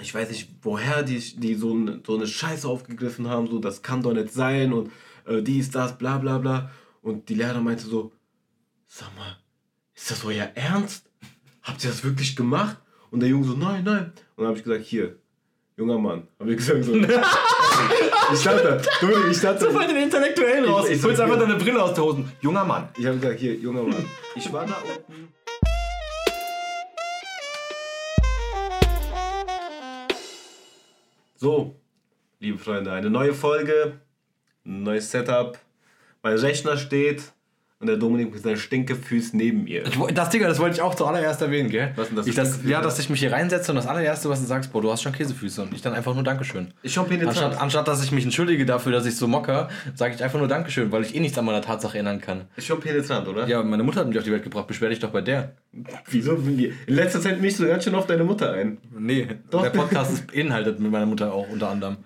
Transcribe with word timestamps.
ich 0.00 0.14
weiß 0.14 0.30
nicht, 0.30 0.48
woher 0.62 1.02
die, 1.02 1.18
die 1.18 1.54
so, 1.54 1.72
eine, 1.72 2.00
so 2.06 2.16
eine 2.16 2.26
Scheiße 2.26 2.68
aufgegriffen 2.68 3.28
haben, 3.28 3.48
so, 3.48 3.58
das 3.58 3.82
kann 3.82 4.02
doch 4.02 4.12
nicht 4.12 4.32
sein 4.32 4.72
und 4.72 4.92
äh, 5.26 5.42
dies, 5.42 5.70
das, 5.70 5.98
bla 5.98 6.18
bla 6.18 6.38
bla. 6.38 6.70
Und 7.02 7.28
die 7.28 7.34
Lehrer 7.34 7.60
meinte 7.60 7.84
so, 7.84 8.12
sag 8.86 9.14
mal, 9.16 9.36
ist 9.94 10.10
das 10.10 10.24
euer 10.24 10.50
Ernst? 10.54 11.10
Habt 11.62 11.82
ihr 11.84 11.90
das 11.90 12.04
wirklich 12.04 12.36
gemacht? 12.36 12.76
Und 13.10 13.20
der 13.20 13.28
Junge 13.28 13.46
so, 13.46 13.54
nein, 13.54 13.84
nein. 13.84 14.12
Und 14.36 14.38
dann 14.38 14.46
habe 14.46 14.58
ich 14.58 14.64
gesagt, 14.64 14.84
hier, 14.84 15.16
junger 15.76 15.98
Mann. 15.98 16.28
Habe 16.38 16.50
ich 16.50 16.58
gesagt 16.58 16.84
so. 16.84 16.94
ich 18.32 18.42
dachte, 18.42 18.82
du, 19.00 19.30
ich 19.30 19.40
dachte. 19.40 19.64
So 19.64 19.70
voll 19.70 19.86
den 19.86 19.96
Intellektuellen 19.96 20.64
raus. 20.66 20.88
Ich, 20.88 20.98
ich 20.98 21.04
holst 21.04 21.20
einfach 21.20 21.38
deine 21.38 21.56
Brille 21.56 21.82
aus 21.82 21.94
der 21.94 22.04
Hosen. 22.04 22.30
Junger 22.40 22.64
Mann. 22.64 22.88
Ich 22.98 23.06
habe 23.06 23.18
gesagt, 23.18 23.40
hier, 23.40 23.54
junger 23.54 23.82
Mann. 23.82 24.04
Ich 24.34 24.52
war 24.52 24.66
da 24.66 24.76
unten. 24.76 25.32
So, 31.40 31.76
liebe 32.40 32.58
Freunde, 32.58 32.90
eine 32.90 33.10
neue 33.10 33.32
Folge, 33.32 34.00
ein 34.66 34.82
neues 34.82 35.12
Setup. 35.12 35.56
Mein 36.20 36.36
Rechner 36.36 36.76
steht 36.76 37.32
und 37.80 37.86
der 37.86 37.96
Dominik 37.96 38.32
mit 38.32 38.42
seinen 38.42 38.56
Stinkefüßen 38.56 39.38
neben 39.38 39.66
ihr. 39.68 39.86
Ich, 39.86 39.96
das 40.12 40.30
Digga, 40.30 40.48
das 40.48 40.58
wollte 40.58 40.76
ich 40.76 40.82
auch 40.82 40.96
zuallererst 40.96 41.40
erwähnen, 41.40 41.70
gell? 41.70 41.92
Was 41.94 42.08
denn 42.08 42.16
das? 42.16 42.26
Ich 42.26 42.34
das 42.34 42.60
ja, 42.64 42.80
dass 42.80 42.98
ich 42.98 43.08
mich 43.08 43.20
hier 43.20 43.30
reinsetze 43.30 43.70
und 43.70 43.76
das 43.76 43.86
allererste, 43.86 44.28
was 44.28 44.40
du 44.40 44.46
sagst, 44.46 44.72
boah, 44.72 44.82
du 44.82 44.90
hast 44.90 45.02
schon 45.02 45.12
Käsefüße 45.12 45.62
und 45.62 45.72
ich 45.72 45.80
dann 45.80 45.94
einfach 45.94 46.12
nur 46.12 46.24
Dankeschön. 46.24 46.72
Ich 46.82 46.94
schon. 46.94 47.06
Anstatt, 47.08 47.60
anstatt, 47.60 47.86
dass 47.86 48.02
ich 48.02 48.10
mich 48.10 48.24
entschuldige 48.24 48.66
dafür, 48.66 48.90
dass 48.90 49.06
ich 49.06 49.14
so 49.14 49.28
mocker, 49.28 49.68
sage 49.94 50.14
ich 50.16 50.24
einfach 50.24 50.40
nur 50.40 50.48
Dankeschön, 50.48 50.90
weil 50.90 51.02
ich 51.02 51.14
eh 51.14 51.20
nichts 51.20 51.38
an 51.38 51.44
meiner 51.44 51.62
Tatsache 51.62 51.94
erinnern 51.94 52.20
kann. 52.20 52.46
Ist 52.56 52.66
schon 52.66 52.80
penetrant, 52.80 53.28
oder? 53.28 53.46
Ja, 53.46 53.62
meine 53.62 53.84
Mutter 53.84 54.00
hat 54.00 54.08
mich 54.08 54.18
auf 54.18 54.24
die 54.24 54.32
Welt 54.32 54.42
gebracht, 54.42 54.66
beschwer 54.66 54.88
dich 54.88 54.98
doch 54.98 55.10
bei 55.10 55.20
der. 55.20 55.52
Wieso? 56.10 56.34
In 56.34 56.74
letzter 56.94 57.20
Zeit 57.20 57.40
mischst 57.40 57.60
du 57.60 57.68
ganz 57.68 57.84
schön 57.84 57.94
auf 57.94 58.06
deine 58.06 58.24
Mutter 58.24 58.52
ein. 58.54 58.78
Nee, 58.98 59.28
doch. 59.50 59.62
der 59.62 59.70
Podcast 59.70 60.12
ist 60.12 60.26
beinhaltet 60.32 60.80
mit 60.80 60.90
meiner 60.90 61.06
Mutter 61.06 61.32
auch 61.32 61.48
unter 61.48 61.70
anderem. 61.70 61.98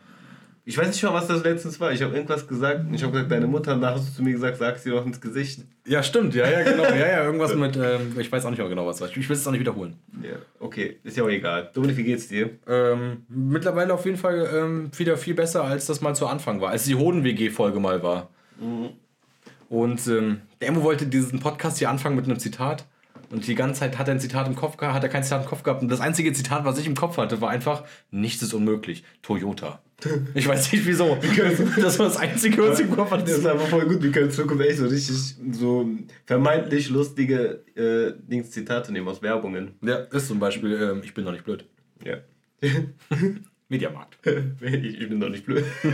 Ich 0.64 0.78
weiß 0.78 0.86
nicht 0.86 1.02
mal, 1.02 1.12
was 1.12 1.26
das 1.26 1.42
letztens 1.42 1.80
war. 1.80 1.90
Ich 1.90 2.02
habe 2.02 2.14
irgendwas 2.14 2.46
gesagt. 2.46 2.84
Ich 2.92 3.02
habe 3.02 3.12
gesagt, 3.12 3.32
deine 3.32 3.48
Mutter, 3.48 3.74
und 3.74 3.84
hast 3.84 4.08
du 4.08 4.14
zu 4.14 4.22
mir 4.22 4.32
gesagt, 4.32 4.58
sag 4.58 4.78
sie 4.78 4.90
doch 4.90 5.04
ins 5.04 5.20
Gesicht. 5.20 5.62
Ja, 5.86 6.04
stimmt. 6.04 6.34
Ja, 6.34 6.48
ja, 6.48 6.62
genau. 6.62 6.84
Ja, 6.92 7.08
ja, 7.08 7.24
irgendwas 7.24 7.54
mit, 7.56 7.76
ähm, 7.76 8.14
ich 8.18 8.30
weiß 8.30 8.44
auch 8.44 8.50
nicht 8.50 8.60
mehr 8.60 8.68
genau, 8.68 8.86
was 8.86 9.00
war. 9.00 9.08
Ich 9.08 9.28
will 9.28 9.36
es 9.36 9.46
auch 9.46 9.50
nicht 9.50 9.60
wiederholen. 9.60 9.96
Ja, 10.22 10.36
okay. 10.60 10.98
Ist 11.02 11.16
ja 11.16 11.24
auch 11.24 11.28
egal. 11.28 11.70
Dominik, 11.74 11.96
wie 11.96 12.04
geht's 12.04 12.28
dir? 12.28 12.50
Ähm, 12.68 13.24
mittlerweile 13.28 13.92
auf 13.92 14.04
jeden 14.04 14.18
Fall 14.18 14.48
ähm, 14.54 14.90
wieder 14.96 15.16
viel 15.16 15.34
besser, 15.34 15.64
als 15.64 15.86
das 15.86 16.00
mal 16.00 16.14
zu 16.14 16.28
Anfang 16.28 16.60
war. 16.60 16.70
Als 16.70 16.84
die 16.84 16.94
Hoden-WG-Folge 16.94 17.80
mal 17.80 18.02
war. 18.04 18.28
Mhm. 18.60 18.90
Und 19.68 20.06
ähm, 20.06 20.42
der 20.60 20.68
Emo 20.68 20.82
wollte 20.84 21.06
diesen 21.06 21.40
Podcast 21.40 21.78
hier 21.78 21.90
anfangen 21.90 22.14
mit 22.14 22.26
einem 22.26 22.38
Zitat. 22.38 22.84
Und 23.32 23.46
die 23.46 23.54
ganze 23.54 23.80
Zeit 23.80 23.98
hat 23.98 24.08
er 24.08 24.14
ein 24.14 24.20
Zitat 24.20 24.46
im 24.46 24.54
Kopf 24.54 24.76
gehabt, 24.76 24.94
hat 24.94 25.02
er 25.02 25.08
kein 25.08 25.24
Zitat 25.24 25.44
im 25.44 25.48
Kopf 25.48 25.62
gehabt. 25.62 25.82
Und 25.82 25.88
das 25.88 26.02
einzige 26.02 26.34
Zitat, 26.34 26.66
was 26.66 26.78
ich 26.78 26.86
im 26.86 26.94
Kopf 26.94 27.16
hatte, 27.16 27.40
war 27.40 27.48
einfach, 27.48 27.84
nichts 28.10 28.42
ist 28.42 28.52
unmöglich. 28.52 29.04
Toyota. 29.22 29.82
Ich 30.34 30.48
weiß 30.48 30.72
nicht 30.72 30.84
wieso. 30.84 31.16
Das 31.80 31.98
war 32.00 32.06
das 32.06 32.16
Einzige, 32.16 32.60
was 32.68 32.80
ich 32.80 32.86
im 32.86 32.92
Kopf 32.92 33.12
hatte. 33.12 33.22
Das 33.22 33.38
ist 33.38 33.46
einfach 33.46 33.68
voll 33.68 33.86
gut. 33.86 34.02
Wir 34.02 34.10
können 34.10 34.26
in 34.26 34.32
Zukunft 34.32 34.64
echt 34.66 34.78
so 34.78 34.86
richtig 34.86 35.16
so 35.52 35.88
vermeintlich 36.26 36.90
lustige 36.90 37.64
äh, 37.76 38.12
Dings 38.28 38.50
Zitate 38.50 38.92
nehmen 38.92 39.06
aus 39.06 39.22
Werbungen. 39.22 39.76
Ja, 39.80 39.98
ist 39.98 40.26
zum 40.26 40.40
Beispiel, 40.40 40.72
ähm, 40.74 41.02
ich 41.04 41.14
bin 41.14 41.24
doch 41.24 41.30
nicht 41.30 41.44
blöd. 41.44 41.64
Ja. 42.04 42.16
Mediamarkt. 43.72 44.18
ich, 44.60 45.08
bin 45.08 45.18
doch 45.18 45.30
nicht 45.30 45.46
blöd. 45.46 45.64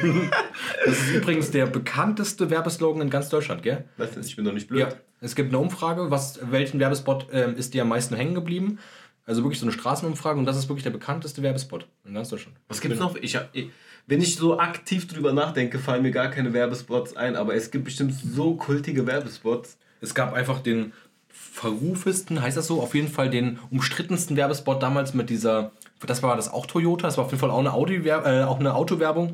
das 0.84 0.98
ist 0.98 1.14
übrigens 1.14 1.50
der 1.50 1.66
bekannteste 1.66 2.50
Werbeslogan 2.50 3.00
in 3.00 3.08
ganz 3.08 3.28
Deutschland, 3.28 3.62
gell? 3.62 3.84
Was 3.96 4.16
ist, 4.16 4.26
ich 4.26 4.36
bin 4.36 4.44
doch 4.44 4.52
nicht 4.52 4.68
blöd? 4.68 4.80
Ja. 4.80 4.92
Es 5.20 5.34
gibt 5.34 5.48
eine 5.48 5.58
Umfrage, 5.58 6.10
was, 6.10 6.40
welchen 6.50 6.80
Werbespot 6.80 7.28
ähm, 7.32 7.56
ist 7.56 7.74
dir 7.74 7.82
am 7.82 7.88
meisten 7.88 8.16
hängen 8.16 8.34
geblieben? 8.34 8.78
Also 9.24 9.42
wirklich 9.44 9.60
so 9.60 9.66
eine 9.66 9.72
Straßenumfrage 9.72 10.38
und 10.38 10.46
das 10.46 10.56
ist 10.56 10.68
wirklich 10.68 10.84
der 10.84 10.90
bekannteste 10.90 11.42
Werbespot 11.42 11.86
in 12.04 12.14
ganz 12.14 12.30
Deutschland. 12.30 12.56
Was 12.66 12.80
gibt 12.80 12.94
es 12.94 13.00
noch? 13.00 13.14
Ich, 13.16 13.38
ich, 13.52 13.70
wenn 14.06 14.20
ich 14.20 14.36
so 14.36 14.58
aktiv 14.58 15.06
drüber 15.06 15.32
nachdenke, 15.32 15.78
fallen 15.78 16.02
mir 16.02 16.10
gar 16.10 16.28
keine 16.28 16.52
Werbespots 16.52 17.16
ein, 17.16 17.36
aber 17.36 17.54
es 17.54 17.70
gibt 17.70 17.84
bestimmt 17.84 18.14
so 18.14 18.54
kultige 18.54 19.06
Werbespots. 19.06 19.78
Es 20.00 20.14
gab 20.14 20.32
einfach 20.32 20.60
den 20.60 20.92
verrufesten, 21.28 22.40
heißt 22.40 22.56
das 22.56 22.66
so, 22.66 22.80
auf 22.80 22.94
jeden 22.94 23.08
Fall 23.08 23.30
den 23.30 23.58
umstrittensten 23.70 24.36
Werbespot 24.36 24.82
damals 24.82 25.14
mit 25.14 25.30
dieser, 25.30 25.72
das 26.06 26.22
war 26.22 26.36
das 26.36 26.52
auch 26.52 26.66
Toyota, 26.66 27.06
das 27.06 27.16
war 27.18 27.24
auf 27.24 27.30
jeden 27.30 27.40
Fall 27.40 27.50
auch 27.50 27.58
eine, 27.58 27.72
Audi, 27.72 27.96
äh, 28.08 28.44
auch 28.44 28.60
eine 28.60 28.74
Autowerbung, 28.74 29.32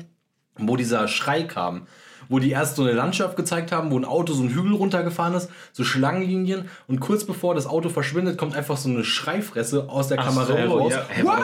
wo 0.57 0.75
dieser 0.75 1.07
Schrei 1.07 1.43
kam 1.43 1.87
wo 2.29 2.39
die 2.39 2.51
erst 2.51 2.75
so 2.75 2.83
eine 2.83 2.93
Landschaft 2.93 3.35
gezeigt 3.35 3.71
haben, 3.71 3.91
wo 3.91 3.97
ein 3.97 4.05
Auto 4.05 4.33
so 4.33 4.41
einen 4.41 4.53
Hügel 4.53 4.73
runtergefahren 4.73 5.33
ist, 5.33 5.49
so 5.71 5.83
Schlangenlinien 5.83 6.69
und 6.87 6.99
kurz 6.99 7.23
bevor 7.23 7.55
das 7.55 7.67
Auto 7.67 7.89
verschwindet, 7.89 8.37
kommt 8.37 8.55
einfach 8.55 8.77
so 8.77 8.89
eine 8.89 9.03
Schreifresse 9.03 9.89
aus 9.89 10.07
der 10.07 10.19
Ach 10.19 10.25
Kamera 10.25 10.45
so, 10.45 10.57
heraus. 10.57 10.93
Ja. 10.93 11.05
Hey, 11.07 11.23
das, 11.25 11.35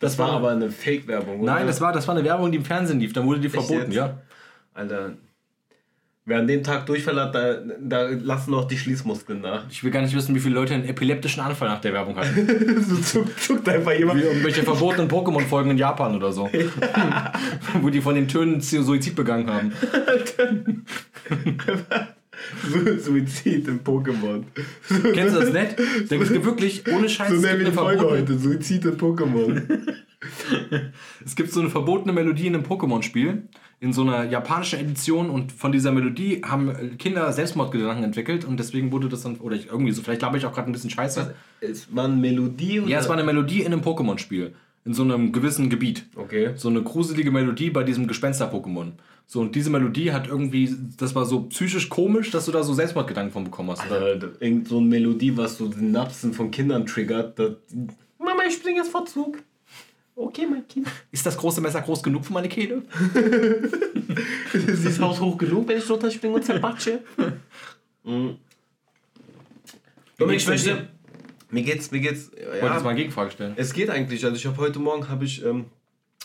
das 0.00 0.18
war, 0.18 0.28
war 0.28 0.36
aber 0.36 0.50
eine 0.50 0.70
Fake-Werbung, 0.70 1.44
Nein, 1.44 1.66
das 1.66 1.80
war, 1.80 1.92
das 1.92 2.06
war 2.08 2.14
eine 2.14 2.24
Werbung, 2.24 2.50
die 2.50 2.58
im 2.58 2.64
Fernsehen 2.64 3.00
lief. 3.00 3.12
Dann 3.12 3.26
wurde 3.26 3.40
die 3.40 3.48
verboten, 3.48 3.92
ja. 3.92 4.18
Alter. 4.74 5.12
Wer 6.28 6.38
an 6.40 6.46
dem 6.46 6.62
Tag 6.62 6.84
Durchfall 6.84 7.18
hat, 7.18 7.34
da, 7.34 7.54
da 7.80 8.02
lassen 8.02 8.50
noch 8.50 8.66
die 8.66 8.76
Schließmuskeln 8.76 9.40
nach. 9.40 9.64
Ich 9.70 9.82
will 9.82 9.90
gar 9.90 10.02
nicht 10.02 10.14
wissen, 10.14 10.34
wie 10.34 10.40
viele 10.40 10.56
Leute 10.56 10.74
einen 10.74 10.84
epileptischen 10.84 11.42
Anfall 11.42 11.70
nach 11.70 11.80
der 11.80 11.94
Werbung 11.94 12.16
hatten. 12.16 12.82
so 12.86 12.96
zuckt, 12.96 13.40
zuckt 13.40 13.66
einfach 13.66 13.92
jemand. 13.92 14.20
Wie 14.20 14.24
irgendwelche 14.24 14.62
verbotenen 14.62 15.08
Pokémon-Folgen 15.08 15.70
in 15.70 15.78
Japan 15.78 16.14
oder 16.14 16.30
so. 16.30 16.50
Wo 17.80 17.88
die 17.88 18.02
von 18.02 18.14
den 18.14 18.28
Tönen 18.28 18.60
Suizid 18.60 19.16
begangen 19.16 19.48
haben. 19.48 19.72
Suizid 22.98 23.66
im 23.66 23.80
Pokémon. 23.80 24.44
Kennst 25.14 25.34
du 25.34 25.40
das 25.40 25.50
nicht? 25.50 25.80
Es 25.80 26.10
gibt 26.30 26.44
wirklich, 26.44 26.86
ohne 26.92 27.08
Scheiß, 27.08 27.30
so 27.30 27.36
es 27.36 27.42
gibt 27.42 27.60
eine 27.60 27.72
Folge 27.72 28.04
heute, 28.04 28.38
Suizid 28.38 28.84
im 28.84 28.98
Pokémon. 28.98 29.62
es 31.24 31.34
gibt 31.34 31.52
so 31.52 31.60
eine 31.60 31.70
verbotene 31.70 32.12
Melodie 32.12 32.48
in 32.48 32.54
einem 32.54 32.64
Pokémon-Spiel, 32.64 33.44
in 33.80 33.92
so 33.92 34.02
einer 34.02 34.24
japanischen 34.24 34.80
Edition 34.80 35.30
und 35.30 35.52
von 35.52 35.70
dieser 35.70 35.92
Melodie 35.92 36.42
haben 36.44 36.98
Kinder 36.98 37.32
Selbstmordgedanken 37.32 38.02
entwickelt 38.02 38.44
und 38.44 38.58
deswegen 38.58 38.90
wurde 38.90 39.08
das 39.08 39.22
dann, 39.22 39.36
oder 39.36 39.54
ich, 39.54 39.66
irgendwie 39.66 39.92
so, 39.92 40.02
vielleicht 40.02 40.20
glaube 40.20 40.36
ich 40.36 40.46
auch 40.46 40.52
gerade 40.52 40.68
ein 40.68 40.72
bisschen 40.72 40.90
scheiße. 40.90 41.34
Es 41.60 41.94
war 41.94 42.06
eine 42.06 42.16
Melodie? 42.16 42.80
Oder? 42.80 42.90
Ja, 42.90 42.98
es 42.98 43.08
war 43.08 43.16
eine 43.16 43.24
Melodie 43.24 43.60
in 43.60 43.72
einem 43.72 43.82
Pokémon-Spiel. 43.82 44.54
In 44.84 44.94
so 44.94 45.02
einem 45.02 45.32
gewissen 45.32 45.68
Gebiet. 45.68 46.06
Okay. 46.16 46.52
So 46.56 46.68
eine 46.68 46.82
gruselige 46.82 47.30
Melodie 47.30 47.70
bei 47.70 47.84
diesem 47.84 48.06
Gespenster-Pokémon. 48.08 48.92
So, 49.26 49.40
und 49.40 49.54
diese 49.54 49.68
Melodie 49.68 50.12
hat 50.12 50.26
irgendwie, 50.26 50.74
das 50.96 51.14
war 51.14 51.26
so 51.26 51.42
psychisch 51.42 51.90
komisch, 51.90 52.30
dass 52.30 52.46
du 52.46 52.52
da 52.52 52.62
so 52.62 52.72
Selbstmordgedanken 52.72 53.30
von 53.30 53.44
bekommen 53.44 53.70
hast. 53.70 53.82
Alter, 53.82 54.30
irgend 54.40 54.66
so 54.66 54.78
eine 54.78 54.86
Melodie, 54.86 55.36
was 55.36 55.58
so 55.58 55.70
Synapsen 55.70 56.32
von 56.32 56.50
Kindern 56.50 56.86
triggert. 56.86 57.38
Mama, 58.18 58.42
ich 58.48 58.54
springe 58.54 58.78
jetzt 58.78 58.90
vor 58.90 59.04
Zug. 59.04 59.38
Okay, 60.18 60.46
mein 60.50 60.66
Kind. 60.66 60.88
Ist 61.12 61.24
das 61.24 61.36
große 61.36 61.60
Messer 61.60 61.80
groß 61.80 62.02
genug 62.02 62.24
für 62.24 62.32
meine 62.32 62.48
Kehle? 62.48 62.82
ist 64.52 64.84
das 64.84 64.98
Haus 64.98 65.20
hoch 65.20 65.38
genug, 65.38 65.68
wenn 65.68 65.78
ich 65.78 65.88
runterspringe 65.88 66.34
und 66.34 66.44
zerbatsche? 66.44 67.00
mhm. 68.02 68.36
Dominik, 70.16 70.40
ich 70.40 70.48
möchte... 70.48 70.88
Mir 71.50 71.62
geht's, 71.62 71.92
mir 71.92 72.00
geht's... 72.00 72.32
Ja, 72.36 72.62
Wollte 72.62 72.74
jetzt 72.74 72.82
mal 72.82 72.90
eine 72.90 72.98
Gegenfrage 72.98 73.30
stellen. 73.30 73.54
Es 73.56 73.72
geht 73.72 73.90
eigentlich. 73.90 74.24
Also 74.24 74.36
ich 74.36 74.44
habe 74.44 74.56
heute 74.56 74.80
Morgen, 74.80 75.08
habe 75.08 75.24
ich... 75.24 75.44
Ähm, 75.44 75.66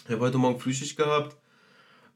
ich 0.06 0.12
habe 0.12 0.22
heute 0.22 0.40
Morgen 0.40 0.60
Frühschicht 0.60 0.98
gehabt 0.98 1.38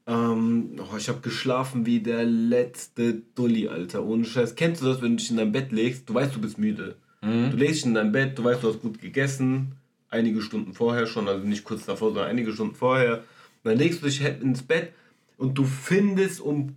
ähm, 0.08 0.70
oh, 0.78 0.96
ich 0.96 1.10
habe 1.10 1.20
geschlafen 1.20 1.84
wie 1.84 2.00
der 2.00 2.24
letzte 2.24 3.22
Dulli, 3.34 3.68
Alter. 3.68 4.04
Ohne 4.04 4.24
Scheiß. 4.24 4.54
Kennst 4.54 4.80
du 4.80 4.86
das, 4.86 5.02
wenn 5.02 5.10
du 5.10 5.16
dich 5.16 5.30
in 5.30 5.36
dein 5.36 5.52
Bett 5.52 5.70
legst? 5.70 6.08
Du 6.08 6.14
weißt, 6.14 6.34
du 6.34 6.40
bist 6.40 6.56
müde. 6.56 6.96
Mhm. 7.20 7.50
Du 7.50 7.58
legst 7.58 7.80
dich 7.80 7.86
in 7.86 7.94
dein 7.94 8.10
Bett, 8.10 8.38
du 8.38 8.42
weißt, 8.42 8.62
du 8.62 8.68
hast 8.68 8.80
gut 8.80 9.02
gegessen. 9.02 9.72
Einige 10.10 10.42
Stunden 10.42 10.74
vorher 10.74 11.06
schon, 11.06 11.28
also 11.28 11.46
nicht 11.46 11.64
kurz 11.64 11.84
davor, 11.86 12.08
sondern 12.08 12.28
einige 12.28 12.52
Stunden 12.52 12.74
vorher. 12.74 13.24
Dann 13.64 13.76
legst 13.76 14.02
du 14.02 14.06
dich 14.06 14.22
ins 14.22 14.62
Bett 14.62 14.92
und 15.36 15.56
du 15.56 15.64
findest 15.64 16.40
um 16.40 16.76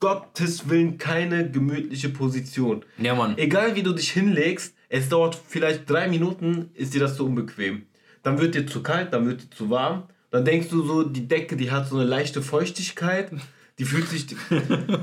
Gottes 0.00 0.68
Willen 0.68 0.98
keine 0.98 1.50
gemütliche 1.50 2.08
Position. 2.08 2.84
Ja, 2.98 3.14
Mann. 3.14 3.36
Egal 3.38 3.76
wie 3.76 3.82
du 3.82 3.92
dich 3.92 4.10
hinlegst, 4.10 4.74
es 4.88 5.08
dauert 5.08 5.34
vielleicht 5.34 5.88
drei 5.88 6.08
Minuten, 6.08 6.70
ist 6.74 6.94
dir 6.94 7.00
das 7.00 7.16
so 7.16 7.26
unbequem. 7.26 7.86
Dann 8.22 8.38
wird 8.38 8.54
dir 8.54 8.66
zu 8.66 8.82
kalt, 8.82 9.12
dann 9.12 9.26
wird 9.26 9.42
dir 9.42 9.50
zu 9.50 9.70
warm 9.70 10.04
dann 10.30 10.44
denkst 10.44 10.68
du 10.68 10.82
so, 10.82 11.02
die 11.02 11.26
Decke, 11.26 11.56
die 11.56 11.70
hat 11.70 11.88
so 11.88 11.96
eine 11.96 12.04
leichte 12.04 12.40
Feuchtigkeit. 12.40 13.32
Die 13.80 13.86
fühlt 13.86 14.06
sich. 14.10 14.26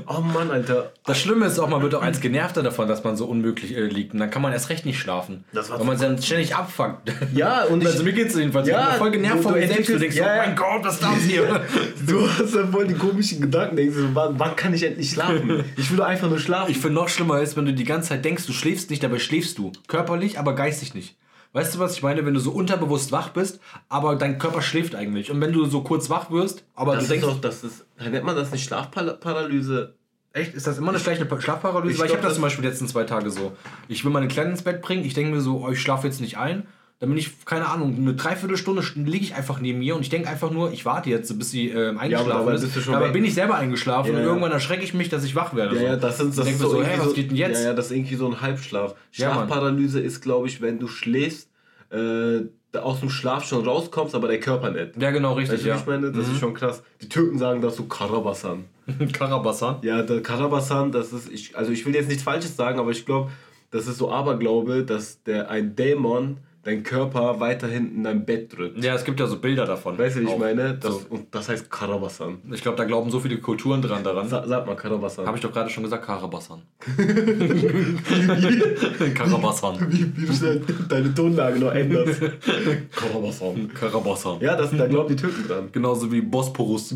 Oh 0.06 0.20
Mann, 0.20 0.52
Alter. 0.52 0.92
Das 1.04 1.20
Schlimme 1.20 1.46
ist 1.46 1.58
auch, 1.58 1.68
man 1.68 1.82
wird 1.82 1.96
auch 1.96 2.02
als 2.02 2.20
Genervter 2.20 2.62
davon, 2.62 2.86
dass 2.86 3.02
man 3.02 3.16
so 3.16 3.26
unmöglich 3.26 3.76
äh, 3.76 3.86
liegt. 3.86 4.12
Und 4.12 4.20
dann 4.20 4.30
kann 4.30 4.40
man 4.40 4.52
erst 4.52 4.70
recht 4.70 4.86
nicht 4.86 5.00
schlafen. 5.00 5.42
Das 5.52 5.68
weil 5.68 5.82
man 5.82 5.98
dann 5.98 6.22
ständig 6.22 6.54
abfuckt. 6.54 7.12
Ja, 7.34 7.64
und 7.64 7.84
also 7.86 8.04
mir 8.04 8.12
geht's 8.12 8.36
jedenfalls. 8.36 8.68
Ja, 8.68 8.82
ich 8.82 8.88
bin 8.90 8.98
voll 8.98 9.10
genervt 9.10 9.42
von 9.42 9.54
mir 9.54 9.66
selbst. 9.66 9.88
Du 9.88 9.98
denkst, 9.98 10.14
ja, 10.14 10.32
oh 10.32 10.46
mein 10.46 10.54
Gott, 10.54 10.84
was 10.84 10.94
ist 10.94 11.02
das 11.02 11.22
hier? 11.26 11.62
du 12.06 12.30
hast 12.30 12.54
dann 12.54 12.70
voll 12.70 12.86
die 12.86 12.94
komischen 12.94 13.40
Gedanken. 13.40 13.74
Denkst 13.74 13.96
du, 13.96 14.14
wann, 14.14 14.38
wann 14.38 14.54
kann 14.54 14.72
ich 14.72 14.84
endlich 14.84 15.10
schlafen? 15.10 15.64
Ich 15.76 15.90
will 15.90 16.00
einfach 16.00 16.28
nur 16.28 16.38
schlafen. 16.38 16.70
Ich 16.70 16.78
finde 16.78 16.94
noch 16.94 17.08
schlimmer 17.08 17.40
ist, 17.40 17.56
wenn 17.56 17.66
du 17.66 17.72
die 17.72 17.84
ganze 17.84 18.10
Zeit 18.10 18.24
denkst, 18.24 18.46
du 18.46 18.52
schläfst 18.52 18.90
nicht, 18.90 19.02
dabei 19.02 19.18
schläfst 19.18 19.58
du. 19.58 19.72
Körperlich, 19.88 20.38
aber 20.38 20.54
geistig 20.54 20.94
nicht. 20.94 21.16
Weißt 21.58 21.74
du, 21.74 21.78
was 21.78 21.94
ich 21.94 22.02
meine? 22.02 22.24
Wenn 22.24 22.34
du 22.34 22.40
so 22.40 22.50
unterbewusst 22.50 23.10
wach 23.12 23.30
bist, 23.30 23.60
aber 23.88 24.16
dein 24.16 24.38
Körper 24.38 24.62
schläft 24.62 24.94
eigentlich. 24.94 25.30
Und 25.30 25.40
wenn 25.40 25.52
du 25.52 25.64
so 25.66 25.82
kurz 25.82 26.08
wach 26.08 26.30
wirst, 26.30 26.64
aber 26.74 26.94
das 26.94 27.04
du 27.04 27.10
denkst. 27.10 27.26
Doch, 27.26 27.40
das 27.40 27.64
ist, 27.64 27.84
nennt 27.98 28.24
man 28.24 28.36
das 28.36 28.52
nicht 28.52 28.64
Schlafparalyse? 28.64 29.94
Echt? 30.32 30.54
Ist 30.54 30.66
das 30.66 30.78
immer 30.78 30.90
eine 30.90 31.00
schlechte 31.00 31.26
Schlafparalyse? 31.40 31.94
Ich 31.94 31.98
Weil 31.98 32.06
ich 32.06 32.12
habe 32.12 32.22
das 32.22 32.34
zum 32.34 32.42
Beispiel 32.42 32.62
die 32.62 32.68
letzten 32.68 32.86
zwei 32.86 33.04
Tage 33.04 33.30
so. 33.30 33.52
Ich 33.88 34.04
will 34.04 34.12
meine 34.12 34.28
Kleinen 34.28 34.52
ins 34.52 34.62
Bett 34.62 34.82
bringen, 34.82 35.04
ich 35.04 35.14
denke 35.14 35.34
mir 35.34 35.40
so, 35.40 35.64
oh, 35.64 35.70
ich 35.70 35.80
schlafe 35.80 36.06
jetzt 36.06 36.20
nicht 36.20 36.38
ein. 36.38 36.66
Dann 37.00 37.10
bin 37.10 37.18
ich, 37.18 37.44
keine 37.44 37.68
Ahnung, 37.68 37.94
eine 37.96 38.14
Dreiviertelstunde 38.14 38.82
liege 38.96 39.24
ich 39.24 39.36
einfach 39.36 39.60
neben 39.60 39.80
ihr 39.82 39.94
und 39.94 40.02
ich 40.02 40.08
denke 40.08 40.28
einfach 40.28 40.50
nur, 40.50 40.72
ich 40.72 40.84
warte 40.84 41.08
jetzt, 41.10 41.36
bis 41.38 41.52
sie 41.52 41.70
äh, 41.70 41.96
eingeschlafen 41.96 42.32
aber 42.32 42.54
ist. 42.54 42.74
bist 42.74 42.88
aber 42.88 43.10
bin 43.10 43.24
ich 43.24 43.34
selber 43.34 43.54
eingeschlafen 43.54 44.10
Ja, 44.10 44.16
und 44.16 44.22
ja. 44.22 44.26
irgendwann 44.26 44.50
erschrecke 44.50 44.82
ich 44.82 44.94
mich, 44.94 45.08
dass 45.08 45.22
ich 45.22 45.36
wach 45.36 45.54
werde. 45.54 45.76
Ja, 45.76 45.80
so. 45.80 45.86
ja, 45.86 45.96
das 45.96 46.18
sind 46.18 46.36
das 46.36 46.46
ist 46.48 46.60
mir 46.60 46.66
so, 46.66 46.72
irgendwie 46.74 46.90
hey, 46.90 46.98
was 46.98 47.14
geht 47.14 47.30
denn 47.30 47.36
jetzt? 47.36 47.60
Ja, 47.60 47.68
ja, 47.68 47.74
das 47.74 47.86
ist 47.86 47.92
irgendwie 47.92 48.16
so 48.16 48.26
ein 48.26 48.40
Halbschlaf. 48.40 48.96
Ja. 49.12 49.32
Schlafparalyse 49.32 50.00
ist, 50.00 50.22
glaube 50.22 50.48
ich, 50.48 50.60
wenn 50.60 50.80
du 50.80 50.88
schläfst, 50.88 51.47
äh, 51.90 52.40
aus 52.76 53.00
dem 53.00 53.10
Schlaf 53.10 53.44
schon 53.44 53.64
rauskommst, 53.64 54.14
aber 54.14 54.28
der 54.28 54.40
Körper 54.40 54.70
nicht. 54.70 55.00
Ja, 55.00 55.10
genau, 55.10 55.32
richtig, 55.34 55.58
Weißt 55.58 55.64
du, 55.64 55.68
ja. 55.68 55.76
ich 55.76 55.86
meine? 55.86 56.12
Das 56.12 56.28
ist 56.28 56.38
schon 56.38 56.54
krass. 56.54 56.82
Die 57.00 57.08
Türken 57.08 57.38
sagen 57.38 57.62
dazu 57.62 57.88
Karabasan. 57.88 58.64
Karabasan. 59.12 59.78
Ja, 59.82 60.02
der 60.02 60.22
Karabasan, 60.22 60.92
das 60.92 61.12
ist, 61.12 61.30
ich, 61.30 61.56
also 61.56 61.72
ich 61.72 61.84
will 61.86 61.94
jetzt 61.94 62.08
nichts 62.08 62.22
Falsches 62.22 62.56
sagen, 62.56 62.78
aber 62.78 62.90
ich 62.90 63.06
glaube, 63.06 63.30
das 63.70 63.86
ist 63.86 63.98
so 63.98 64.10
Aberglaube, 64.10 64.84
dass 64.84 65.22
der 65.22 65.50
ein 65.50 65.76
Dämon 65.76 66.38
deinen 66.64 66.82
Körper 66.82 67.40
weiterhin 67.40 67.94
in 67.96 68.04
dein 68.04 68.24
Bett 68.26 68.54
drückt. 68.56 68.82
Ja, 68.84 68.94
es 68.94 69.04
gibt 69.04 69.18
ja 69.20 69.26
so 69.26 69.38
Bilder 69.38 69.64
davon. 69.64 69.96
Weißt 69.98 70.16
du, 70.16 70.20
wie 70.20 70.24
ich 70.24 70.30
Auch. 70.30 70.38
meine? 70.38 70.74
Das, 70.74 70.92
So. 70.94 71.00
Und 71.08 71.34
das 71.34 71.48
heißt 71.48 71.70
Karabasan. 71.70 72.38
Ich 72.52 72.60
glaube, 72.62 72.76
da 72.76 72.84
glauben 72.84 73.10
so 73.10 73.20
viele 73.20 73.38
Kulturen 73.38 73.80
dran 73.80 74.04
daran. 74.04 74.28
Sa 74.28 74.46
sag 74.46 74.66
mal 74.66 74.74
Karabasan. 74.76 75.26
Habe 75.26 75.38
ich 75.38 75.42
doch 75.42 75.52
gerade 75.52 75.70
schon 75.70 75.84
gesagt, 75.84 76.04
Karabasan. 76.04 76.62
Karabasan. 79.14 79.76
wie, 79.90 80.12
wie 80.16 80.26
du 80.26 80.60
deine- 80.88 81.14
Tonlage 81.14 81.58
noch 81.58 81.72
änderst. 81.72 82.20
Karabasan. 82.94 83.70
Karabasan. 83.72 84.40
Ja, 84.40 84.54
das, 84.56 84.70
da 84.76 84.86
glauben 84.86 85.08
die 85.08 85.16
Türken 85.16 85.48
dran. 85.48 85.68
Genauso 85.72 86.12
wie 86.12 86.20
Bosporus. 86.20 86.94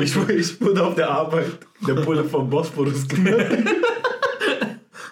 Ich, 0.00 0.16
ich 0.28 0.60
wurde 0.60 0.84
auf 0.86 0.94
der 0.94 1.10
Arbeit 1.10 1.46
der 1.86 1.94
Bulle 1.94 2.22
vom 2.24 2.48
Bosporus 2.48 3.08
genannt. 3.08 3.66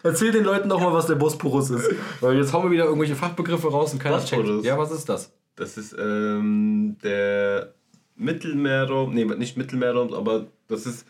Erzähl 0.09 0.33
den 0.33 0.45
Leuten 0.45 0.69
doch 0.69 0.81
mal, 0.81 0.93
was 0.93 1.07
der 1.07 1.17
Bosporus 1.17 1.71
ist. 1.71 1.91
Weil 2.21 2.37
jetzt 2.37 2.53
hauen 2.53 2.65
wir 2.65 2.71
wieder 2.71 2.85
irgendwelche 2.85 3.15
Fachbegriffe 3.15 3.69
raus 3.69 3.93
und 3.93 3.99
keiner 3.99 4.25
checkt. 4.25 4.65
Ja, 4.65 4.79
was 4.79 4.91
ist 4.91 5.09
das? 5.09 5.33
Das 5.57 5.77
ist 5.77 5.95
ähm, 5.99 6.97
der 7.03 7.75
Mittelmeerraum, 8.17 9.15
nee, 9.15 9.25
nicht 9.25 9.57
Mittelmeerraum, 9.57 10.15
aber 10.15 10.47
das 10.69 10.87
ist 10.87 11.07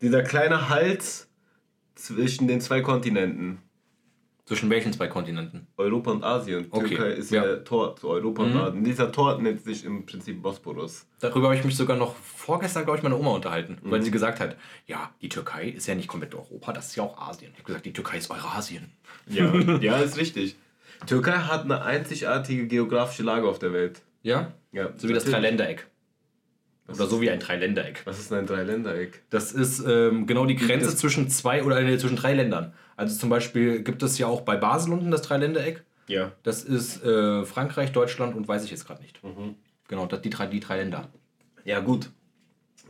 dieser 0.00 0.22
kleine 0.22 0.68
Hals 0.68 1.28
zwischen 1.94 2.48
den 2.48 2.60
zwei 2.60 2.80
Kontinenten. 2.80 3.58
Zwischen 4.44 4.68
welchen 4.70 4.92
zwei 4.92 5.06
Kontinenten? 5.06 5.68
Europa 5.76 6.10
und 6.10 6.24
Asien. 6.24 6.66
Okay, 6.70 6.88
Türkei 6.96 7.10
ist 7.12 7.30
ja. 7.30 7.42
ja 7.42 7.48
der 7.48 7.64
Tor 7.64 7.94
zu 7.94 8.08
Europa 8.08 8.42
und 8.42 8.54
Mhm. 8.54 8.60
Asien. 8.60 8.84
Dieser 8.84 9.12
Tor 9.12 9.40
nennt 9.40 9.62
sich 9.62 9.84
im 9.84 10.04
Prinzip 10.04 10.42
Bosporus. 10.42 11.06
Darüber 11.20 11.46
habe 11.46 11.56
ich 11.56 11.64
mich 11.64 11.76
sogar 11.76 11.96
noch 11.96 12.16
vorgestern, 12.16 12.82
glaube 12.84 12.96
ich, 12.98 13.02
meine 13.04 13.16
Oma 13.16 13.30
unterhalten, 13.30 13.78
Mhm. 13.80 13.90
weil 13.92 14.02
sie 14.02 14.10
gesagt 14.10 14.40
hat, 14.40 14.56
ja, 14.86 15.14
die 15.22 15.28
Türkei 15.28 15.68
ist 15.68 15.86
ja 15.86 15.94
nicht 15.94 16.08
komplett 16.08 16.34
Europa, 16.34 16.72
das 16.72 16.88
ist 16.88 16.96
ja 16.96 17.04
auch 17.04 17.16
Asien. 17.18 17.52
Ich 17.52 17.58
habe 17.58 17.66
gesagt, 17.66 17.86
die 17.86 17.92
Türkei 17.92 18.18
ist 18.18 18.30
Eurasien. 18.32 18.90
Ja, 19.28 19.52
ja, 19.80 19.98
ist 19.98 20.16
richtig. 20.18 20.56
Türkei 21.06 21.32
hat 21.32 21.62
eine 21.64 21.82
einzigartige 21.82 22.66
geografische 22.66 23.22
Lage 23.22 23.46
auf 23.48 23.60
der 23.60 23.72
Welt. 23.72 24.02
Ja? 24.22 24.52
Ja, 24.72 24.90
So 24.96 25.08
wie 25.08 25.12
das. 25.12 25.24
Dreiländereck. 25.24 25.86
Oder 26.88 27.06
so 27.06 27.20
wie 27.20 27.30
ein 27.30 27.38
Dreiländereck. 27.38 28.02
Was 28.04 28.18
ist 28.18 28.30
denn 28.32 28.38
ein 28.40 28.46
Dreiländereck? 28.46 29.22
Das 29.30 29.52
ist 29.52 29.84
ähm, 29.86 30.26
genau 30.26 30.46
die 30.46 30.56
Grenze 30.56 30.86
Das- 30.86 30.96
zwischen 30.96 31.28
zwei 31.28 31.62
oder 31.62 31.80
nee, 31.80 31.96
zwischen 31.96 32.16
drei 32.16 32.34
Ländern. 32.34 32.72
Also 33.02 33.18
zum 33.18 33.30
Beispiel 33.30 33.82
gibt 33.82 34.02
es 34.04 34.16
ja 34.18 34.28
auch 34.28 34.42
bei 34.42 34.56
Basel 34.56 34.92
unten 34.92 35.10
das 35.10 35.22
Dreiländereck. 35.22 35.82
Ja. 36.06 36.30
Das 36.44 36.62
ist 36.62 37.02
äh, 37.04 37.44
Frankreich, 37.44 37.90
Deutschland 37.90 38.36
und 38.36 38.46
weiß 38.46 38.62
ich 38.64 38.70
jetzt 38.70 38.86
gerade 38.86 39.02
nicht. 39.02 39.22
Mhm. 39.24 39.56
Genau, 39.88 40.06
das, 40.06 40.22
die, 40.22 40.30
drei, 40.30 40.46
die 40.46 40.60
drei 40.60 40.76
Länder. 40.76 41.08
Ja, 41.64 41.80
gut. 41.80 42.10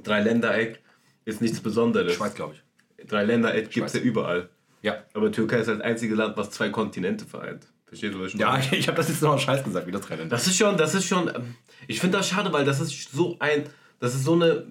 Dreiländereck 0.02 0.82
ist 1.24 1.40
nichts 1.40 1.60
Besonderes. 1.60 2.14
Schweiz, 2.14 2.34
glaube 2.34 2.54
ich. 2.54 3.06
Dreiländereck 3.06 3.70
gibt 3.70 3.86
es 3.86 3.94
ja 3.94 4.00
überall. 4.00 4.50
Ja. 4.82 5.02
Aber 5.14 5.32
Türkei 5.32 5.58
ist 5.60 5.68
das 5.68 5.80
einzige 5.80 6.14
Land, 6.14 6.36
was 6.36 6.50
zwei 6.50 6.68
Kontinente 6.68 7.24
vereint. 7.24 7.66
Verstehst 7.86 8.14
du, 8.14 8.20
was 8.20 8.34
ich 8.34 8.40
Ja, 8.40 8.50
meine? 8.50 8.64
ich, 8.72 8.72
ich 8.80 8.88
habe 8.88 8.96
das 8.98 9.08
jetzt 9.08 9.22
noch 9.22 9.30
einen 9.30 9.40
Scheiß 9.40 9.64
gesagt, 9.64 9.86
wie 9.86 9.92
das 9.92 10.02
Dreiländereck. 10.02 10.30
Das 10.30 10.46
ist 10.46 10.58
schon, 10.58 10.76
das 10.76 10.94
ist 10.94 11.06
schon, 11.06 11.28
ähm, 11.34 11.54
ich 11.88 12.00
finde 12.00 12.18
das 12.18 12.28
schade, 12.28 12.52
weil 12.52 12.66
das 12.66 12.80
ist 12.80 13.12
so 13.12 13.36
ein, 13.38 13.64
das 13.98 14.14
ist 14.14 14.24
so 14.24 14.34
eine, 14.34 14.66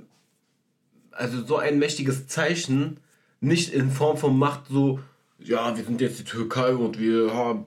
also 1.12 1.44
so 1.44 1.58
ein 1.58 1.80
mächtiges 1.80 2.28
Zeichen, 2.28 3.00
nicht 3.40 3.74
in 3.74 3.90
Form 3.90 4.18
von 4.18 4.38
Macht 4.38 4.68
so, 4.70 5.00
ja, 5.44 5.76
wir 5.76 5.84
sind 5.84 6.02
jetzt 6.02 6.20
die 6.20 6.24
Türkei 6.24 6.74
und 6.74 7.00
wir 7.00 7.34
haben, 7.34 7.66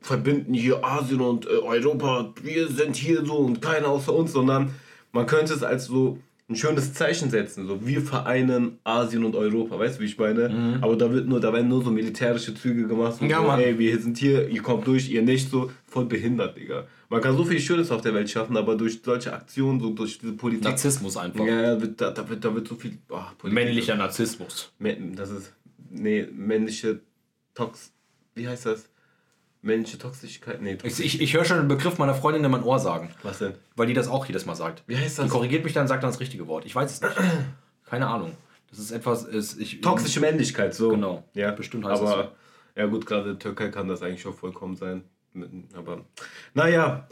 verbinden 0.00 0.54
hier 0.54 0.82
Asien 0.84 1.20
und 1.20 1.46
äh, 1.46 1.50
Europa, 1.50 2.32
wir 2.42 2.68
sind 2.68 2.96
hier 2.96 3.24
so 3.24 3.36
und 3.36 3.60
keiner 3.60 3.88
außer 3.88 4.14
uns, 4.14 4.32
sondern 4.32 4.70
man 5.12 5.26
könnte 5.26 5.52
es 5.52 5.62
als 5.62 5.86
so 5.86 6.18
ein 6.48 6.56
schönes 6.56 6.94
Zeichen 6.94 7.30
setzen, 7.30 7.66
so 7.68 7.86
wir 7.86 8.00
vereinen 8.00 8.78
Asien 8.82 9.24
und 9.24 9.36
Europa, 9.36 9.78
weißt 9.78 9.98
du, 9.98 10.02
wie 10.02 10.06
ich 10.06 10.18
meine? 10.18 10.78
Aber 10.80 10.96
da 10.96 11.12
wird 11.12 11.28
nur, 11.28 11.38
da 11.38 11.52
werden 11.52 11.68
nur 11.68 11.84
so 11.84 11.90
militärische 11.92 12.54
Züge 12.54 12.88
gemacht, 12.88 13.18
so, 13.20 13.24
Ja, 13.24 13.40
so 13.40 13.46
Mann. 13.46 13.60
ey, 13.60 13.78
wir 13.78 13.96
sind 14.00 14.18
hier, 14.18 14.48
ihr 14.48 14.60
kommt 14.60 14.84
durch, 14.86 15.08
ihr 15.10 15.22
nicht, 15.22 15.48
so 15.48 15.70
voll 15.86 16.06
behindert, 16.06 16.56
Digga. 16.56 16.88
Man 17.08 17.20
kann 17.20 17.36
so 17.36 17.44
viel 17.44 17.60
Schönes 17.60 17.92
auf 17.92 18.00
der 18.00 18.14
Welt 18.14 18.30
schaffen, 18.30 18.56
aber 18.56 18.74
durch 18.74 19.00
solche 19.04 19.32
Aktionen, 19.32 19.78
so 19.78 19.90
durch 19.90 20.18
diese 20.18 20.32
Politik, 20.32 20.64
Narzissmus 20.64 21.16
einfach. 21.16 21.44
ja, 21.44 21.76
da, 21.76 22.10
da, 22.10 22.28
wird, 22.28 22.44
da 22.44 22.52
wird 22.54 22.66
so 22.66 22.74
viel, 22.74 22.98
oh, 23.10 23.18
Männlicher 23.48 23.94
Narzissmus. 23.96 24.72
Das 25.14 25.30
ist, 25.30 25.52
nee, 25.90 26.26
männliche 26.32 27.00
Tox, 27.54 27.92
wie 28.34 28.48
heißt 28.48 28.66
das? 28.66 28.88
Männliche 29.62 29.98
Toxigkeit, 29.98 30.62
nee, 30.62 30.76
Tox 30.76 30.98
Ich, 30.98 31.16
ich, 31.16 31.20
ich 31.20 31.34
höre 31.34 31.44
schon 31.44 31.58
den 31.58 31.68
Begriff 31.68 31.98
meiner 31.98 32.14
Freundin 32.14 32.42
in 32.42 32.50
mein 32.50 32.62
Ohr 32.62 32.78
sagen, 32.78 33.10
was 33.22 33.38
denn? 33.40 33.52
weil 33.76 33.86
die 33.86 33.92
das 33.92 34.08
auch 34.08 34.24
jedes 34.24 34.46
Mal 34.46 34.54
sagt. 34.54 34.82
Wie 34.86 34.96
heißt 34.96 35.18
Die 35.18 35.22
das? 35.22 35.30
korrigiert 35.30 35.64
mich 35.64 35.74
dann 35.74 35.82
und 35.82 35.88
sagt 35.88 36.02
dann 36.02 36.10
das 36.10 36.20
richtige 36.20 36.46
Wort. 36.46 36.64
Ich 36.64 36.74
weiß 36.74 36.90
es 36.90 37.00
nicht. 37.02 37.14
Keine 37.84 38.06
Ahnung. 38.06 38.34
Das 38.70 38.78
ist 38.78 38.90
etwas. 38.92 39.24
Ist, 39.24 39.60
ich, 39.60 39.80
Toxische 39.82 40.20
Männlichkeit, 40.20 40.74
so. 40.74 40.90
Genau. 40.90 41.24
Ja, 41.34 41.50
Bestimmt 41.50 41.84
heißt 41.84 42.00
aber, 42.00 42.32
es 42.74 42.80
ja 42.80 42.86
gut, 42.86 43.04
gerade 43.04 43.22
in 43.22 43.28
der 43.30 43.38
Türkei 43.38 43.68
kann 43.68 43.88
das 43.88 44.00
eigentlich 44.00 44.22
schon 44.22 44.32
vollkommen 44.32 44.76
sein. 44.76 45.02
Aber, 45.74 46.04
naja. 46.54 47.06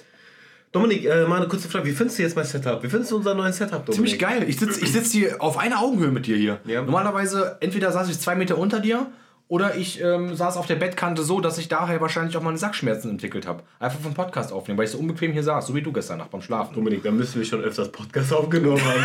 Dominik, 0.81 1.05
äh, 1.05 1.25
mal 1.27 1.37
eine 1.37 1.49
kurze 1.49 1.69
Frage. 1.69 1.87
Wie 1.87 1.93
findest 1.93 2.19
du 2.19 2.23
jetzt 2.23 2.37
mein 2.37 2.45
Setup? 2.45 2.83
Wie 2.83 2.89
findest 2.89 3.11
du 3.11 3.17
unser 3.17 3.35
neues 3.35 3.57
Setup, 3.57 3.85
Dominik? 3.85 3.95
Ziemlich 3.95 4.19
geil. 4.19 4.45
Ich 4.49 4.59
sitze 4.59 4.81
ich 4.81 4.93
sitz 4.93 5.13
hier 5.13 5.43
auf 5.43 5.59
einer 5.59 5.81
Augenhöhe 5.81 6.11
mit 6.11 6.27
dir 6.27 6.37
hier. 6.37 6.61
Ja. 6.67 6.83
Normalerweise, 6.83 7.57
entweder 7.61 7.93
saß 7.93 8.09
ich 8.09 8.19
zwei 8.19 8.35
Meter 8.35 8.59
unter 8.59 8.81
dir 8.81 9.07
oder 9.49 9.77
ich 9.77 10.01
ähm, 10.03 10.35
saß 10.35 10.59
auf 10.59 10.67
der 10.67 10.77
Bettkante 10.77 11.23
so, 11.23 11.41
dass 11.41 11.57
ich 11.57 11.69
daher 11.69 12.01
wahrscheinlich 12.03 12.37
auch 12.37 12.43
meine 12.43 12.59
Sackschmerzen 12.59 13.11
entwickelt 13.11 13.47
habe. 13.47 13.63
Einfach 13.81 13.99
vom 13.99 14.13
Podcast 14.13 14.53
aufnehmen, 14.53 14.77
weil 14.79 14.85
ich 14.85 14.91
so 14.91 14.99
unbequem 14.99 15.33
hier 15.33 15.43
saß, 15.43 15.67
so 15.67 15.75
wie 15.75 15.81
du 15.81 15.91
gestern 15.91 16.19
Nacht 16.19 16.31
beim 16.31 16.43
Schlafen. 16.43 16.75
Dominik, 16.75 17.03
da 17.03 17.11
müssen 17.11 17.39
wir 17.41 17.47
schon 17.47 17.63
öfters 17.63 17.91
Podcast 17.91 18.33
aufgenommen 18.33 18.81
haben. 18.85 19.01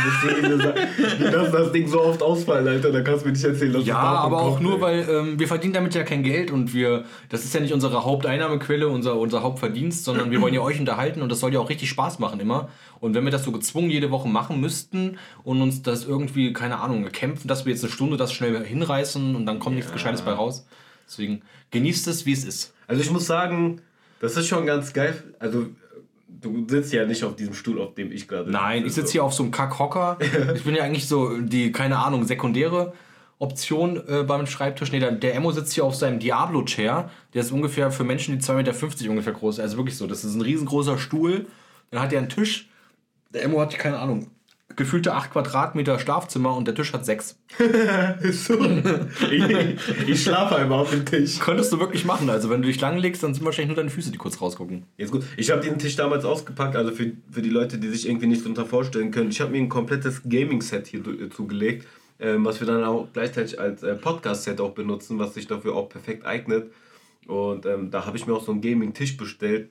Wir 1.19 1.31
lassen 1.31 1.51
das 1.53 1.71
Ding 1.71 1.87
so 1.87 2.01
oft 2.01 2.21
ausfallen, 2.21 2.67
Alter. 2.67 2.91
Da 2.91 3.01
kannst 3.01 3.21
du 3.23 3.27
mir 3.27 3.33
nicht 3.33 3.43
erzählen, 3.45 3.73
dass 3.73 3.85
Ja, 3.85 3.93
du 4.01 4.17
aber 4.17 4.41
auch 4.41 4.59
nur, 4.59 4.75
ey. 4.75 4.81
weil 4.81 5.09
ähm, 5.09 5.39
wir 5.39 5.47
verdienen 5.47 5.73
damit 5.73 5.95
ja 5.95 6.03
kein 6.03 6.23
Geld 6.23 6.51
und 6.51 6.73
wir, 6.73 7.05
das 7.29 7.45
ist 7.45 7.53
ja 7.53 7.61
nicht 7.61 7.73
unsere 7.73 8.03
Haupteinnahmequelle, 8.03 8.87
unser, 8.89 9.17
unser 9.17 9.43
Hauptverdienst, 9.43 10.03
sondern 10.03 10.29
wir 10.31 10.41
wollen 10.41 10.53
ja 10.53 10.61
euch 10.61 10.79
unterhalten 10.79 11.21
und 11.21 11.31
das 11.31 11.39
soll 11.39 11.53
ja 11.53 11.59
auch 11.59 11.69
richtig 11.69 11.89
Spaß 11.89 12.19
machen 12.19 12.39
immer. 12.39 12.69
Und 12.99 13.15
wenn 13.15 13.25
wir 13.25 13.31
das 13.31 13.43
so 13.43 13.51
gezwungen 13.51 13.89
jede 13.89 14.11
Woche 14.11 14.29
machen 14.29 14.61
müssten 14.61 15.17
und 15.43 15.61
uns 15.61 15.81
das 15.81 16.05
irgendwie, 16.05 16.53
keine 16.53 16.79
Ahnung, 16.79 17.05
kämpfen, 17.11 17.47
dass 17.49 17.65
wir 17.65 17.73
jetzt 17.73 17.83
eine 17.83 17.91
Stunde 17.91 18.15
das 18.17 18.31
schnell 18.31 18.63
hinreißen 18.65 19.35
und 19.35 19.45
dann 19.45 19.59
kommt 19.59 19.75
nichts 19.75 19.91
Gescheites 19.91 20.21
bei 20.21 20.32
raus. 20.33 20.65
Deswegen 21.07 21.41
genießt 21.71 22.07
es, 22.07 22.25
wie 22.25 22.33
es 22.33 22.43
ist. 22.43 22.73
Also 22.87 23.01
ich 23.01 23.11
muss 23.11 23.25
sagen, 23.25 23.81
das 24.19 24.37
ist 24.37 24.47
schon 24.47 24.65
ganz 24.65 24.93
geil. 24.93 25.21
Also 25.39 25.67
du 26.27 26.65
sitzt 26.67 26.93
ja 26.93 27.05
nicht 27.05 27.23
auf 27.23 27.35
diesem 27.35 27.53
Stuhl, 27.53 27.81
auf 27.81 27.93
dem 27.93 28.11
ich 28.11 28.27
gerade 28.27 28.49
Nein, 28.49 28.85
ich 28.85 28.93
sitze 28.93 29.13
hier 29.13 29.23
auf 29.23 29.33
so 29.33 29.43
einem 29.43 29.51
Kackhocker. 29.51 30.17
Ich 30.55 30.63
bin 30.63 30.75
ja 30.75 30.83
eigentlich 30.83 31.07
so 31.07 31.37
die, 31.37 31.71
keine 31.71 31.99
Ahnung, 31.99 32.25
sekundäre 32.25 32.93
Option 33.39 34.01
äh, 34.07 34.23
beim 34.23 34.45
Schreibtisch. 34.45 34.91
Nee, 34.91 34.99
der, 34.99 35.11
der 35.11 35.35
Emo 35.35 35.51
sitzt 35.51 35.73
hier 35.73 35.83
auf 35.83 35.95
seinem 35.95 36.19
Diablo-Chair. 36.19 37.09
Der 37.33 37.41
ist 37.41 37.51
ungefähr 37.51 37.91
für 37.91 38.03
Menschen, 38.03 38.37
die 38.37 38.43
2,50 38.43 38.55
Meter 38.55 39.09
ungefähr 39.09 39.33
groß 39.33 39.55
sind. 39.55 39.63
Also 39.63 39.77
wirklich 39.77 39.97
so. 39.97 40.07
Das 40.07 40.23
ist 40.23 40.35
ein 40.35 40.41
riesengroßer 40.41 40.97
Stuhl. 40.97 41.47
Dann 41.91 42.01
hat 42.01 42.13
er 42.13 42.19
einen 42.19 42.29
Tisch. 42.29 42.69
Der 43.33 43.43
Emo 43.43 43.59
hat, 43.59 43.77
keine 43.77 43.99
Ahnung, 43.99 44.27
gefühlte 44.75 45.13
8 45.13 45.31
Quadratmeter 45.31 45.99
Schlafzimmer 45.99 46.55
und 46.55 46.67
der 46.67 46.75
Tisch 46.75 46.93
hat 46.93 47.05
6. 47.05 47.39
so. 48.31 48.59
ich, 49.31 49.43
ich 50.07 50.23
schlafe 50.23 50.55
einfach 50.55 50.77
auf 50.79 50.91
dem 50.91 51.05
Tisch. 51.05 51.39
Könntest 51.39 51.71
du 51.73 51.79
wirklich 51.79 52.05
machen. 52.05 52.29
Also 52.29 52.49
wenn 52.49 52.61
du 52.61 52.67
dich 52.67 52.79
langlegst, 52.81 53.23
dann 53.23 53.33
sind 53.33 53.45
wahrscheinlich 53.45 53.69
nur 53.69 53.77
deine 53.77 53.89
Füße, 53.89 54.11
die 54.11 54.17
kurz 54.17 54.41
rausgucken. 54.41 54.85
Jetzt 54.97 55.11
gut. 55.11 55.23
Ich 55.37 55.51
habe 55.51 55.61
den 55.61 55.79
Tisch 55.79 55.95
damals 55.95 56.25
ausgepackt, 56.25 56.75
also 56.75 56.91
für, 56.91 57.11
für 57.31 57.41
die 57.41 57.49
Leute, 57.49 57.77
die 57.77 57.89
sich 57.89 58.07
irgendwie 58.07 58.27
nicht 58.27 58.41
darunter 58.41 58.65
vorstellen 58.65 59.11
können. 59.11 59.29
Ich 59.29 59.41
habe 59.41 59.51
mir 59.51 59.59
ein 59.59 59.69
komplettes 59.69 60.21
Gaming-Set 60.27 60.87
hier 60.87 61.01
du- 61.01 61.29
zugelegt, 61.29 61.87
ähm, 62.19 62.45
was 62.45 62.59
wir 62.59 62.67
dann 62.67 62.83
auch 62.83 63.07
gleichzeitig 63.13 63.59
als 63.59 63.83
äh, 63.83 63.95
Podcast-Set 63.95 64.61
auch 64.61 64.71
benutzen, 64.71 65.19
was 65.19 65.33
sich 65.33 65.47
dafür 65.47 65.75
auch 65.75 65.89
perfekt 65.89 66.25
eignet. 66.25 66.71
Und 67.27 67.65
ähm, 67.65 67.91
da 67.91 68.05
habe 68.05 68.17
ich 68.17 68.27
mir 68.27 68.33
auch 68.33 68.43
so 68.43 68.51
einen 68.51 68.61
Gaming-Tisch 68.61 69.17
bestellt. 69.17 69.69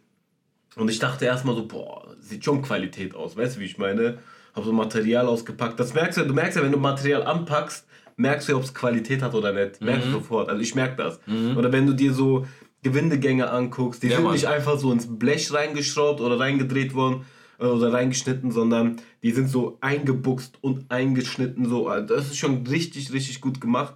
Und 0.77 0.91
ich 0.91 0.99
dachte 0.99 1.27
erstmal 1.27 1.55
so, 1.55 1.67
boah, 1.67 2.15
sieht 2.19 2.45
schon 2.45 2.63
Qualität 2.63 3.15
aus, 3.15 3.37
weißt 3.37 3.57
du, 3.57 3.61
wie 3.61 3.67
ich 3.67 3.77
meine? 3.79 4.19
Habe 4.55 4.67
so 4.67 4.73
Material 4.73 5.27
ausgepackt. 5.27 5.79
Das 5.81 5.95
merkst 5.95 6.19
du, 6.19 6.25
du 6.27 6.35
merkst 6.35 6.57
ja, 6.57 6.63
wenn 6.63 6.73
du 6.73 6.79
Material 6.79 7.23
anpackst, 7.23 7.87
merkst 8.17 8.49
du, 8.49 8.57
ob 8.57 8.65
es 8.65 8.75
Qualität 8.75 9.23
hat 9.23 9.35
oder 9.35 9.53
nicht. 9.53 9.81
Merkst 9.81 10.09
du 10.09 10.13
sofort. 10.13 10.49
Also 10.51 10.61
ich 10.61 10.75
merke 10.75 10.97
das. 11.03 11.21
Oder 11.57 11.73
wenn 11.73 11.87
du 11.87 11.95
dir 11.95 12.13
so 12.13 12.47
Gewindegänge 12.83 13.49
anguckst, 13.51 14.03
die 14.03 14.09
Ja, 14.09 14.17
sind 14.17 14.25
Mann. 14.25 14.35
nicht 14.35 14.47
einfach 14.47 14.79
so 14.79 14.93
ins 14.93 15.07
Blech 15.19 15.53
reingeschraubt 15.55 16.21
oder 16.21 16.39
reingedreht 16.39 16.95
worden 16.95 17.25
äh, 17.59 17.65
oder 17.65 17.93
reingeschnitten, 17.93 18.51
sondern 18.51 18.97
die 19.23 19.31
sind 19.31 19.49
so 19.49 19.79
eingebuchst 19.81 20.59
und 20.61 20.91
eingeschnitten. 20.91 21.67
So. 21.69 21.89
Also 21.89 22.15
Das 22.15 22.27
ist 22.27 22.37
schon 22.39 22.67
richtig, 22.67 23.13
richtig 23.13 23.41
gut 23.41 23.61
gemacht. 23.61 23.95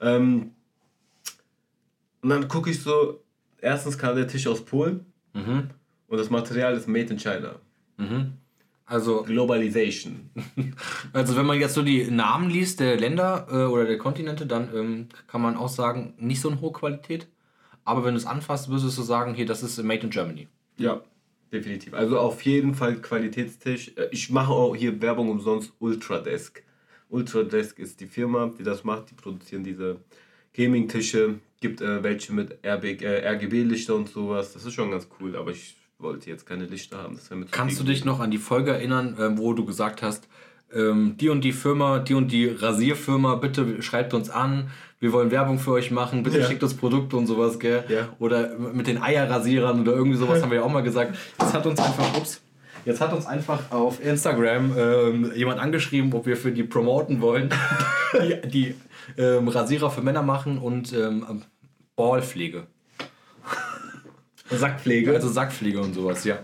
Ähm, 0.00 0.50
und 2.22 2.30
dann 2.30 2.48
gucke 2.48 2.70
ich 2.70 2.82
so, 2.82 3.22
erstens 3.60 3.96
kam 3.98 4.16
der 4.16 4.26
Tisch 4.28 4.46
aus 4.46 4.64
Polen. 4.64 5.06
Und 6.08 6.18
das 6.18 6.28
Material 6.30 6.74
ist 6.74 6.88
made 6.88 7.06
in 7.12 7.18
China. 7.18 7.56
Also, 8.86 9.22
Globalization. 9.22 10.30
also 11.12 11.36
wenn 11.36 11.46
man 11.46 11.58
jetzt 11.58 11.74
so 11.74 11.82
die 11.82 12.10
Namen 12.10 12.50
liest 12.50 12.80
der 12.80 12.98
Länder 12.98 13.46
äh, 13.50 13.64
oder 13.64 13.86
der 13.86 13.96
Kontinente, 13.96 14.46
dann 14.46 14.68
ähm, 14.74 15.08
kann 15.26 15.40
man 15.40 15.56
auch 15.56 15.68
sagen, 15.68 16.14
nicht 16.18 16.40
so 16.40 16.50
eine 16.50 16.60
hohe 16.60 16.72
Qualität. 16.72 17.28
Aber 17.84 18.04
wenn 18.04 18.14
du 18.14 18.18
es 18.18 18.26
anfasst, 18.26 18.68
würdest 18.68 18.96
du 18.98 19.02
sagen, 19.02 19.34
hier, 19.34 19.46
das 19.46 19.62
ist 19.62 19.82
Made 19.82 20.02
in 20.02 20.10
Germany. 20.10 20.48
Ja, 20.76 21.02
definitiv. 21.52 21.94
Also 21.94 22.18
auf 22.18 22.42
jeden 22.42 22.74
Fall 22.74 22.96
Qualitätstisch. 22.96 23.92
Äh, 23.96 24.08
Ich 24.10 24.30
mache 24.30 24.52
auch 24.52 24.76
hier 24.76 25.00
Werbung 25.00 25.30
umsonst 25.30 25.72
Ultradesk. 25.78 26.62
Ultradesk 27.08 27.78
ist 27.78 28.00
die 28.00 28.06
Firma, 28.06 28.52
die 28.58 28.64
das 28.64 28.84
macht. 28.84 29.10
Die 29.10 29.14
produzieren 29.14 29.64
diese 29.64 30.00
Gaming-Tische. 30.54 31.40
Gibt 31.60 31.80
äh, 31.80 32.02
welche 32.02 32.34
mit 32.34 32.58
äh, 32.62 32.70
RGB-Lichter 32.70 33.94
und 33.94 34.10
sowas. 34.10 34.52
Das 34.52 34.64
ist 34.66 34.74
schon 34.74 34.90
ganz 34.90 35.08
cool, 35.20 35.36
aber 35.36 35.52
ich 35.52 35.76
wollte 35.98 36.28
jetzt 36.30 36.46
keine 36.46 36.64
Lichter 36.66 36.98
haben. 36.98 37.16
Das 37.16 37.30
Kannst 37.50 37.80
du 37.80 37.84
dich 37.84 38.04
noch 38.04 38.20
an 38.20 38.30
die 38.30 38.38
Folge 38.38 38.72
erinnern, 38.72 39.16
äh, 39.18 39.38
wo 39.38 39.52
du 39.52 39.64
gesagt 39.64 40.02
hast, 40.02 40.28
ähm, 40.72 41.16
die 41.18 41.28
und 41.28 41.42
die 41.42 41.52
Firma, 41.52 41.98
die 42.00 42.14
und 42.14 42.32
die 42.32 42.48
Rasierfirma, 42.48 43.36
bitte 43.36 43.80
schreibt 43.82 44.12
uns 44.14 44.28
an, 44.30 44.70
wir 45.00 45.12
wollen 45.12 45.30
Werbung 45.30 45.58
für 45.58 45.72
euch 45.72 45.90
machen, 45.90 46.22
bitte 46.22 46.38
Ja. 46.40 46.46
schickt 46.46 46.62
uns 46.62 46.74
Produkte 46.74 47.16
und 47.16 47.26
sowas, 47.26 47.58
gell? 47.58 47.84
Ja. 47.88 48.08
Oder 48.18 48.58
mit 48.58 48.86
den 48.86 49.00
Eierrasierern 49.00 49.80
oder 49.80 49.92
irgendwie 49.92 50.16
sowas 50.16 50.40
haben 50.42 50.50
wir 50.50 50.58
ja 50.58 50.64
auch 50.64 50.70
mal 50.70 50.82
gesagt. 50.82 51.16
Jetzt 51.40 51.52
hat 51.54 51.66
uns 51.66 51.78
einfach, 51.78 52.16
ups, 52.16 52.40
jetzt 52.84 53.00
hat 53.00 53.12
uns 53.12 53.26
einfach 53.26 53.70
auf 53.70 54.04
Instagram 54.04 54.76
ähm, 54.76 55.32
jemand 55.34 55.60
angeschrieben, 55.60 56.12
ob 56.12 56.26
wir 56.26 56.36
für 56.36 56.52
die 56.52 56.64
promoten 56.64 57.20
wollen, 57.20 57.50
die, 58.44 58.48
die 58.48 58.74
ähm, 59.18 59.48
Rasierer 59.48 59.90
für 59.90 60.00
Männer 60.00 60.22
machen 60.22 60.58
und 60.58 60.92
ähm, 60.92 61.42
Ballpflege. 61.96 62.66
Sackpflege. 64.50 65.12
Also 65.14 65.28
Sackpflege 65.28 65.80
und 65.80 65.94
sowas, 65.94 66.24
ja. 66.24 66.38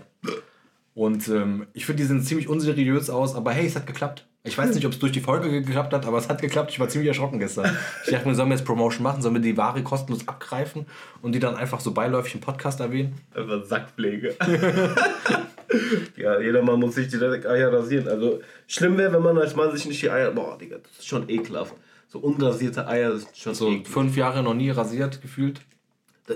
Und 0.93 1.27
ähm, 1.29 1.67
ich 1.73 1.85
finde, 1.85 2.01
die 2.03 2.07
sehen 2.07 2.21
ziemlich 2.21 2.47
unseriös 2.49 3.09
aus, 3.09 3.35
aber 3.35 3.51
hey, 3.51 3.65
es 3.65 3.75
hat 3.75 3.87
geklappt. 3.87 4.27
Ich 4.43 4.57
weiß 4.57 4.73
nicht, 4.73 4.85
ob 4.87 4.91
es 4.91 4.97
durch 4.99 5.11
die 5.11 5.19
Folge 5.21 5.49
geklappt 5.51 5.93
hat, 5.93 6.05
aber 6.07 6.17
es 6.17 6.27
hat 6.27 6.41
geklappt. 6.41 6.71
Ich 6.71 6.79
war 6.79 6.89
ziemlich 6.89 7.07
erschrocken 7.07 7.37
gestern. 7.37 7.77
Ich 8.05 8.11
dachte 8.11 8.27
mir, 8.27 8.33
sollen 8.33 8.49
wir 8.49 8.55
jetzt 8.57 8.65
Promotion 8.65 9.03
machen? 9.03 9.21
Sollen 9.21 9.35
wir 9.35 9.41
die 9.41 9.55
Ware 9.55 9.83
kostenlos 9.83 10.27
abgreifen 10.27 10.87
und 11.21 11.33
die 11.33 11.39
dann 11.39 11.55
einfach 11.55 11.79
so 11.79 11.91
beiläufig 11.91 12.33
im 12.33 12.41
Podcast 12.41 12.79
erwähnen? 12.79 13.13
Einfach 13.35 13.63
Sackpflege. 13.63 14.35
ja, 16.17 16.39
jeder 16.41 16.63
Mann 16.63 16.79
muss 16.79 16.95
sich 16.95 17.07
die 17.07 17.17
Eier 17.17 17.71
rasieren. 17.71 18.07
Also 18.07 18.41
schlimm 18.67 18.97
wäre, 18.97 19.13
wenn 19.13 19.21
man 19.21 19.37
als 19.37 19.55
Mann 19.55 19.71
sich 19.75 19.85
nicht 19.85 20.01
die 20.01 20.09
Eier. 20.09 20.31
Boah, 20.31 20.57
Digga, 20.57 20.77
das 20.77 20.91
ist 20.99 21.07
schon 21.07 21.29
ekelhaft. 21.29 21.75
So 22.07 22.17
unrasierte 22.19 22.87
Eier 22.87 23.15
sind 23.17 23.29
schon 23.37 23.53
So 23.53 23.69
eklig. 23.69 23.87
fünf 23.87 24.17
Jahre 24.17 24.41
noch 24.43 24.55
nie 24.55 24.71
rasiert 24.71 25.21
gefühlt. 25.21 25.61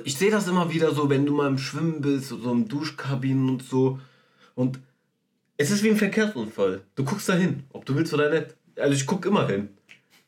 Ich 0.03 0.17
sehe 0.17 0.31
das 0.31 0.47
immer 0.47 0.71
wieder 0.71 0.93
so, 0.93 1.09
wenn 1.09 1.25
du 1.25 1.33
mal 1.33 1.47
im 1.47 1.57
Schwimmen 1.57 2.01
bist, 2.01 2.29
so 2.29 2.51
im 2.51 2.67
Duschkabinen 2.67 3.49
und 3.49 3.63
so. 3.63 3.99
Und 4.55 4.79
es 5.57 5.71
ist 5.71 5.83
wie 5.83 5.89
ein 5.89 5.97
Verkehrsunfall. 5.97 6.81
Du 6.95 7.03
guckst 7.03 7.29
da 7.29 7.33
hin, 7.33 7.63
ob 7.71 7.85
du 7.85 7.95
willst 7.95 8.13
oder 8.13 8.29
nicht. 8.29 8.55
Also 8.77 8.93
ich 8.93 9.05
guck 9.05 9.25
immer 9.25 9.47
hin. 9.47 9.69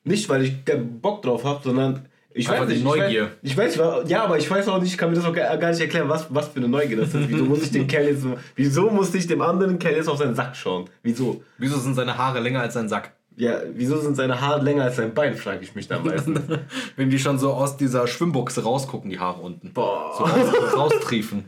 Nicht, 0.04 0.30
weil 0.30 0.44
ich 0.44 0.64
keinen 0.64 1.02
Bock 1.02 1.22
drauf 1.22 1.44
habe, 1.44 1.62
sondern 1.64 2.06
ich 2.38 2.48
Einfach 2.50 2.64
weiß 2.64 2.70
nicht. 2.70 2.84
Neugier. 2.84 3.32
Ich 3.42 3.58
weiß, 3.58 3.74
ich 3.74 3.80
weiß, 3.80 4.10
ja, 4.10 4.24
aber 4.24 4.38
ich 4.38 4.50
weiß 4.50 4.68
auch 4.68 4.80
nicht, 4.80 4.92
ich 4.92 4.98
kann 4.98 5.10
mir 5.10 5.16
das 5.16 5.26
auch 5.26 5.34
gar 5.34 5.70
nicht 5.70 5.82
erklären, 5.82 6.08
was, 6.08 6.28
was 6.34 6.50
für 6.50 6.58
eine 6.58 6.68
Neugier 6.68 6.98
das 6.98 7.14
ist. 7.14 7.30
Wieso 7.30 7.46
muss 7.46 7.64
ich 7.64 7.72
den 7.72 7.88
Kerl 7.88 8.06
jetzt 8.06 8.22
so, 8.22 8.38
wieso 8.56 8.90
muss 8.92 9.14
ich 9.16 9.26
dem 9.26 9.42
anderen 9.42 9.80
Kerl 9.80 9.96
jetzt 9.96 10.08
auf 10.08 10.20
seinen 10.20 10.36
Sack 10.36 10.56
schauen? 10.56 10.86
Wieso? 11.02 11.44
Wieso 11.58 11.80
sind 11.80 11.96
seine 11.96 12.18
Haare 12.18 12.40
länger 12.40 12.62
als 12.62 12.76
sein 12.76 12.88
Sack? 12.88 13.17
Ja, 13.40 13.62
wieso 13.72 13.98
sind 14.00 14.16
seine 14.16 14.42
Haare 14.42 14.64
länger 14.64 14.86
als 14.86 14.96
sein 14.96 15.14
Bein, 15.14 15.36
frage 15.36 15.60
ich 15.62 15.76
mich 15.76 15.88
da 15.88 16.00
meistens. 16.00 16.40
Wenn 16.96 17.12
die 17.12 17.20
schon 17.20 17.38
so 17.38 17.54
aus 17.54 17.78
dieser 17.78 18.08
Schwimmbuchse 18.08 18.64
rausgucken, 18.64 19.12
die 19.12 19.20
Haare 19.20 19.42
unten. 19.42 19.74
Boah. 19.74 20.12
So 20.18 20.24
raus, 20.24 20.76
raustriefen. 20.76 21.46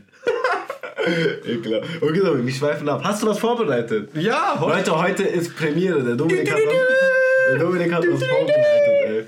Ekelhaft. 1.44 1.88
Okay, 2.00 2.20
so, 2.20 2.46
wir 2.46 2.52
schweifen 2.52 2.88
ab. 2.88 3.00
Hast 3.02 3.24
du 3.24 3.26
was 3.26 3.40
vorbereitet? 3.40 4.10
Ja, 4.14 4.56
Leute, 4.60 4.96
heute 4.96 5.24
ist 5.24 5.56
Premiere. 5.56 6.00
Der 6.04 6.14
Dominik 6.14 6.52
hat 6.52 6.60
was, 6.64 6.74
der 7.50 7.58
Dominik 7.58 7.92
hat 7.92 8.04
was 8.08 8.22
vorbereitet, 8.22 8.94
ey. 9.06 9.24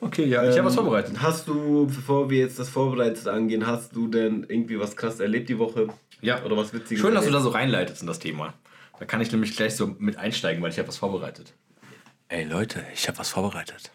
Okay, 0.00 0.26
ja, 0.26 0.48
ich 0.48 0.56
habe 0.56 0.66
was 0.66 0.76
vorbereitet. 0.76 1.16
Hast 1.20 1.48
du, 1.48 1.86
bevor 1.86 2.30
wir 2.30 2.38
jetzt 2.38 2.60
das 2.60 2.68
Vorbereitet 2.68 3.26
angehen, 3.26 3.66
hast 3.66 3.96
du 3.96 4.06
denn 4.06 4.46
irgendwie 4.46 4.78
was 4.78 4.94
krass 4.94 5.18
erlebt 5.18 5.48
die 5.48 5.58
Woche? 5.58 5.88
Ja. 6.20 6.44
Oder 6.44 6.56
was 6.56 6.72
Witziges 6.72 7.00
Schön, 7.00 7.14
dass 7.14 7.24
du 7.24 7.32
da 7.32 7.40
so 7.40 7.48
reinleitest 7.48 8.02
in 8.02 8.06
das 8.06 8.20
Thema. 8.20 8.54
Da 9.02 9.06
kann 9.06 9.20
ich 9.20 9.32
nämlich 9.32 9.56
gleich 9.56 9.74
so 9.74 9.96
mit 9.98 10.16
einsteigen, 10.16 10.62
weil 10.62 10.70
ich 10.70 10.78
habe 10.78 10.86
was 10.86 10.96
vorbereitet. 10.96 11.54
Ey 12.28 12.44
Leute, 12.44 12.84
ich 12.94 13.08
habe 13.08 13.18
was 13.18 13.30
vorbereitet. 13.30 13.90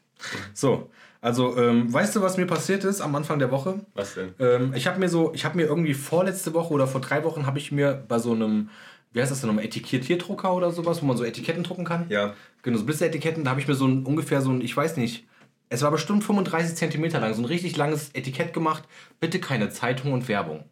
So, 0.54 0.90
also 1.22 1.56
ähm, 1.56 1.94
weißt 1.94 2.18
du, 2.18 2.22
was 2.22 2.36
mir 2.36 2.46
passiert 2.46 2.84
ist 2.84 3.00
am 3.00 3.16
Anfang 3.16 3.40
der 3.40 3.50
Woche? 3.50 3.86
Was 3.94 4.16
denn? 4.16 4.34
Ähm, 4.38 4.74
ich 4.76 4.86
habe 4.86 5.00
mir 5.00 5.08
so, 5.08 5.34
ich 5.34 5.46
habe 5.46 5.56
mir 5.56 5.64
irgendwie 5.64 5.94
vorletzte 5.94 6.54
Woche 6.54 6.74
oder 6.74 6.88
vor 6.88 7.00
drei 7.00 7.24
Wochen 7.24 7.46
habe 7.46 7.58
ich 7.58 7.72
mir 7.72 8.04
bei 8.06 8.20
so 8.20 8.34
einem, 8.34 8.70
wie 9.14 9.22
heißt 9.22 9.32
das 9.32 9.40
denn 9.40 9.48
nochmal, 9.48 9.64
Etikettierdrucker 9.64 10.54
oder 10.54 10.72
sowas, 10.72 11.02
wo 11.02 11.06
man 11.06 11.16
so 11.16 11.24
Etiketten 11.24 11.64
drucken 11.64 11.86
kann. 11.86 12.08
Ja. 12.10 12.34
Genau, 12.62 12.78
so 12.78 12.84
Blitzeretiketten, 12.84 13.46
da 13.46 13.52
habe 13.52 13.62
ich 13.62 13.68
mir 13.70 13.76
so 13.76 13.88
ein 13.88 14.06
ungefähr 14.06 14.42
so 14.42 14.50
ein, 14.50 14.60
ich 14.60 14.76
weiß 14.76 14.98
nicht, 14.98 15.26
es 15.70 15.84
war 15.84 15.92
bestimmt 15.92 16.26
35 16.26 16.76
Zentimeter 16.76 17.22
lang, 17.22 17.34
so 17.34 17.42
ein 17.42 17.46
richtig 17.46 17.78
langes 17.78 18.10
Etikett 18.10 18.54
gemacht. 18.54 18.84
Bitte 19.22 19.40
keine 19.40 19.70
Zeitung 19.70 20.12
und 20.12 20.28
Werbung. 20.28 20.66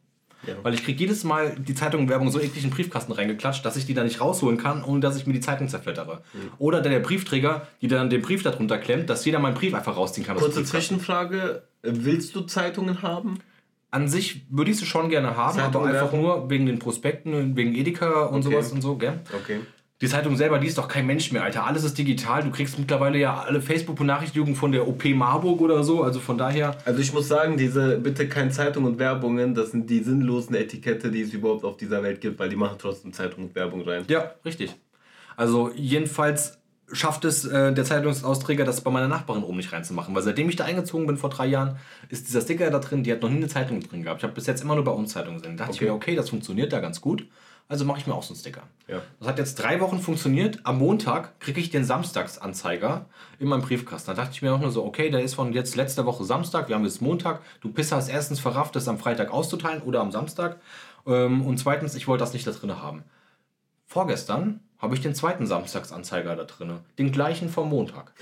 Ja. 0.46 0.54
Weil 0.64 0.74
ich 0.74 0.84
kriege 0.84 1.00
jedes 1.00 1.24
Mal 1.24 1.56
die 1.58 1.74
Zeitung 1.74 2.02
und 2.02 2.10
Werbung 2.10 2.30
so 2.30 2.40
eklig 2.40 2.64
in 2.64 2.70
den 2.70 2.76
Briefkasten 2.76 3.12
reingeklatscht, 3.12 3.66
dass 3.66 3.76
ich 3.78 3.86
die 3.86 3.94
da 3.94 4.04
nicht 4.04 4.22
rausholen 4.22 4.58
kann, 4.58 4.84
ohne 4.84 5.00
dass 5.00 5.18
ich 5.18 5.26
mir 5.26 5.34
die 5.34 5.40
Zeitung 5.40 5.68
zerflettere. 5.70 6.22
Oder 6.58 6.82
der, 6.82 7.00
Briefträger, 7.00 7.68
die 7.82 7.88
dann 7.88 8.10
den 8.10 8.22
Brief 8.22 8.44
darunter 8.44 8.78
klemmt, 8.78 9.10
dass 9.10 9.26
jeder 9.26 9.40
meinen 9.40 9.56
Brief 9.56 9.74
einfach 9.74 9.96
rausziehen 9.96 10.26
kann. 10.26 10.38
Kurze. 10.38 10.64
Zwischenfrage. 10.64 11.64
Willst 11.82 12.36
du 12.36 12.42
Zeitungen 12.42 13.02
haben? 13.02 13.40
An 13.92 14.08
sich 14.10 14.46
würde 14.50 14.72
ich 14.72 14.78
sie 14.78 14.86
schon 14.86 15.10
gerne 15.10 15.38
haben, 15.38 15.58
Zeitung 15.58 15.84
aber 15.84 15.94
einfach 15.94 16.12
nur 16.12 16.50
wegen 16.50 16.66
den 16.66 16.80
Prospekten, 16.80 17.56
wegen 17.56 17.74
Edeka 17.76 18.26
und 18.26 18.46
Okay. 18.46 18.56
sowas 18.56 18.72
und 18.72 18.82
so, 18.82 18.98
gell? 18.98 19.22
Okay. 19.34 19.62
Die 20.02 20.10
Zeitung 20.10 20.36
selber 20.36 20.60
liest 20.60 20.78
doch 20.78 20.90
kein 20.90 21.06
Mensch 21.08 21.32
mehr, 21.32 21.44
Alter. 21.44 21.66
Alles 21.66 21.86
ist 21.86 21.98
digital. 21.98 22.44
Du 22.44 22.52
kriegst 22.52 22.78
mittlerweile 22.78 23.18
ja 23.18 23.40
alle 23.40 23.62
Facebook-Benachrichtigungen 23.62 24.56
von 24.56 24.74
der 24.74 24.88
OP 24.90 25.06
Marburg 25.06 25.62
oder 25.62 25.86
so. 25.86 26.04
Also 26.04 26.20
von 26.20 26.38
daher. 26.38 26.76
Also 26.84 27.00
ich 27.00 27.14
muss 27.14 27.30
sagen, 27.30 27.56
diese 27.56 27.98
bitte 28.00 28.28
keine 28.28 28.50
Zeitung 28.52 28.84
und 28.84 29.00
Werbungen, 29.00 29.56
das 29.56 29.72
sind 29.72 29.90
die 29.90 30.04
sinnlosen 30.04 30.54
Etikette, 30.56 31.12
die 31.12 31.22
es 31.22 31.32
überhaupt 31.32 31.64
auf 31.64 31.78
dieser 31.78 32.04
Welt 32.04 32.20
gibt, 32.20 32.40
weil 32.40 32.50
die 32.50 32.58
machen 32.58 32.76
trotzdem 32.78 33.14
Zeitung 33.14 33.46
und 33.46 33.56
Werbung 33.56 33.84
rein. 33.84 34.04
Ja, 34.10 34.32
richtig. 34.44 34.76
Also 35.38 35.72
jedenfalls 35.74 36.58
schafft 36.92 37.24
es 37.24 37.46
äh, 37.46 37.74
der 37.74 37.86
Zeitungsausträger, 37.86 38.66
das 38.66 38.82
bei 38.82 38.92
meiner 38.92 39.08
Nachbarin 39.08 39.44
oben 39.44 39.58
nicht 39.58 39.72
reinzumachen. 39.72 40.14
Weil 40.14 40.24
seitdem 40.24 40.50
ich 40.50 40.58
da 40.58 40.66
eingezogen 40.66 41.08
bin 41.08 41.16
vor 41.16 41.30
drei 41.30 41.48
Jahren, 41.48 41.78
ist 42.10 42.28
dieser 42.28 42.42
Sticker 42.42 42.70
da 42.70 42.80
drin, 42.80 43.04
die 43.04 43.14
hat 43.14 43.22
noch 43.22 43.30
nie 43.30 43.38
eine 43.38 43.48
Zeitung 43.48 43.80
drin 43.80 44.04
gehabt. 44.04 44.20
Ich 44.20 44.24
habe 44.26 44.34
bis 44.34 44.46
jetzt 44.46 44.62
immer 44.62 44.76
nur 44.76 44.84
bei 44.84 44.92
uns 44.92 45.14
Zeitungen 45.14 45.40
gesehen. 45.40 45.56
Da 45.56 45.64
dachte 45.64 45.78
Okay. 45.78 45.86
ich 45.86 45.90
mir, 45.90 45.96
okay, 45.96 46.16
das 46.18 46.30
funktioniert 46.30 46.74
da 46.74 46.82
ganz 46.82 47.00
gut. 47.00 47.26
Also 47.68 47.84
mache 47.84 47.98
ich 47.98 48.06
mir 48.06 48.14
auch 48.14 48.22
so 48.22 48.34
einen 48.34 48.40
Sticker. 48.40 48.62
Ja. 48.88 49.02
Das 49.20 49.28
hat 49.28 49.40
jetzt 49.40 49.56
drei 49.56 49.80
Wochen 49.82 50.00
funktioniert. 50.00 50.60
Am 50.64 50.78
Montag 50.78 51.40
kriege 51.40 51.60
ich 51.60 51.72
den 51.72 51.84
Samstagsanzeiger 51.84 53.08
in 53.40 53.48
meinem 53.48 53.64
Briefkasten. 53.64 54.12
Da 54.12 54.14
dachte 54.22 54.34
ich 54.34 54.42
mir 54.44 54.54
auch 54.54 54.60
nur 54.60 54.72
so, 54.72 54.86
okay, 54.86 55.10
der 55.10 55.22
ist 55.22 55.34
von 55.34 55.52
jetzt 55.52 55.76
letzter 55.76 56.06
Woche 56.06 56.24
Samstag, 56.24 56.68
wir 56.70 56.76
haben 56.76 56.86
jetzt 56.86 57.02
Montag. 57.02 57.42
Du 57.62 57.72
Pisser 57.72 57.96
hast 57.96 58.10
erstens 58.10 58.40
verrafft, 58.40 58.76
das 58.76 58.88
am 58.88 59.00
Freitag 59.00 59.32
auszuteilen 59.32 59.82
oder 59.82 60.02
am 60.02 60.12
Samstag. 60.12 60.60
Ähm, 61.08 61.44
Und 61.46 61.58
zweitens, 61.58 61.96
ich 61.96 62.08
wollte 62.08 62.24
das 62.24 62.34
nicht 62.34 62.46
da 62.46 62.52
drin 62.52 62.82
haben. 62.82 63.04
Vorgestern 63.88 64.60
habe 64.86 64.96
ich 64.96 65.02
den 65.02 65.16
zweiten 65.16 65.46
Samstagsanzeiger 65.46 66.36
da 66.36 66.44
drin. 66.44 66.80
Den 66.98 67.12
gleichen 67.12 67.50
vom 67.50 67.70
Montag. 67.70 68.14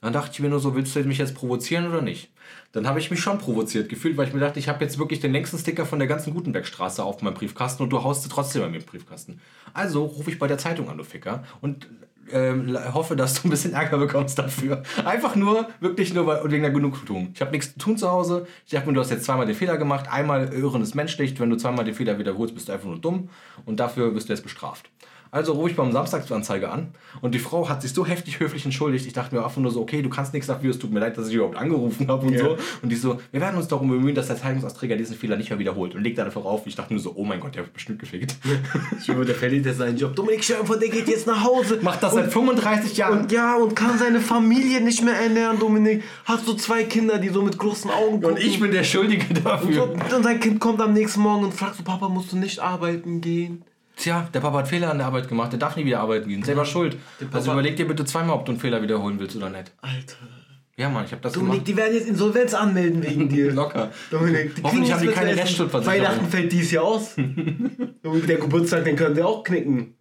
Dann 0.00 0.12
dachte 0.12 0.30
ich 0.32 0.40
mir 0.40 0.48
nur 0.48 0.60
so, 0.60 0.74
willst 0.74 0.94
du 0.94 1.00
mich 1.00 1.18
jetzt 1.18 1.34
provozieren 1.34 1.88
oder 1.88 2.02
nicht? 2.02 2.30
Dann 2.72 2.86
habe 2.86 3.00
ich 3.00 3.10
mich 3.10 3.20
schon 3.20 3.38
provoziert 3.38 3.88
gefühlt, 3.88 4.16
weil 4.16 4.28
ich 4.28 4.34
mir 4.34 4.40
dachte, 4.40 4.58
ich 4.58 4.68
habe 4.68 4.84
jetzt 4.84 4.98
wirklich 4.98 5.20
den 5.20 5.32
längsten 5.32 5.58
Sticker 5.58 5.86
von 5.86 5.98
der 5.98 6.08
ganzen 6.08 6.32
Gutenbergstraße 6.34 7.02
auf 7.02 7.20
meinem 7.22 7.34
Briefkasten 7.34 7.82
und 7.82 7.90
du 7.90 8.02
haust 8.02 8.22
sie 8.22 8.28
trotzdem 8.28 8.62
bei 8.62 8.68
mir 8.68 8.78
im 8.78 8.84
Briefkasten. 8.84 9.40
Also 9.74 10.04
rufe 10.04 10.30
ich 10.30 10.38
bei 10.38 10.46
der 10.46 10.58
Zeitung 10.58 10.88
an, 10.88 10.96
du 10.96 11.04
Ficker, 11.04 11.44
und 11.60 11.88
ähm, 12.32 12.78
hoffe, 12.94 13.16
dass 13.16 13.34
du 13.34 13.48
ein 13.48 13.50
bisschen 13.50 13.72
Ärger 13.72 13.98
bekommst 13.98 14.38
dafür. 14.38 14.82
Einfach 15.04 15.34
nur, 15.36 15.68
wirklich 15.80 16.14
nur 16.14 16.26
weil, 16.26 16.50
wegen 16.50 16.62
der 16.62 16.70
Genugtuung. 16.70 17.30
Ich 17.34 17.40
habe 17.40 17.50
nichts 17.50 17.72
zu 17.72 17.78
tun 17.78 17.98
zu 17.98 18.10
Hause. 18.10 18.46
Ich 18.66 18.72
dachte 18.72 18.86
mir, 18.86 18.94
du 18.94 19.00
hast 19.00 19.10
jetzt 19.10 19.24
zweimal 19.24 19.46
den 19.46 19.56
Fehler 19.56 19.76
gemacht. 19.76 20.06
Einmal 20.10 20.52
Irren 20.52 20.82
ist 20.82 20.94
menschlich. 20.94 21.38
Wenn 21.40 21.50
du 21.50 21.56
zweimal 21.56 21.84
den 21.84 21.94
Fehler 21.94 22.18
wiederholst, 22.18 22.54
bist 22.54 22.68
du 22.68 22.72
einfach 22.72 22.86
nur 22.86 22.98
dumm. 22.98 23.30
Und 23.64 23.80
dafür 23.80 24.14
wirst 24.14 24.28
du 24.28 24.32
jetzt 24.32 24.42
bestraft. 24.42 24.90
Also 25.32 25.52
rufe 25.52 25.70
ich 25.70 25.76
beim 25.76 25.92
Samstagsanzeiger 25.92 26.72
an 26.72 26.88
und 27.20 27.34
die 27.34 27.38
Frau 27.38 27.68
hat 27.68 27.82
sich 27.82 27.92
so 27.92 28.04
heftig 28.04 28.40
höflich 28.40 28.64
entschuldigt. 28.64 29.06
Ich 29.06 29.12
dachte 29.12 29.34
mir 29.34 29.44
einfach 29.44 29.60
nur 29.60 29.70
so, 29.70 29.80
okay, 29.80 30.02
du 30.02 30.08
kannst 30.08 30.32
nichts 30.32 30.48
dafür, 30.48 30.70
es 30.70 30.78
tut 30.78 30.90
mir 30.92 30.98
leid, 31.00 31.16
dass 31.16 31.28
ich 31.28 31.34
überhaupt 31.34 31.56
angerufen 31.56 32.08
habe 32.08 32.26
und 32.26 32.32
Ja. 32.32 32.40
so. 32.44 32.56
Und 32.82 32.88
die 32.90 32.96
so, 32.96 33.20
wir 33.30 33.40
werden 33.40 33.56
uns 33.56 33.68
darum 33.68 33.88
bemühen, 33.88 34.14
dass 34.14 34.26
der 34.26 34.36
Zeitungsausträger 34.36 34.96
diesen 34.96 35.16
Fehler 35.16 35.36
nicht 35.36 35.50
mehr 35.50 35.58
wiederholt 35.60 35.94
und 35.94 36.02
legt 36.02 36.18
dann 36.18 36.26
einfach 36.26 36.44
auf. 36.44 36.66
Ich 36.66 36.74
dachte 36.74 36.92
nur 36.94 37.02
so, 37.02 37.12
oh 37.14 37.24
mein 37.24 37.38
Gott, 37.38 37.54
der 37.54 37.62
wird 37.62 37.72
bestimmt 37.72 38.00
gefickt. 38.00 38.34
Ich 38.98 39.04
schwöre, 39.04 39.24
der 39.24 39.34
verliert 39.36 39.66
jetzt 39.66 39.78
seinen 39.78 39.96
Job. 39.96 40.16
Dominik 40.16 40.42
Schärfer, 40.42 40.76
der 40.76 40.88
geht 40.88 41.06
jetzt 41.08 41.26
nach 41.28 41.44
Hause. 41.44 41.78
Macht 41.82 42.02
das 42.02 42.12
und, 42.12 42.22
seit 42.24 42.32
35 42.32 42.96
Jahren. 42.96 43.20
und 43.20 43.32
ja, 43.32 43.56
und 43.56 43.76
kann 43.76 43.98
seine 43.98 44.20
Familie 44.20 44.80
nicht 44.80 45.04
mehr 45.04 45.14
ernähren, 45.14 45.58
Dominik. 45.60 46.02
Hat 46.24 46.44
so 46.44 46.54
zwei 46.54 46.82
Kinder, 46.84 47.18
die 47.18 47.28
so 47.28 47.42
mit 47.42 47.56
großen 47.56 47.90
Augen 47.90 48.20
gucken. 48.20 48.36
Und 48.36 48.42
ich 48.42 48.58
bin 48.58 48.72
der 48.72 48.82
Schuldige 48.84 49.32
dafür. 49.34 49.92
Und, 49.92 50.12
und 50.12 50.22
sein 50.24 50.40
Kind 50.40 50.58
kommt 50.60 50.80
am 50.80 50.92
nächsten 50.92 51.20
Morgen 51.20 51.44
und 51.44 51.54
fragt 51.54 51.76
so, 51.76 51.82
Papa, 51.84 52.08
musst 52.08 52.32
du 52.32 52.36
nicht 52.36 52.58
arbeiten 52.58 53.20
gehen? 53.20 53.62
Tja, 54.00 54.28
der 54.32 54.40
Papa 54.40 54.58
hat 54.58 54.68
Fehler 54.68 54.90
an 54.90 54.96
der 54.96 55.06
Arbeit 55.06 55.28
gemacht, 55.28 55.52
der 55.52 55.58
darf 55.58 55.76
nie 55.76 55.84
wieder 55.84 56.00
arbeiten 56.00 56.26
gehen. 56.28 56.42
Selber 56.42 56.64
schuld. 56.64 56.96
Also 57.32 57.52
überleg 57.52 57.76
dir 57.76 57.86
bitte 57.86 58.06
zweimal, 58.06 58.34
ob 58.36 58.46
du 58.46 58.52
einen 58.52 58.60
Fehler 58.60 58.80
wiederholen 58.82 59.18
willst 59.20 59.36
oder 59.36 59.50
nicht. 59.50 59.72
Alter. 59.82 60.16
Ja, 60.76 60.88
Mann, 60.88 61.04
ich 61.04 61.12
habe 61.12 61.20
das 61.20 61.34
Dominik, 61.34 61.66
die 61.66 61.76
werden 61.76 61.92
jetzt 61.92 62.08
Insolvenz 62.08 62.54
anmelden 62.54 63.02
wegen 63.02 63.28
dir. 63.34 63.52
Locker. 63.52 63.90
Dominik, 64.10 64.54
die 64.54 64.62
Hoffentlich 64.62 64.90
haben 64.90 65.02
die 65.02 65.08
keine. 65.08 65.36
Restschuldversicherung. 65.36 66.00
Weihnachten 66.02 66.26
fällt 66.30 66.50
dies 66.50 66.70
Jahr 66.70 66.84
aus. 66.84 67.14
Dominik, 68.02 68.26
der 68.26 68.38
Geburtstag, 68.38 68.84
den 68.84 68.96
können 68.96 69.14
sie 69.14 69.22
auch 69.22 69.44
knicken. 69.44 69.94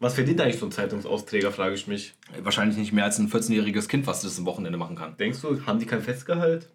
Was 0.00 0.14
verdient 0.14 0.40
eigentlich 0.40 0.58
so 0.58 0.66
ein 0.66 0.72
Zeitungsausträger, 0.72 1.52
frage 1.52 1.76
ich 1.76 1.86
mich. 1.86 2.14
Wahrscheinlich 2.42 2.76
nicht 2.78 2.92
mehr 2.92 3.04
als 3.04 3.20
ein 3.20 3.30
14-jähriges 3.30 3.86
Kind, 3.86 4.08
was 4.08 4.22
das 4.22 4.36
am 4.38 4.46
Wochenende 4.46 4.76
machen 4.78 4.96
kann. 4.96 5.16
Denkst 5.18 5.40
du, 5.42 5.64
haben 5.66 5.78
die 5.78 5.86
kein 5.86 6.02
Festgehalt? 6.02 6.68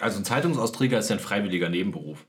Also 0.00 0.18
ein 0.18 0.24
Zeitungsausträger 0.24 0.98
ist 0.98 1.10
ja 1.10 1.16
ein 1.16 1.20
freiwilliger 1.20 1.68
Nebenberuf. 1.68 2.24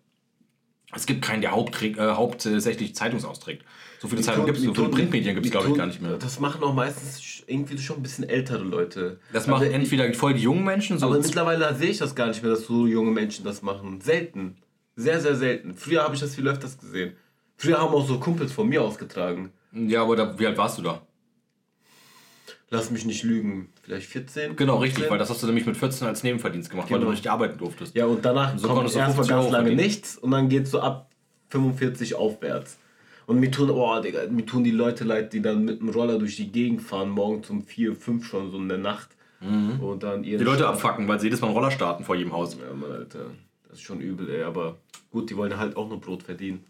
Es 0.96 1.06
gibt 1.06 1.24
keinen, 1.24 1.42
der 1.42 1.52
hauptträg, 1.52 1.98
äh, 1.98 2.12
hauptsächlich 2.14 2.96
Zeitungs 2.96 3.26
austrägt. 3.26 3.64
So 4.00 4.08
viele 4.08 4.22
Zeitungen 4.22 4.48
gibt 4.48 4.58
es, 4.58 4.64
so 4.66 4.74
viele 4.74 4.90
Printmedien 4.90 5.34
gibt 5.34 5.46
es, 5.46 5.52
glaube 5.52 5.70
ich, 5.70 5.76
gar 5.76 5.88
nicht 5.88 6.02
mehr. 6.02 6.18
Das 6.18 6.40
machen 6.40 6.62
auch 6.64 6.74
meistens 6.74 7.44
irgendwie 7.48 7.78
schon 7.78 7.98
ein 7.98 8.04
bisschen 8.04 8.28
ältere 8.28 8.64
Leute. 8.64 9.20
Das 9.32 9.48
machen 9.48 9.66
Aber- 9.68 9.74
entweder 9.74 10.14
voll 10.14 10.34
die 10.34 10.42
jungen 10.42 10.64
Menschen, 10.66 11.00
so 11.00 11.06
Aber 11.08 11.18
mittlerweile 11.20 11.74
sehe 11.76 11.90
ich 11.90 11.98
das 12.00 12.14
gar 12.14 12.28
nicht 12.28 12.44
mehr, 12.44 12.52
dass 12.52 12.66
so 12.66 12.86
junge 12.86 13.12
Menschen 13.12 13.46
das 13.46 13.62
machen. 13.62 14.02
Selten. 14.02 14.58
Sehr, 14.96 15.20
sehr 15.22 15.36
selten. 15.36 15.74
Früher 15.74 16.04
habe 16.04 16.16
ich 16.16 16.22
das 16.22 16.36
viel 16.36 16.48
öfters 16.48 16.78
gesehen. 16.78 17.14
Früher 17.58 17.80
haben 17.80 17.94
auch 17.94 18.06
so 18.08 18.20
Kumpels 18.20 18.52
von 18.52 18.68
mir 18.68 18.82
ausgetragen. 18.84 19.52
Ja, 19.72 20.04
aber 20.04 20.16
da, 20.16 20.38
wie 20.38 20.46
alt 20.46 20.58
warst 20.58 20.78
du 20.78 20.82
da? 20.84 21.02
Lass 22.70 22.90
mich 22.90 23.06
nicht 23.06 23.24
lügen. 23.24 23.70
Vielleicht 23.84 24.08
14? 24.08 24.56
Genau, 24.56 24.78
richtig, 24.78 24.96
15? 25.04 25.12
weil 25.12 25.20
das 25.20 25.30
hast 25.30 25.44
du 25.44 25.48
nämlich 25.48 25.66
mit 25.66 25.78
14 25.78 26.08
als 26.08 26.24
Nebenverdienst 26.24 26.70
gemacht, 26.72 26.90
weil 26.90 26.98
Genau. 26.98 27.10
du 27.10 27.12
richtig 27.12 27.30
arbeiten 27.32 27.58
durftest. 27.60 27.96
Ja, 27.96 28.06
und 28.08 28.26
danach 28.26 28.58
So 28.58 28.68
kommt 28.68 28.90
50 28.90 29.00
ganz 29.16 29.28
lange 29.30 29.50
verdienen. 29.52 29.76
nichts 29.78 30.18
und 30.18 30.32
dann 30.32 30.50
geht 30.50 30.68
so 30.68 30.80
ab 30.80 31.10
45 31.50 32.16
aufwärts. 32.16 32.78
Und 33.28 33.40
mir 33.40 33.52
tun, 33.52 33.70
oh, 33.70 34.00
Digga, 34.02 34.22
mir 34.30 34.46
tun 34.46 34.64
die 34.64 34.72
Leute 34.72 35.04
leid, 35.04 35.32
die 35.34 35.42
dann 35.42 35.64
mit 35.64 35.80
dem 35.80 35.90
Roller 35.90 36.18
durch 36.20 36.36
die 36.36 36.52
Gegend 36.52 36.82
fahren, 36.82 37.10
morgens 37.10 37.50
um 37.50 37.62
4, 37.64 37.96
5 37.96 38.26
schon 38.26 38.52
so 38.52 38.58
in 38.58 38.68
der 38.70 38.80
Nacht. 38.80 39.10
Und 39.40 40.04
dann 40.04 40.20
Mhm. 40.22 40.24
Die 40.24 40.36
Leute 40.38 40.64
Spaß- 40.64 40.68
abfacken, 40.68 41.08
weil 41.08 41.20
sie 41.20 41.28
jedes 41.28 41.42
Mal 41.42 41.48
einen 41.48 41.56
Roller 41.58 41.70
starten 41.72 42.04
vor 42.06 42.16
jedem 42.16 42.32
Haus. 42.34 42.56
Ja, 42.56 42.74
Mann, 42.74 42.92
Alter. 42.92 43.26
Das 43.70 43.78
ist 43.78 43.84
schon 43.84 44.00
übel, 44.00 44.30
ey. 44.30 44.44
Aber 44.44 44.78
gut, 45.12 45.30
die 45.30 45.36
wollen 45.38 45.58
halt 45.58 45.76
auch 45.78 45.90
nur 45.90 46.00
Brot 46.02 46.24
verdienen. 46.24 46.64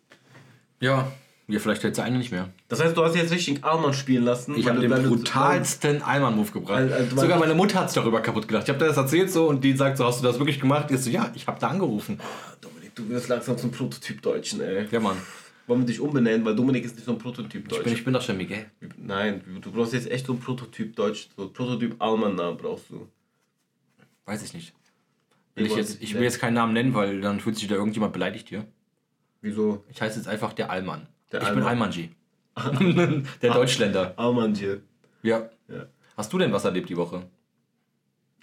Ja, 0.80 1.12
ja 1.48 1.60
vielleicht 1.60 1.84
jetzt 1.84 2.00
eine 2.00 2.18
nicht 2.18 2.32
mehr. 2.32 2.50
Das 2.68 2.82
heißt, 2.82 2.96
du 2.96 3.04
hast 3.04 3.16
jetzt 3.16 3.32
richtig 3.32 3.64
Armband 3.64 3.96
spielen 3.96 4.24
lassen. 4.24 4.56
Ich 4.56 4.68
habe 4.68 4.80
den 4.80 5.10
brutalsten 5.10 6.02
Allmann-Move 6.02 6.52
gebracht. 6.52 6.78
Also, 6.78 6.94
also, 6.96 7.18
Sogar 7.18 7.40
meine 7.40 7.54
Mutter 7.54 7.80
hat 7.80 7.90
es 7.90 7.94
darüber 7.94 8.22
kaputt 8.22 8.48
gedacht. 8.48 8.64
Ich 8.64 8.70
habe 8.74 8.86
das 8.86 8.98
erzählt 8.98 9.32
so 9.32 9.48
und 9.48 9.64
die 9.64 9.76
sagt 9.76 9.98
so, 9.98 10.06
hast 10.06 10.22
du 10.22 10.24
das 10.24 10.40
wirklich 10.40 10.60
gemacht? 10.60 10.90
Ich 10.92 11.00
so, 11.00 11.10
ja, 11.10 11.32
ich 11.36 11.46
habe 11.48 11.60
da 11.60 11.68
angerufen. 11.68 12.20
Dominik, 12.62 12.96
du 12.96 13.10
wirst 13.10 13.28
langsam 13.28 13.58
zum 13.58 13.72
Prototyp-Deutschen, 13.72 14.62
ey. 14.62 14.88
Ja, 14.90 15.00
Mann. 15.00 15.18
Wollen 15.68 15.82
wir 15.82 15.86
dich 15.88 16.00
umbenennen, 16.00 16.46
weil 16.46 16.56
Dominik 16.56 16.84
ist 16.84 16.96
nicht 16.96 17.06
so 17.06 17.12
ein 17.12 17.18
Prototyp-Deutsch. 17.18 17.80
Ich 17.80 17.84
bin, 17.84 17.94
ich 17.94 18.04
bin 18.04 18.14
doch 18.14 18.22
schon 18.22 18.38
Miguel. 18.38 18.66
Nein, 18.98 19.42
du 19.62 19.72
brauchst 19.72 19.94
jetzt 19.94 20.12
echt 20.12 20.26
so 20.26 20.34
ein 20.34 20.40
Prototyp-Deutsch. 20.40 21.30
So 21.38 21.50
Prototyp-Alman-Namen 21.50 22.58
brauchst 22.58 22.90
du. 22.90 23.08
Weiß 24.26 24.44
ich 24.44 24.54
nicht. 24.54 24.74
Will 25.56 25.68
ich, 25.68 25.76
jetzt, 25.76 26.02
ich 26.02 26.14
will 26.16 26.24
jetzt 26.24 26.40
keinen 26.40 26.56
Namen 26.56 26.74
nennen, 26.74 26.94
weil 26.94 27.22
dann 27.22 27.40
fühlt 27.40 27.58
sich 27.58 27.68
da 27.68 27.76
irgendjemand 27.76 28.12
beleidigt 28.12 28.50
hier. 28.50 28.66
Wieso? 29.42 29.84
Ich 29.90 30.02
heiße 30.02 30.18
jetzt 30.18 30.28
einfach 30.28 30.54
der 30.54 30.72
Allmann. 30.72 31.08
Der 31.34 31.42
ich 31.42 31.50
bin 31.50 31.64
Allmann. 31.64 31.92
Allmann-G. 32.56 33.24
der 33.42 33.54
Deutschländer. 33.54 34.14
Alman 34.16 34.54
hier. 34.56 34.82
Ja. 35.24 35.50
Ja. 35.68 35.88
Hast 36.16 36.32
du 36.32 36.38
denn 36.38 36.54
was 36.54 36.64
erlebt 36.66 36.90
die 36.90 36.98
Woche? 36.98 37.24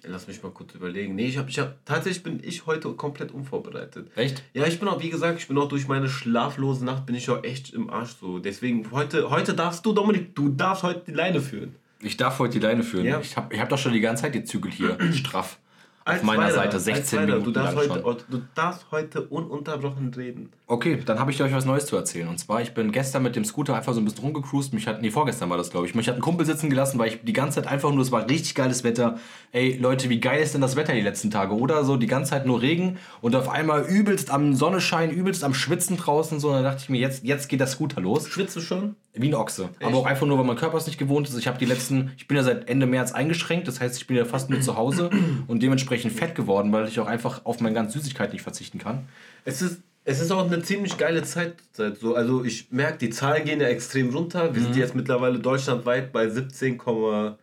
Lass 0.03 0.27
mich 0.27 0.43
mal 0.43 0.51
kurz 0.51 0.75
überlegen. 0.75 1.15
Nee, 1.15 1.27
ich 1.27 1.39
hab, 1.39 1.49
ich 1.49 1.59
hab, 1.59 1.85
tatsächlich 1.85 2.23
bin 2.23 2.41
ich 2.43 2.67
heute 2.67 2.91
komplett 2.95 3.33
unvorbereitet. 3.33 4.11
Echt? 4.17 4.43
Ja, 4.55 4.67
ich 4.67 4.81
bin 4.81 4.89
auch, 4.89 5.01
wie 5.03 5.11
gesagt, 5.11 5.39
ich 5.39 5.47
bin 5.47 5.59
auch 5.59 5.69
durch 5.69 5.89
meine 5.89 6.09
schlaflose 6.09 6.85
Nacht 6.85 7.07
bin 7.07 7.15
ich 7.15 7.29
auch 7.29 7.45
echt 7.45 7.75
im 7.75 7.91
Arsch 7.91 8.17
so. 8.19 8.39
Deswegen, 8.39 8.91
heute, 8.93 9.31
heute 9.31 9.55
darfst 9.55 9.85
du, 9.85 9.93
Dominik, 9.93 10.35
du 10.35 10.49
darfst 10.49 10.83
heute 10.83 11.03
die 11.07 11.13
Leine 11.13 11.41
führen. 11.41 11.77
Ich 12.01 12.17
darf 12.17 12.39
heute 12.39 12.59
die 12.59 12.67
Leine 12.67 12.83
führen. 12.83 13.05
Ja. 13.05 13.21
Ich 13.21 13.37
habe 13.37 13.55
ich 13.55 13.61
hab 13.61 13.69
doch 13.69 13.79
schon 13.79 13.93
die 13.93 14.01
ganze 14.01 14.23
Zeit 14.23 14.35
die 14.35 14.43
Zügel 14.43 14.73
hier 14.73 14.97
straff. 15.13 15.59
Auf 16.05 16.23
meiner 16.23 16.49
Zweiter, 16.49 16.55
Seite 16.55 16.75
als 16.77 16.85
16 16.85 17.05
Zweiter. 17.05 17.27
Minuten 17.27 17.45
du 17.45 17.51
darfst, 17.53 17.77
lang 17.77 18.05
heute, 18.05 18.21
schon. 18.21 18.31
du 18.31 18.47
darfst 18.55 18.87
heute 18.91 19.23
ununterbrochen 19.23 20.15
reden. 20.15 20.51
Okay, 20.67 20.99
dann 21.05 21.19
habe 21.19 21.31
ich 21.31 21.43
euch 21.43 21.53
was 21.53 21.67
Neues 21.67 21.87
zu 21.87 21.97
erzählen. 21.97 22.29
Und 22.29 22.39
zwar, 22.39 22.63
ich 22.63 22.73
bin 22.73 22.91
gestern 22.91 23.23
mit 23.23 23.37
dem 23.37 23.45
Scooter 23.45 23.77
einfach 23.77 23.93
so 23.93 24.01
ein 24.01 24.05
bisschen 24.05 24.25
rumgecruised. 24.25 24.73
Mich 24.73 24.87
hat, 24.87 25.03
nee, 25.03 25.11
vorgestern 25.11 25.51
war 25.51 25.59
das, 25.59 25.71
glaube 25.71 25.87
ich. 25.87 25.95
Mich 25.95 26.09
hat 26.09 26.15
ein 26.15 26.23
Kumpel 26.23 26.47
sitzen 26.47 26.71
gelassen, 26.71 26.99
weil 26.99 27.09
ich 27.09 27.19
die 27.23 27.33
ganze 27.33 27.61
Zeit 27.61 27.71
einfach 27.71 27.93
nur, 27.93 28.03
es 28.03 28.13
war 28.13 28.29
richtig 28.29 28.55
geiles 28.55 28.83
Wetter. 28.83 29.19
Ey, 29.53 29.77
Leute, 29.77 30.09
wie 30.09 30.21
geil 30.21 30.43
ist 30.43 30.55
denn 30.55 30.63
das 30.63 30.77
Wetter 30.77 30.95
die 30.95 31.01
letzten 31.03 31.31
Tage, 31.31 31.55
oder? 31.55 31.85
So, 31.85 31.97
die 31.97 32.07
ganze 32.07 32.31
Zeit 32.31 32.47
nur 32.47 32.63
Regen 32.63 32.99
und 33.21 33.37
auf 33.37 33.49
einmal 33.49 33.83
übelst 33.83 34.31
am 34.31 34.55
Sonnenschein, 34.55 35.11
übelst 35.11 35.45
am 35.45 35.53
Schwitzen 35.53 35.99
draußen. 35.99 36.41
So, 36.41 36.49
und 36.49 36.55
dann 36.55 36.65
dachte 36.65 36.81
ich 36.83 36.89
mir, 36.89 37.01
jetzt, 37.01 37.25
jetzt 37.25 37.49
geht 37.49 37.61
der 37.61 37.67
Scooter 37.67 38.01
los. 38.01 38.27
Schwitzt 38.27 38.57
du 38.57 38.61
schon? 38.61 38.97
Wie 39.13 39.29
ein 39.29 39.35
Ochse. 39.35 39.71
Aber 39.83 39.97
auch 39.99 40.07
einfach 40.07 40.27
nur, 40.27 40.39
weil 40.39 40.45
mein 40.45 40.57
Körper 40.57 40.77
es 40.79 40.87
nicht 40.87 40.99
gewohnt 40.99 41.29
ist. 41.29 41.37
Ich 41.37 41.49
habe 41.49 41.59
die 41.59 41.65
letzten, 41.65 42.13
ich 42.17 42.29
bin 42.29 42.37
ja 42.37 42.43
seit 42.45 42.69
Ende 42.69 42.87
März 42.87 43.11
eingeschränkt, 43.13 43.67
das 43.67 43.81
heißt, 43.81 43.97
ich 43.97 44.07
bin 44.07 44.17
ja 44.17 44.25
fast 44.25 44.51
nur 44.51 44.61
zu 44.61 44.77
Hause 44.77 45.11
und 45.49 45.63
dementsprechend 45.63 46.13
fett 46.13 46.35
geworden, 46.37 46.73
weil 46.73 46.87
ich 46.87 47.01
auch 47.01 47.07
einfach 47.09 47.45
auf 47.45 47.61
meine 47.61 47.75
ganze 47.75 47.99
Süßigkeit 47.99 48.33
nicht 48.33 48.43
verzichten 48.43 48.79
kann. 48.79 49.09
Es 49.45 49.63
ist, 49.63 49.81
es 50.05 50.21
ist 50.21 50.31
auch 50.31 50.47
eine 50.47 50.63
ziemlich 50.63 50.97
geile 50.97 51.23
Zeit. 51.25 51.55
So. 51.73 52.15
Also 52.15 52.45
ich 52.45 52.71
merke, 52.71 52.99
die 52.99 53.11
Zahlen 53.11 53.45
gehen 53.45 53.61
ja 53.61 53.67
extrem 53.69 54.11
runter. 54.15 54.55
Wir 54.55 54.61
Mhm. 54.61 54.67
sind 54.67 54.77
jetzt 54.77 54.95
mittlerweile 54.95 55.39
deutschlandweit 55.41 56.13
bei 56.13 56.29
17, 56.29 56.79
Komma- 56.79 57.37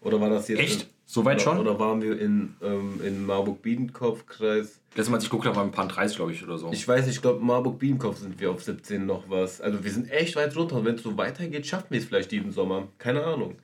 oder 0.00 0.20
war 0.22 0.30
das 0.30 0.48
jetzt? 0.48 0.60
Echt? 0.60 0.88
So 1.12 1.24
weit 1.24 1.38
oder, 1.38 1.42
schon? 1.42 1.58
Oder 1.58 1.76
waren 1.80 2.00
wir 2.00 2.20
in, 2.20 2.54
ähm, 2.62 3.00
in 3.04 3.26
Marburg-Biedenkopf-Kreis? 3.26 4.78
Letztes 4.94 5.08
Mal, 5.08 5.16
als 5.16 5.24
ich 5.24 5.30
geguckt 5.30 5.44
habe, 5.44 5.56
waren 5.56 5.70
ein 5.70 5.72
paar 5.72 5.88
30, 5.88 6.16
glaube 6.16 6.30
ich, 6.30 6.44
oder 6.44 6.56
so. 6.56 6.70
Ich 6.70 6.86
weiß 6.86 7.04
nicht, 7.06 7.16
ich 7.16 7.20
glaube, 7.20 7.44
Marburg-Biedenkopf 7.44 8.18
sind 8.18 8.38
wir 8.38 8.52
auf 8.52 8.62
17 8.62 9.06
noch 9.06 9.28
was. 9.28 9.60
Also 9.60 9.82
wir 9.82 9.90
sind 9.90 10.08
echt 10.12 10.36
weit 10.36 10.56
runter. 10.56 10.76
Und 10.76 10.84
wenn 10.84 10.94
es 10.94 11.02
so 11.02 11.18
weitergeht, 11.18 11.66
schaffen 11.66 11.88
wir 11.90 11.98
es 11.98 12.04
vielleicht 12.04 12.30
diesen 12.30 12.52
Sommer. 12.52 12.86
Keine 12.98 13.24
Ahnung. 13.24 13.56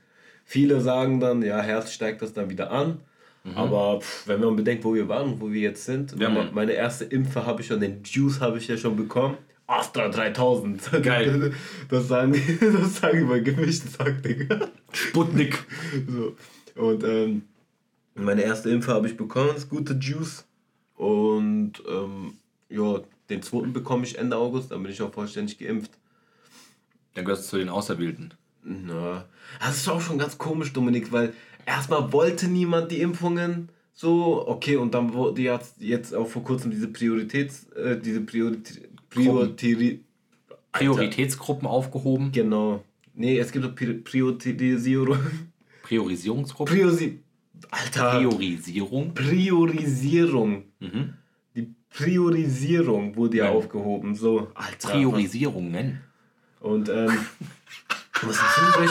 Viele 0.44 0.80
sagen 0.80 1.20
dann, 1.20 1.40
ja, 1.42 1.60
Herbst 1.60 1.92
steigt 1.92 2.20
das 2.20 2.32
dann 2.32 2.50
wieder 2.50 2.72
an. 2.72 2.98
Aber 3.54 4.00
pff, 4.00 4.26
wenn 4.26 4.40
man 4.40 4.56
bedenkt, 4.56 4.82
wo 4.82 4.92
wir 4.92 5.08
waren 5.08 5.34
und 5.34 5.40
wo 5.40 5.52
wir 5.52 5.60
jetzt 5.60 5.84
sind. 5.84 6.16
Mhm. 6.16 6.22
Ja, 6.22 6.48
meine, 6.52 6.72
erste 6.72 7.04
Impfe 7.04 7.46
habe 7.46 7.60
ich 7.60 7.68
schon, 7.68 7.78
den 7.78 8.02
Juice 8.02 8.40
habe 8.40 8.58
ich 8.58 8.66
ja 8.66 8.76
schon 8.76 8.96
bekommen. 8.96 9.36
Astra 9.68 10.08
3000. 10.08 10.90
Geil. 11.04 11.52
Das 11.88 12.08
sagen, 12.08 12.32
das 12.60 12.96
sagen 12.96 13.20
immer 13.20 13.38
gemischte 13.38 13.86
Sack, 13.86 14.20
Digga. 14.24 14.68
Sputnik. 14.92 15.64
So. 16.08 16.34
Und 16.76 17.02
ähm, 17.04 17.42
meine 18.14 18.42
erste 18.42 18.70
Impfe 18.70 18.92
habe 18.92 19.06
ich 19.08 19.16
bekommen, 19.16 19.50
das 19.54 19.68
gute 19.68 19.94
Juice. 19.94 20.44
Und 20.94 21.72
ähm, 21.88 22.34
ja, 22.68 23.00
den 23.28 23.42
zweiten 23.42 23.72
bekomme 23.72 24.04
ich 24.04 24.18
Ende 24.18 24.36
August, 24.36 24.70
dann 24.70 24.82
bin 24.82 24.92
ich 24.92 25.02
auch 25.02 25.12
vollständig 25.12 25.58
geimpft. 25.58 25.90
Dann 27.14 27.24
gehörst 27.24 27.44
du 27.44 27.48
zu 27.50 27.58
den 27.58 27.68
Auserwählten. 27.68 28.34
Na, 28.62 29.26
das 29.60 29.76
ist 29.76 29.88
auch 29.88 30.00
schon 30.00 30.18
ganz 30.18 30.38
komisch, 30.38 30.72
Dominik, 30.72 31.12
weil 31.12 31.32
erstmal 31.66 32.12
wollte 32.12 32.48
niemand 32.48 32.90
die 32.90 33.00
Impfungen. 33.00 33.68
So, 33.92 34.46
okay, 34.46 34.76
und 34.76 34.92
dann 34.92 35.14
wurde 35.14 35.40
jetzt, 35.40 35.80
jetzt 35.80 36.14
auch 36.14 36.28
vor 36.28 36.42
kurzem 36.44 36.70
diese 36.70 36.88
Prioritäts, 36.88 37.64
äh, 37.70 37.98
diese 37.98 38.20
Priorität, 38.20 38.88
Priorität, 39.08 40.00
Prioritätsgruppen 40.72 41.66
aufgehoben. 41.66 42.32
genau. 42.32 42.82
Nee, 43.14 43.38
es 43.38 43.50
gibt 43.50 43.64
doch 43.64 43.74
Pri- 43.74 44.02
Priorisierung. 44.04 45.18
Priorisierungsgruppen. 45.86 46.74
Priorisi 46.76 47.20
Alter. 47.70 48.18
Priorisierung. 48.18 49.14
Priorisierung. 49.14 50.64
Mhm. 50.80 51.14
Die 51.54 51.74
Priorisierung 51.90 53.16
wurde 53.16 53.38
ja 53.38 53.44
Ja. 53.46 53.50
aufgehoben. 53.52 54.14
So, 54.14 54.48
Alter. 54.54 54.90
Priorisierungen. 54.90 56.00
Und 56.60 56.88
ähm. 56.88 57.12
Was 58.22 58.36
ist 58.36 58.42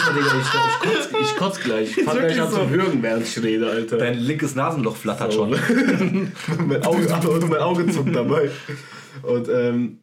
denn, 0.07 0.15
Digga? 0.15 0.39
Ich, 0.39 0.45
ich, 0.45 0.79
kotz, 0.79 1.09
ich 1.31 1.35
kotz 1.35 1.59
gleich. 1.59 1.97
Ich 1.97 2.03
fang 2.03 2.17
gleich 2.19 2.39
an 2.39 2.49
so. 2.51 2.57
zu 2.57 2.69
würgen, 2.69 3.01
während 3.01 3.23
ich 3.27 3.41
rede, 3.41 3.69
Alter. 3.69 3.97
Dein 3.97 4.19
linkes 4.19 4.53
Nasenloch 4.55 4.95
flattert 4.95 5.33
So. 5.33 5.39
schon. 5.51 5.51
mein, 6.67 6.83
Auge, 6.83 7.47
mein 7.49 7.59
Auge 7.59 7.87
zuckt 7.89 8.15
dabei. 8.15 8.51
Und 9.23 9.47
ähm, 9.49 9.97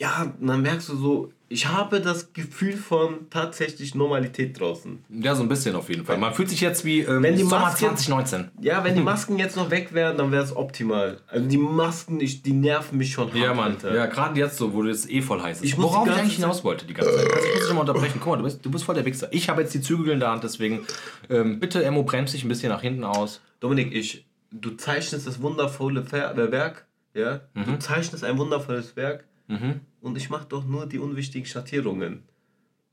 ja, 0.00 0.32
dann 0.40 0.62
merkst 0.62 0.88
du 0.88 0.96
so, 0.96 1.32
ich 1.52 1.66
habe 1.68 2.00
das 2.00 2.32
Gefühl 2.32 2.76
von 2.76 3.28
tatsächlich 3.28 3.94
Normalität 3.94 4.58
draußen. 4.58 5.04
Ja, 5.10 5.34
so 5.34 5.42
ein 5.42 5.48
bisschen 5.48 5.74
auf 5.74 5.88
jeden 5.88 6.04
Fall. 6.06 6.16
Man 6.16 6.32
fühlt 6.32 6.48
sich 6.48 6.60
jetzt 6.60 6.84
wie 6.84 7.00
ähm, 7.00 7.22
Wenn 7.24 7.36
die 7.36 7.42
Sommer 7.42 7.66
Maske- 7.66 7.80
2019. 7.88 8.50
Ja, 8.60 8.82
wenn 8.84 8.94
die 8.94 9.00
Masken 9.12 9.36
jetzt 9.38 9.56
noch 9.56 9.68
weg 9.70 9.92
wären, 9.92 10.16
dann 10.16 10.30
wäre 10.32 10.44
es 10.44 10.54
optimal. 10.56 11.20
Also 11.26 11.46
die 11.48 11.58
Masken, 11.58 12.20
ich, 12.20 12.42
die 12.42 12.52
nerven 12.52 12.98
mich 12.98 13.12
schon 13.12 13.28
hart, 13.32 13.36
Ja, 13.36 13.52
Mann. 13.52 13.72
Alter. 13.72 13.94
Ja, 13.94 14.06
gerade 14.06 14.38
jetzt 14.38 14.56
so, 14.58 14.72
wo 14.72 14.82
du 14.82 14.88
jetzt 14.88 15.10
eh 15.10 15.20
voll 15.22 15.42
heiß 15.42 15.58
ist. 15.58 15.64
Ich 15.64 15.76
Worauf 15.76 16.06
ich 16.08 16.14
eigentlich 16.14 16.36
hinaus 16.36 16.62
wollte 16.64 16.86
die 16.86 16.94
ganze 16.94 17.14
Zeit. 17.16 17.26
Also 17.32 17.46
ich 17.48 17.54
muss 17.56 17.64
dich 17.66 17.74
mal 17.74 17.80
unterbrechen. 17.80 18.20
Guck 18.20 18.28
mal, 18.32 18.36
du 18.38 18.44
bist, 18.44 18.64
du 18.64 18.70
bist 18.70 18.84
voll 18.84 18.94
der 18.94 19.04
Wichser. 19.04 19.28
Ich 19.32 19.48
habe 19.48 19.60
jetzt 19.62 19.74
die 19.74 19.80
Zügel 19.82 20.12
in 20.14 20.20
der 20.20 20.30
Hand, 20.30 20.44
deswegen 20.44 20.86
ähm, 21.28 21.58
bitte, 21.60 21.84
Emo, 21.84 22.04
bremst 22.04 22.32
dich 22.32 22.44
ein 22.44 22.48
bisschen 22.48 22.70
nach 22.70 22.80
hinten 22.82 23.02
aus. 23.04 23.40
Dominik, 23.58 23.92
ich, 23.92 24.24
du 24.52 24.70
zeichnest 24.70 25.26
das 25.26 25.42
wundervolle 25.42 26.00
äh, 26.12 26.52
Werk, 26.52 26.86
ja? 27.12 27.40
Du 27.54 27.76
zeichnest 27.80 28.22
ein 28.24 28.38
wundervolles 28.38 28.94
Werk 28.96 29.24
Mhm. 29.48 29.80
Und 30.00 30.16
ich 30.16 30.30
mache 30.30 30.46
doch 30.48 30.64
nur 30.64 30.86
die 30.86 30.98
unwichtigen 30.98 31.46
Schattierungen. 31.46 32.22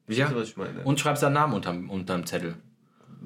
Ja. 0.08 0.26
Weißt 0.26 0.34
du, 0.34 0.40
was 0.40 0.48
ich 0.50 0.58
meine? 0.58 0.84
Und 0.84 1.00
schreibst 1.00 1.24
deinen 1.24 1.34
Namen 1.34 1.54
unterm, 1.54 1.90
unterm 1.90 2.26
Zettel. 2.26 2.56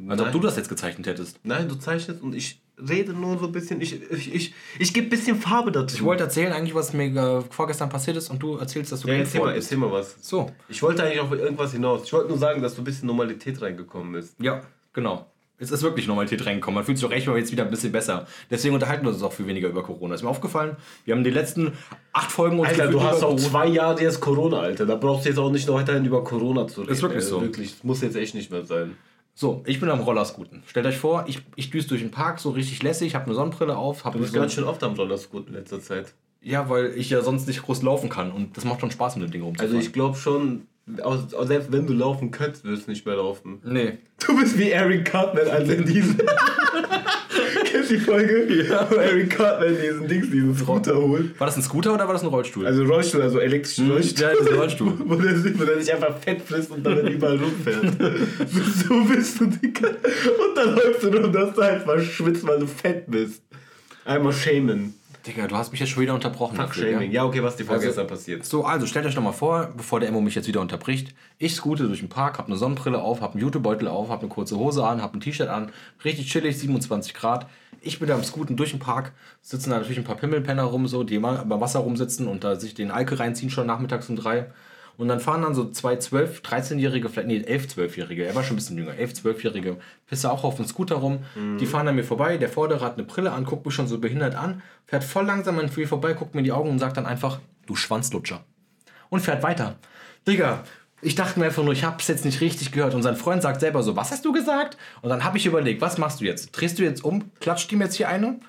Als 0.08 0.22
ob 0.22 0.32
du 0.32 0.40
das 0.40 0.56
jetzt 0.56 0.70
gezeichnet 0.70 1.06
hättest. 1.08 1.40
Nein, 1.44 1.68
du 1.68 1.76
zeichnest 1.76 2.22
und 2.22 2.34
ich 2.34 2.62
rede 2.90 3.14
nur 3.14 3.38
so 3.38 3.46
ein 3.46 3.52
bisschen, 3.52 3.82
ich, 3.82 4.02
ich, 4.10 4.34
ich, 4.34 4.54
ich 4.80 4.94
gebe 4.94 5.08
ein 5.08 5.10
bisschen 5.10 5.36
Farbe 5.38 5.72
dazu. 5.72 5.96
Ich 5.96 6.04
wollte 6.04 6.24
erzählen 6.24 6.52
eigentlich, 6.54 6.74
was 6.74 6.94
mir 6.94 7.06
äh, 7.16 7.42
vorgestern 7.50 7.90
passiert 7.90 8.18
ist 8.18 8.30
und 8.30 8.42
du 8.42 8.56
erzählst, 8.58 8.92
dass 8.92 9.02
du 9.02 9.10
ja, 9.10 9.16
erzähl 9.16 9.42
mal, 9.42 9.54
erzähl 9.54 9.78
mal 9.78 9.92
was. 9.92 10.16
So, 10.22 10.52
Ich 10.70 10.82
wollte 10.82 11.04
eigentlich 11.04 11.20
auf 11.20 11.32
irgendwas 11.32 11.74
hinaus. 11.74 12.04
Ich 12.06 12.14
wollte 12.14 12.30
nur 12.30 12.38
sagen, 12.38 12.62
dass 12.62 12.76
du 12.76 12.82
ein 12.82 12.86
bisschen 12.86 13.08
Normalität 13.08 13.62
reingekommen 13.62 14.14
bist. 14.14 14.36
ja, 14.40 14.62
genau. 14.94 15.28
Es 15.62 15.70
ist 15.72 15.84
wirklich 15.84 16.08
Normalität 16.08 16.46
reingekommen. 16.46 16.76
Man 16.76 16.84
fühlt 16.84 16.98
sich 16.98 17.08
auch 17.08 17.12
echt 17.12 17.28
mal 17.28 17.38
jetzt 17.38 17.52
wieder 17.52 17.64
ein 17.64 17.70
bisschen 17.70 17.92
besser. 17.92 18.26
Deswegen 18.50 18.74
unterhalten 18.74 19.06
wir 19.06 19.12
uns 19.12 19.22
auch 19.22 19.32
viel 19.32 19.46
weniger 19.46 19.70
über 19.70 19.84
Corona. 19.84 20.16
Ist 20.16 20.24
mir 20.24 20.30
aufgefallen. 20.30 20.76
Wir 21.06 21.14
haben 21.16 21.24
die 21.24 21.30
letzten 21.30 21.74
acht 22.14 22.32
Folgen 22.32 22.60
uns 22.60 22.70
Alter, 22.70 22.88
du 22.88 23.02
hast 23.04 23.18
auch 23.24 23.30
Corona- 23.30 23.42
zwei 23.42 23.68
Jahre 23.68 24.02
jetzt 24.02 24.20
Corona, 24.20 24.60
Alter. 24.60 24.86
Da 24.88 24.96
brauchst 24.96 25.26
du 25.26 25.30
jetzt 25.30 25.38
auch 25.38 25.52
nicht 25.52 25.68
noch 25.68 25.76
weiterhin 25.76 26.04
über 26.04 26.24
Corona 26.24 26.68
zu 26.68 26.82
reden. 26.82 26.92
Ist 26.94 27.02
wirklich 27.04 27.24
so. 27.24 27.42
Wirklich, 27.42 27.74
das 27.76 27.84
muss 27.84 28.02
jetzt 28.02 28.16
echt 28.16 28.34
nicht 28.34 28.52
mehr 28.52 28.66
sein. 28.66 28.96
So, 29.34 29.62
ich 29.66 29.80
bin 29.80 29.90
am 29.90 30.00
Rollerscooten. 30.02 30.64
Stellt 30.66 30.86
euch 30.88 30.98
vor, 30.98 31.26
ich, 31.28 31.40
ich 31.56 31.70
düse 31.70 31.88
durch 31.88 32.02
den 32.02 32.12
Park, 32.12 32.40
so 32.40 32.50
richtig 32.50 32.84
lässig, 32.84 33.16
habe 33.16 33.26
eine 33.28 33.36
Sonnenbrille 33.36 33.78
auf. 33.78 34.04
Hab 34.04 34.14
Du 34.14 34.20
bist 34.20 34.34
so 34.34 34.40
ganz 34.40 34.54
schön 34.54 34.64
oft 34.66 34.84
am 34.84 34.94
Rollerscoot 34.96 35.48
in 35.48 35.54
letzter 35.54 35.80
Zeit. 35.80 36.14
Ja, 36.42 36.70
weil 36.70 36.94
ich 36.98 37.12
ja 37.12 37.22
sonst 37.22 37.48
nicht 37.48 37.62
groß 37.62 37.84
laufen 37.84 38.10
kann 38.10 38.32
und 38.32 38.58
das 38.58 38.66
macht 38.66 38.82
schon 38.82 38.90
Spaß 38.90 39.16
mit 39.18 39.28
dem 39.28 39.32
Ding 39.32 39.44
rumzufahren. 39.44 39.76
Also 39.76 39.86
ich 39.88 39.94
glaube 39.94 40.18
schon, 40.18 40.68
auch, 41.04 41.18
auch 41.34 41.48
selbst 41.48 41.72
wenn 41.72 41.88
du 41.88 41.94
laufen 41.94 42.32
könntest, 42.32 42.66
wirst 42.66 42.88
du 42.88 42.92
nicht 42.92 43.06
mehr 43.06 43.16
laufen. 43.16 43.60
Nee. 43.64 44.00
Du 44.26 44.38
bist 44.38 44.58
wie 44.58 44.72
Eric 44.72 45.06
Cartman, 45.06 45.48
also 45.48 45.72
in 45.72 45.86
diesem... 45.86 46.18
Kennst 47.66 47.90
du 47.90 47.96
die 47.96 48.00
Folge? 48.02 48.66
Ja. 48.68 48.86
Wo 48.90 48.96
Eric 48.96 49.30
Cartman 49.30 49.76
diesen 49.82 50.08
Dings, 50.08 50.30
diesen 50.30 50.56
Scooter 50.56 50.96
holt. 50.96 51.40
War 51.40 51.48
das 51.48 51.58
ein 51.58 51.64
Scooter 51.64 51.94
oder 51.94 52.06
war 52.06 52.14
das 52.14 52.24
ein 52.24 52.28
Rollstuhl? 52.28 52.66
Also 52.66 52.84
Rollstuhl, 52.84 53.22
also 53.22 53.40
elektrischen 53.40 53.90
Rollstuhl. 53.90 54.24
ja, 54.24 54.32
das 54.32 54.42
ist 54.42 54.50
ein 54.50 54.58
Rollstuhl. 54.58 54.94
Wo 55.06 55.16
der, 55.16 55.60
wo 55.60 55.64
der 55.64 55.82
sich 55.82 55.94
einfach 55.94 56.18
fett 56.18 56.42
frisst 56.42 56.72
und 56.72 56.84
damit 56.84 57.10
überall 57.10 57.38
rumfährt. 57.38 57.84
so, 58.88 59.04
bist 59.06 59.40
du, 59.40 59.46
Digga. 59.46 59.88
Und 59.88 60.56
dann 60.56 60.76
läufst 60.76 61.04
du 61.04 61.08
rum, 61.08 61.32
dass 61.32 61.54
du 61.54 61.62
einfach 61.62 62.02
schwitzt, 62.02 62.46
weil 62.46 62.60
du 62.60 62.68
fett 62.68 63.10
bist. 63.10 63.42
Einmal 64.04 64.34
shamen. 64.34 64.94
Digga, 65.26 65.48
du 65.48 65.56
hast 65.56 65.72
mich 65.72 65.80
jetzt 65.80 65.90
schon 65.90 66.02
wieder 66.02 66.16
unterbrochen. 66.16 66.56
Fuck 66.56 66.68
dafür, 66.68 66.94
shaming. 66.94 67.12
Ja, 67.12 67.26
okay, 67.26 67.44
was 67.44 67.56
die 67.56 67.64
Folge 67.64 67.86
Also- 67.86 67.88
gestern 67.90 68.08
passiert. 68.08 68.46
So, 68.46 68.66
also 68.66 68.88
stellt 68.88 69.06
euch 69.06 69.14
doch 69.14 69.22
mal 69.22 69.32
vor, 69.32 69.70
bevor 69.78 70.00
der 70.00 70.10
Emo 70.10 70.20
mich 70.20 70.34
jetzt 70.34 70.48
wieder 70.48 70.62
unterbricht. 70.62 71.14
Ich 71.38 71.54
scoote 71.56 71.86
durch 71.88 72.00
den 72.00 72.10
Park, 72.10 72.40
hab 72.40 72.48
eine 72.48 72.56
Sonnenbrille 72.56 73.00
auf, 73.00 73.22
hab 73.22 73.34
einen 73.34 73.42
Jutebeutel 73.42 73.88
auf, 73.88 74.10
hab 74.10 74.22
eine 74.22 74.30
kurze 74.30 74.58
Hose 74.58 74.84
an, 74.84 75.02
hab 75.02 75.14
ein 75.14 75.20
T-Shirt 75.20 75.48
an. 75.48 75.72
Richtig 76.04 76.28
chillig, 76.32 76.58
27 76.58 77.14
Grad. 77.14 77.46
Ich 77.82 78.00
bin 78.00 78.08
da 78.08 78.16
am 78.16 78.24
Scooten 78.24 78.56
durch 78.58 78.72
den 78.72 78.80
Park, 78.80 79.12
sitzen 79.42 79.70
da 79.70 79.78
natürlich 79.78 79.98
ein 80.00 80.04
paar 80.04 80.16
Pimmelpenner 80.18 80.64
rum, 80.64 80.88
so, 80.88 81.04
die 81.04 81.16
immer 81.16 81.46
beim 81.46 81.62
Wasser 81.62 81.80
rumsitzen 81.80 82.28
und 82.28 82.44
da 82.44 82.56
sich 82.60 82.74
den 82.74 82.92
Alke 82.92 83.20
reinziehen, 83.20 83.50
schon 83.50 83.68
nachmittags 83.68 84.10
um 84.10 84.16
drei. 84.16 84.48
Und 85.02 85.08
dann 85.08 85.20
fahren 85.20 85.42
dann 85.42 85.56
so 85.56 85.68
zwei 85.72 85.96
12-, 85.96 86.44
13-Jährige, 86.44 87.10
vielleicht, 87.10 87.28
nee, 87.28 87.40
11-, 87.40 87.76
12-Jährige, 87.76 88.24
er 88.24 88.36
war 88.36 88.44
schon 88.44 88.54
ein 88.54 88.58
bisschen 88.58 88.78
jünger, 88.78 88.92
11-, 88.92 89.24
12-Jährige, 89.24 89.78
Pisser 90.06 90.32
auch 90.32 90.44
auf 90.44 90.58
dem 90.58 90.68
Scooter 90.68 90.98
rum. 90.98 91.26
Die 91.58 91.66
fahren 91.66 91.88
an 91.88 91.96
mir 91.96 92.04
vorbei, 92.04 92.38
der 92.38 92.50
Vordere 92.50 92.86
hat 92.86 93.00
eine 93.00 93.04
Brille 93.04 93.32
an, 93.32 93.44
guckt 93.44 93.66
mich 93.66 93.74
schon 93.74 93.88
so 93.88 93.98
behindert 93.98 94.36
an, 94.36 94.62
fährt 94.86 95.04
voll 95.04 95.26
langsam 95.26 95.58
an 95.58 95.72
mir 95.76 95.88
vorbei, 95.88 96.14
guckt 96.14 96.36
mir 96.36 96.42
in 96.42 96.46
die 96.46 96.52
Augen 96.52 96.70
und 96.70 96.78
sagt 96.78 96.98
dann 96.98 97.08
einfach, 97.08 97.40
du 97.66 97.76
Schwanzlutscher 97.76 98.44
und 99.10 99.22
fährt 99.22 99.42
weiter. 99.42 99.78
Digga, 100.28 100.66
ich 101.02 101.16
dachte 101.16 101.40
mir 101.40 101.48
einfach 101.48 101.64
nur, 101.64 101.74
ich 101.74 101.84
hab's 101.84 102.08
jetzt 102.08 102.24
nicht 102.24 102.40
richtig 102.40 102.72
gehört. 102.72 102.94
Und 102.94 103.02
sein 103.02 103.16
Freund 103.16 103.42
sagt 103.42 103.60
selber 103.60 103.82
so, 103.82 103.96
was 103.96 104.12
hast 104.12 104.24
du 104.24 104.32
gesagt? 104.32 104.78
Und 105.02 105.10
dann 105.10 105.24
habe 105.24 105.40
ich 105.40 105.48
überlegt, 105.48 105.82
was 105.82 105.98
machst 105.98 106.22
du 106.22 106.26
jetzt? 106.26 106.52
Drehst 106.52 106.78
du 106.78 106.84
jetzt 106.84 107.04
um? 107.04 107.32
Klatscht 107.40 107.72
ihm 107.72 107.82
jetzt 107.82 107.96
hier 107.96 108.08
eine? 108.08 108.40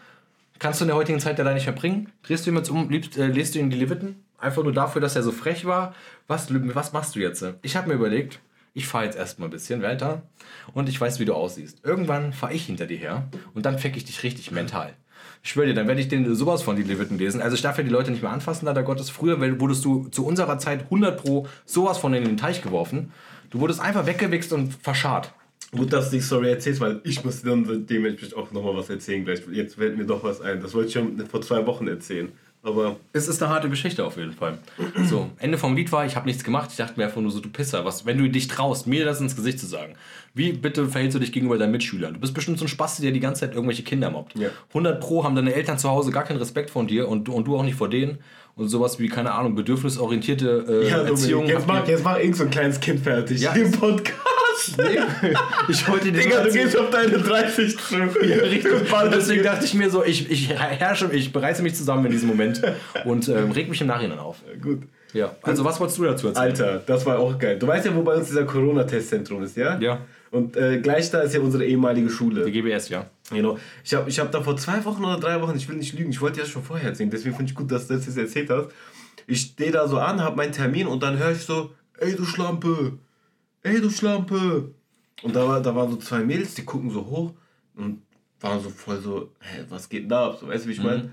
Kannst 0.58 0.80
du 0.80 0.84
in 0.84 0.88
der 0.88 0.96
heutigen 0.96 1.18
Zeit 1.18 1.38
ja 1.38 1.44
da 1.44 1.54
nicht 1.54 1.64
mehr 1.64 1.74
bringen? 1.74 2.12
Drehst 2.22 2.44
du 2.44 2.50
ihm 2.50 2.58
jetzt 2.58 2.68
um? 2.68 2.90
Liebst, 2.90 3.16
äh, 3.16 3.30
du 3.32 3.58
ihm 3.58 3.70
die 3.70 3.78
Leviten? 3.78 4.22
Einfach 4.42 4.64
nur 4.64 4.72
dafür, 4.72 5.00
dass 5.00 5.14
er 5.14 5.22
so 5.22 5.30
frech 5.30 5.64
war? 5.66 5.94
Was, 6.26 6.48
was 6.50 6.92
machst 6.92 7.14
du 7.14 7.20
jetzt? 7.20 7.44
Ich 7.62 7.76
habe 7.76 7.88
mir 7.88 7.94
überlegt, 7.94 8.40
ich 8.74 8.88
fahre 8.88 9.04
jetzt 9.04 9.16
erstmal 9.16 9.48
ein 9.48 9.52
bisschen 9.52 9.82
weiter 9.82 10.22
und 10.74 10.88
ich 10.88 11.00
weiß, 11.00 11.20
wie 11.20 11.24
du 11.24 11.34
aussiehst. 11.34 11.84
Irgendwann 11.84 12.32
fahre 12.32 12.52
ich 12.52 12.66
hinter 12.66 12.86
dir 12.86 12.96
her 12.96 13.28
und 13.54 13.64
dann 13.66 13.78
fick 13.78 13.96
ich 13.96 14.04
dich 14.04 14.24
richtig 14.24 14.50
mental. 14.50 14.94
Ich 15.44 15.50
schwöre 15.50 15.68
dir, 15.68 15.74
dann 15.74 15.86
werde 15.86 16.00
ich 16.00 16.08
den 16.08 16.34
sowas 16.34 16.62
von 16.62 16.74
die 16.74 16.82
Leviten 16.82 17.18
lesen. 17.18 17.40
Also 17.40 17.54
ich 17.54 17.62
darf 17.62 17.78
ja 17.78 17.84
die 17.84 17.90
Leute 17.90 18.10
nicht 18.10 18.22
mehr 18.22 18.32
anfassen, 18.32 18.66
leider 18.66 18.82
Gottes. 18.82 19.10
Früher 19.10 19.40
wurdest 19.60 19.84
du 19.84 20.08
zu 20.08 20.26
unserer 20.26 20.58
Zeit 20.58 20.82
100 20.84 21.22
pro 21.22 21.46
sowas 21.64 21.98
von 21.98 22.12
in 22.12 22.24
den 22.24 22.36
Teich 22.36 22.62
geworfen. 22.62 23.12
Du 23.50 23.60
wurdest 23.60 23.80
einfach 23.80 24.06
weggewichst 24.06 24.52
und 24.52 24.74
verscharrt. 24.74 25.32
Gut, 25.70 25.92
dass 25.92 26.10
du 26.10 26.16
die 26.16 26.22
Story 26.22 26.50
erzählst, 26.50 26.80
weil 26.80 27.00
ich 27.04 27.24
muss 27.24 27.42
dann 27.42 27.86
dementsprechend 27.86 28.36
auch 28.36 28.50
nochmal 28.50 28.76
was 28.76 28.90
erzählen 28.90 29.24
gleich. 29.24 29.42
Jetzt 29.52 29.76
fällt 29.76 29.96
mir 29.96 30.04
doch 30.04 30.24
was 30.24 30.40
ein. 30.40 30.60
Das 30.60 30.74
wollte 30.74 30.88
ich 30.88 30.94
schon 30.94 31.26
vor 31.28 31.42
zwei 31.42 31.64
Wochen 31.64 31.86
erzählen. 31.86 32.32
Aber 32.64 32.96
Es 33.12 33.26
ist 33.26 33.42
eine 33.42 33.52
harte 33.52 33.68
Geschichte 33.68 34.04
auf 34.04 34.16
jeden 34.16 34.32
Fall. 34.32 34.58
So, 35.08 35.30
Ende 35.38 35.58
vom 35.58 35.74
Lied 35.74 35.90
war, 35.90 36.06
ich 36.06 36.14
habe 36.14 36.26
nichts 36.26 36.44
gemacht. 36.44 36.68
Ich 36.70 36.76
dachte 36.76 36.94
mir 36.96 37.06
einfach 37.06 37.20
nur 37.20 37.30
so, 37.32 37.40
du 37.40 37.48
Pisser, 37.48 37.84
was, 37.84 38.06
wenn 38.06 38.18
du 38.18 38.28
dich 38.28 38.46
traust, 38.46 38.86
mir 38.86 39.04
das 39.04 39.20
ins 39.20 39.34
Gesicht 39.34 39.58
zu 39.58 39.66
sagen. 39.66 39.94
Wie 40.34 40.52
bitte 40.52 40.86
verhältst 40.86 41.16
du 41.16 41.18
dich 41.18 41.32
gegenüber 41.32 41.58
deinen 41.58 41.72
Mitschülern? 41.72 42.14
Du 42.14 42.20
bist 42.20 42.34
bestimmt 42.34 42.58
so 42.60 42.64
ein 42.64 42.68
Spasti, 42.68 43.02
der 43.02 43.10
die 43.10 43.18
ganze 43.20 43.40
Zeit 43.40 43.54
irgendwelche 43.54 43.82
Kinder 43.82 44.10
mobbt. 44.10 44.38
Ja. 44.38 44.48
100 44.68 45.00
Pro 45.00 45.24
haben 45.24 45.34
deine 45.34 45.52
Eltern 45.54 45.76
zu 45.76 45.90
Hause 45.90 46.12
gar 46.12 46.22
keinen 46.22 46.38
Respekt 46.38 46.70
von 46.70 46.86
dir 46.86 47.08
und, 47.08 47.24
du- 47.26 47.32
und 47.32 47.46
du 47.48 47.56
auch 47.56 47.64
nicht 47.64 47.76
vor 47.76 47.88
denen. 47.90 48.18
Und 48.54 48.68
sowas 48.68 48.98
wie, 49.00 49.08
keine 49.08 49.32
Ahnung, 49.32 49.54
bedürfnisorientierte 49.54 50.82
äh, 50.84 50.88
ja, 50.88 50.98
Erziehung. 51.02 51.46
Jetzt 51.46 51.66
mach, 51.66 51.86
jetzt 51.88 52.04
mach 52.04 52.18
irgend 52.18 52.36
so 52.36 52.44
ein 52.44 52.50
kleines 52.50 52.78
Kind 52.80 53.00
fertig. 53.00 53.40
Ja, 53.40 53.52
Im 53.52 53.72
ist- 54.54 54.76
Podcast. 54.76 55.68
ich 55.68 55.88
wollte 55.88 56.12
dir 56.12 56.20
Digga, 56.22 56.42
du 56.42 56.52
gehst 56.52 56.76
auf 56.78 56.90
deine 56.90 57.18
30 57.18 57.78
zu. 57.78 57.94
Ja, 57.96 58.04
richtig. 58.36 58.72
Deswegen 59.12 59.42
dachte 59.42 59.64
ich 59.64 59.74
mir 59.74 59.90
so, 59.90 60.04
ich, 60.04 60.30
ich 60.30 60.48
herrsche, 60.50 61.10
ich 61.12 61.32
bereise 61.32 61.62
mich 61.62 61.74
zusammen 61.74 62.06
in 62.06 62.12
diesem 62.12 62.28
Moment 62.28 62.62
und 63.04 63.28
ähm, 63.28 63.50
reg 63.52 63.68
mich 63.68 63.80
im 63.80 63.86
Nachhinein 63.86 64.18
auf. 64.18 64.38
Gut. 64.62 64.82
Ja. 65.12 65.36
Also 65.42 65.64
was 65.64 65.78
wolltest 65.78 65.98
du 65.98 66.04
dazu 66.04 66.28
erzählen? 66.28 66.46
Alter, 66.46 66.82
das 66.86 67.04
war 67.04 67.18
auch 67.18 67.38
geil. 67.38 67.58
Du 67.58 67.66
weißt 67.66 67.84
ja, 67.86 67.94
wo 67.94 68.02
bei 68.02 68.14
uns 68.14 68.28
dieser 68.28 68.44
Corona-Testzentrum 68.44 69.42
ist, 69.42 69.56
ja? 69.56 69.78
Ja. 69.78 69.98
Und 70.30 70.56
äh, 70.56 70.78
gleich 70.80 71.10
da 71.10 71.20
ist 71.20 71.34
ja 71.34 71.40
unsere 71.40 71.66
ehemalige 71.66 72.08
Schule. 72.08 72.46
Die 72.46 72.52
GBS, 72.52 72.88
ja. 72.88 73.04
Genau. 73.30 73.58
Ich 73.84 73.92
habe 73.92 74.08
ich 74.08 74.18
hab 74.18 74.32
da 74.32 74.40
vor 74.40 74.56
zwei 74.56 74.82
Wochen 74.86 75.04
oder 75.04 75.20
drei 75.20 75.40
Wochen, 75.42 75.54
ich 75.56 75.68
will 75.68 75.76
nicht 75.76 75.92
lügen, 75.98 76.10
ich 76.10 76.20
wollte 76.22 76.40
ja 76.40 76.46
schon 76.46 76.62
vorher 76.62 76.88
erzählen, 76.88 77.10
deswegen 77.10 77.36
finde 77.36 77.50
ich 77.50 77.54
gut, 77.56 77.70
dass 77.70 77.86
du 77.88 77.94
das 77.94 78.06
jetzt 78.06 78.16
erzählt 78.16 78.48
hast. 78.48 78.68
Ich 79.26 79.40
stehe 79.42 79.70
da 79.70 79.86
so 79.86 79.98
an, 79.98 80.22
habe 80.22 80.36
meinen 80.36 80.52
Termin 80.52 80.86
und 80.86 81.02
dann 81.02 81.18
höre 81.18 81.32
ich 81.32 81.42
so, 81.42 81.72
ey 81.98 82.16
du 82.16 82.24
Schlampe, 82.24 82.92
ey 83.62 83.80
du 83.80 83.90
Schlampe. 83.90 84.74
Und 85.22 85.36
da, 85.36 85.46
war, 85.46 85.60
da 85.60 85.74
waren 85.74 85.90
so 85.90 85.96
zwei 85.96 86.20
Mädels, 86.20 86.54
die 86.54 86.64
gucken 86.64 86.90
so 86.90 87.06
hoch 87.06 87.32
und 87.76 88.02
waren 88.40 88.60
so 88.60 88.70
voll 88.70 89.00
so, 89.00 89.30
hä, 89.40 89.64
was 89.68 89.88
geht 89.88 90.02
denn 90.02 90.08
da 90.08 90.26
ab? 90.26 90.38
So, 90.40 90.48
weißt 90.48 90.64
du, 90.64 90.68
wie 90.68 90.72
ich 90.72 90.82
meine? 90.82 91.10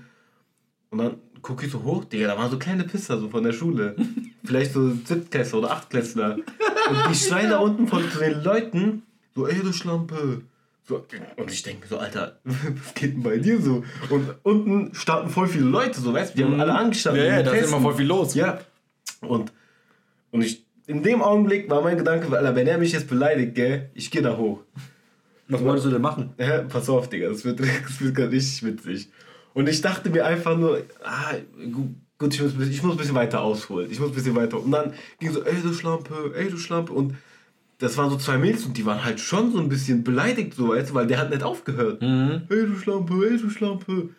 Und 0.90 0.98
dann 0.98 1.16
gucke 1.42 1.66
ich 1.66 1.72
so 1.72 1.82
hoch, 1.84 2.04
Digga, 2.04 2.26
da 2.26 2.36
waren 2.36 2.50
so 2.50 2.58
kleine 2.58 2.84
Pisser 2.84 3.18
so 3.18 3.28
von 3.28 3.44
der 3.44 3.52
Schule. 3.52 3.94
Vielleicht 4.44 4.72
so 4.72 4.90
Siebtklässler 4.90 5.60
oder 5.60 5.70
Achtklässler. 5.70 6.36
Und 6.36 6.98
die 7.08 7.14
schreien 7.14 7.50
da 7.50 7.58
unten 7.58 7.86
von 7.86 8.08
zu 8.10 8.18
den 8.18 8.42
Leuten 8.42 9.02
so, 9.34 9.46
ey 9.46 9.60
du 9.60 9.72
Schlampe. 9.72 10.42
So, 10.82 11.06
und 11.36 11.52
ich 11.52 11.62
denke 11.62 11.82
mir 11.82 11.86
so, 11.86 11.98
Alter, 11.98 12.40
was 12.44 12.94
geht 12.94 13.14
denn 13.14 13.22
bei 13.22 13.38
dir 13.38 13.60
so? 13.60 13.84
Und 14.08 14.34
unten 14.42 14.92
starten 14.94 15.30
voll 15.30 15.46
viele 15.46 15.66
Leute, 15.66 16.00
so, 16.00 16.12
weißt 16.12 16.34
du, 16.34 16.38
die 16.38 16.44
haben 16.44 16.60
alle 16.60 16.74
angestanden. 16.74 17.24
Ja, 17.24 17.36
ja, 17.36 17.42
da 17.44 17.52
ist 17.52 17.68
immer 17.68 17.80
voll 17.80 17.94
viel 17.94 18.06
los. 18.06 18.34
Ja. 18.34 18.60
Und, 19.20 19.52
und 20.32 20.42
ich, 20.42 20.64
in 20.90 21.02
dem 21.02 21.22
Augenblick 21.22 21.70
war 21.70 21.82
mein 21.82 21.96
Gedanke, 21.96 22.26
Alter, 22.36 22.54
wenn 22.54 22.66
er 22.66 22.78
mich 22.78 22.92
jetzt 22.92 23.08
beleidigt, 23.08 23.54
gell, 23.54 23.90
ich 23.94 24.10
gehe 24.10 24.22
da 24.22 24.36
hoch. 24.36 24.60
Was 25.48 25.62
wolltest 25.64 25.86
du 25.86 25.90
denn 25.90 26.02
machen? 26.02 26.30
Ja, 26.38 26.62
pass 26.62 26.88
auf, 26.88 27.08
Digga, 27.08 27.28
das 27.28 27.44
wird, 27.44 27.60
das 27.86 28.00
wird 28.00 28.14
gerade 28.14 28.30
richtig 28.32 28.62
witzig. 28.64 29.08
Und 29.54 29.68
ich 29.68 29.80
dachte 29.80 30.10
mir 30.10 30.24
einfach 30.26 30.56
nur, 30.56 30.82
ah, 31.02 31.34
gu- 31.72 31.94
gut, 32.18 32.34
ich 32.34 32.42
muss, 32.42 32.52
ein 32.52 32.58
bisschen- 32.58 32.72
ich 32.72 32.82
muss 32.82 32.92
ein 32.94 32.98
bisschen 32.98 33.14
weiter 33.16 33.40
ausholen. 33.40 33.90
Ich 33.90 33.98
muss 33.98 34.10
ein 34.10 34.14
bisschen 34.14 34.36
weiter. 34.36 34.62
Und 34.62 34.70
dann 34.70 34.92
ging 35.18 35.32
so, 35.32 35.42
ey 35.44 35.56
du 35.62 35.72
Schlampe, 35.72 36.32
ey 36.36 36.48
du 36.48 36.56
Schlampe. 36.56 36.92
Und 36.92 37.14
das 37.78 37.96
waren 37.96 38.10
so 38.10 38.16
zwei 38.16 38.36
Mädels 38.38 38.64
und 38.66 38.76
die 38.76 38.84
waren 38.86 39.02
halt 39.04 39.18
schon 39.20 39.52
so 39.52 39.58
ein 39.58 39.68
bisschen 39.68 40.04
beleidigt, 40.04 40.54
so, 40.54 40.68
weißt 40.68 40.90
du, 40.90 40.94
weil 40.94 41.06
der 41.06 41.18
hat 41.18 41.30
nicht 41.30 41.42
aufgehört. 41.42 42.00
Ey 42.48 42.66
du 42.66 42.76
Schlampe, 42.76 43.14
ey 43.28 43.38
du 43.38 43.48
Schlampe. 43.50 44.10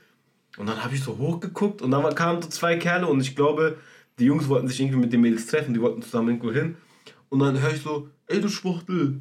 Und 0.57 0.67
dann 0.67 0.83
habe 0.83 0.93
ich 0.95 1.01
so 1.03 1.17
hochgeguckt 1.17 1.81
und 1.81 1.91
dann 1.91 2.13
kamen 2.15 2.41
so 2.41 2.49
zwei 2.49 2.75
Kerle 2.75 3.07
und 3.07 3.21
ich 3.21 3.35
glaube, 3.37 3.77
die 4.21 4.27
Jungs 4.27 4.47
wollten 4.47 4.67
sich 4.67 4.79
irgendwie 4.79 4.99
mit 4.99 5.11
den 5.11 5.21
Mädels 5.21 5.47
treffen, 5.47 5.73
die 5.73 5.81
wollten 5.81 6.03
zusammen 6.03 6.29
irgendwo 6.29 6.51
hin. 6.51 6.75
Und 7.29 7.39
dann 7.39 7.59
höre 7.59 7.73
ich 7.73 7.81
so, 7.81 8.07
ey 8.27 8.39
du 8.39 8.49
Schwuchtel, 8.49 9.19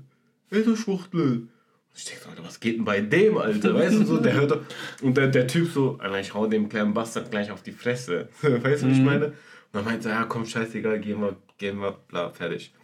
ey 0.51 0.63
du 0.63 0.77
Schwuchtel. 0.77 1.23
Und 1.23 1.49
ich 1.97 2.05
denke 2.05 2.23
so, 2.23 2.29
Alter, 2.29 2.45
was 2.45 2.61
geht 2.61 2.77
denn 2.77 2.85
bei 2.85 3.01
dem, 3.01 3.39
Alter? 3.39 3.75
Weißt 3.75 3.99
du 3.99 4.05
so, 4.05 4.19
der 4.19 4.35
hört. 4.35 4.61
Und 5.01 5.17
der, 5.17 5.29
der 5.29 5.47
Typ 5.47 5.71
so, 5.73 5.97
Alter, 5.99 6.21
ich 6.21 6.35
hau 6.35 6.47
dem 6.47 6.69
kleinen 6.69 6.93
Bastard 6.93 7.31
gleich 7.31 7.51
auf 7.51 7.63
die 7.63 7.73
Fresse. 7.73 8.29
weißt 8.43 8.83
du, 8.83 8.89
wie 8.89 8.93
ich 8.93 9.01
meine? 9.01 9.27
Und 9.29 9.35
dann 9.73 9.85
meinte 9.87 10.11
er, 10.11 10.17
ja 10.17 10.25
komm, 10.25 10.45
scheißegal, 10.45 11.01
gehen 11.01 11.19
wir, 11.23 11.37
gehen 11.57 11.79
wir, 11.81 11.93
bla, 12.09 12.29
fertig. 12.29 12.75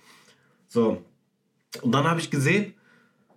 So. 0.69 1.05
Und 1.83 1.93
dann 1.93 2.05
habe 2.05 2.21
ich 2.21 2.31
gesehen, 2.31 2.73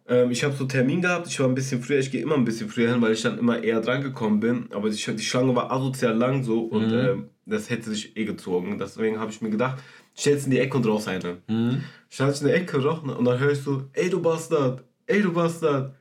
ähm, 0.07 0.31
ich 0.31 0.41
habe 0.45 0.55
so 0.55 0.63
Termin 0.63 1.01
gehabt, 1.01 1.27
ich 1.27 1.37
war 1.39 1.47
ein 1.47 1.55
bisschen 1.55 1.81
früher, 1.81 1.99
ich 1.99 2.11
gehe 2.11 2.21
immer 2.21 2.35
ein 2.35 2.45
bisschen 2.45 2.69
früher 2.69 2.91
hin, 2.91 3.01
weil 3.01 3.11
ich 3.11 3.21
dann 3.23 3.37
immer 3.37 3.61
eher 3.61 3.81
dran 3.81 4.01
gekommen 4.01 4.39
bin. 4.39 4.69
Aber 4.71 4.89
die, 4.89 4.95
die 4.95 5.23
Schlange 5.23 5.53
war 5.53 5.69
asozial 5.69 6.15
lang 6.15 6.43
so 6.43 6.61
und 6.61 6.93
ähm, 6.93 7.29
das 7.49 7.69
hätte 7.69 7.89
sich 7.89 8.15
eh 8.17 8.25
gezogen. 8.25 8.77
Deswegen 8.79 9.19
habe 9.19 9.31
ich 9.31 9.41
mir 9.41 9.49
gedacht, 9.49 9.77
stellst 10.17 10.45
in 10.45 10.51
die 10.51 10.59
Ecke 10.59 10.77
und 10.77 10.85
raus 10.87 11.07
eine. 11.07 11.37
Mhm. 11.47 11.83
Ich 12.09 12.19
in 12.19 12.47
der 12.47 12.55
Ecke 12.55 12.83
rauch, 12.83 13.03
und 13.03 13.25
dann 13.25 13.39
höre 13.39 13.51
ich 13.51 13.59
so, 13.61 13.83
ey 13.93 14.09
du 14.09 14.21
Bastard, 14.21 14.83
ey 15.07 15.21
du 15.21 15.31
Bastard. 15.33 15.93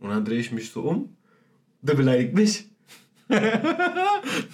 Und 0.00 0.10
dann 0.10 0.24
drehe 0.24 0.38
ich 0.38 0.52
mich 0.52 0.70
so 0.70 0.82
um, 0.82 1.16
der 1.82 1.94
beleidigt 1.94 2.34
mich. 2.34 2.66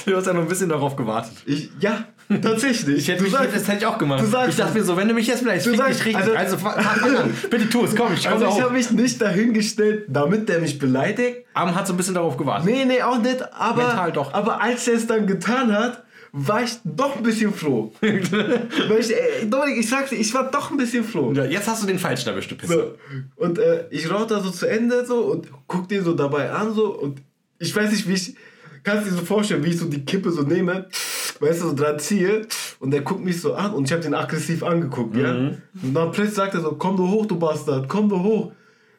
Du 0.04 0.16
hast 0.16 0.26
ja 0.26 0.32
noch 0.32 0.42
ein 0.42 0.48
bisschen 0.48 0.68
darauf 0.68 0.96
gewartet. 0.96 1.32
Ich, 1.46 1.70
ja, 1.80 2.04
tatsächlich. 2.42 2.98
Ich 2.98 3.08
hätte 3.08 3.18
Du 3.18 3.24
mich, 3.24 3.32
sagst- 3.32 3.54
das 3.54 3.68
hätte 3.68 3.78
ich 3.78 3.86
auch 3.86 3.98
gemacht. 3.98 4.20
du 4.22 4.26
sagst 4.26 4.50
ich 4.50 4.56
dachte 4.56 4.78
mir 4.78 4.84
so, 4.84 4.96
wenn 4.96 5.08
du 5.08 5.14
mich 5.14 5.26
jetzt 5.26 5.40
vielleicht 5.40 5.64
sagst- 5.64 5.78
dich 6.00 6.06
richtig. 6.06 6.16
also- 6.16 6.56
Also. 6.66 7.24
Bitte 7.50 7.68
tu 7.68 7.84
es, 7.84 7.94
komm, 7.94 8.14
ich 8.14 8.22
komme 8.28 8.46
also 8.46 8.56
ich 8.58 8.62
habe 8.64 8.72
mich 8.72 8.90
nicht 8.90 9.20
dahingestellt, 9.20 10.06
damit 10.08 10.48
der 10.48 10.60
mich 10.60 10.78
beleidigt. 10.78 11.46
Am 11.54 11.74
hat 11.74 11.86
so 11.86 11.92
ein 11.94 11.96
bisschen 11.96 12.14
darauf 12.14 12.36
gewartet. 12.36 12.66
Nee, 12.66 12.84
nee, 12.84 13.02
auch 13.02 13.18
nicht. 13.18 13.40
Aber, 13.52 13.82
Mental 13.86 14.12
doch. 14.12 14.32
aber 14.32 14.60
als 14.60 14.86
er 14.88 14.94
es 14.94 15.06
dann 15.06 15.26
getan 15.26 15.72
hat, 15.72 16.04
war 16.32 16.62
ich 16.62 16.72
doch 16.84 17.16
ein 17.16 17.22
bisschen 17.22 17.52
froh. 17.52 17.92
Weil 18.00 19.00
ich, 19.00 19.12
äh, 19.12 19.46
Dominik, 19.46 19.78
ich 19.78 19.88
sag's 19.88 20.10
dir, 20.10 20.16
ich 20.16 20.32
war 20.32 20.50
doch 20.50 20.70
ein 20.70 20.76
bisschen 20.76 21.04
froh. 21.04 21.32
Ja, 21.32 21.44
jetzt 21.44 21.68
hast 21.68 21.82
du 21.82 21.86
den 21.86 21.98
Falschen 21.98 22.28
erwischt, 22.28 22.50
du 22.50 22.56
Pisse. 22.56 22.72
So. 22.72 22.94
Und 23.36 23.58
äh, 23.58 23.86
ich 23.90 24.10
rauche 24.10 24.26
da 24.26 24.40
so 24.40 24.50
zu 24.50 24.66
Ende 24.66 25.04
so 25.04 25.20
und 25.22 25.48
guck 25.66 25.88
den 25.88 26.04
so 26.04 26.14
dabei 26.14 26.50
an 26.50 26.72
so 26.74 26.94
und 26.96 27.20
ich 27.58 27.74
weiß 27.74 27.90
nicht, 27.90 28.08
wie 28.08 28.14
ich. 28.14 28.34
Kannst 28.82 29.06
du 29.06 29.10
dir 29.10 29.16
so 29.18 29.24
vorstellen, 29.26 29.62
wie 29.62 29.68
ich 29.68 29.76
so 29.76 29.84
die 29.84 30.06
Kippe 30.06 30.30
so 30.30 30.40
nehme, 30.40 30.88
weißt 31.38 31.60
du, 31.60 31.68
so 31.68 31.74
dran 31.74 31.98
ziehe 31.98 32.46
und 32.78 32.92
der 32.92 33.02
guckt 33.02 33.22
mich 33.22 33.38
so 33.38 33.52
an 33.52 33.74
und 33.74 33.84
ich 33.84 33.92
habe 33.92 34.02
den 34.02 34.14
aggressiv 34.14 34.62
angeguckt, 34.62 35.14
ja. 35.16 35.34
Und 35.34 35.92
dann 35.92 36.10
plötzlich 36.12 36.36
sagt 36.36 36.54
er 36.54 36.62
so, 36.62 36.72
komm 36.76 36.96
du 36.96 37.06
hoch, 37.06 37.26
du 37.26 37.38
Bastard, 37.38 37.90
komm 37.90 38.08
du 38.08 38.22
hoch. 38.22 38.52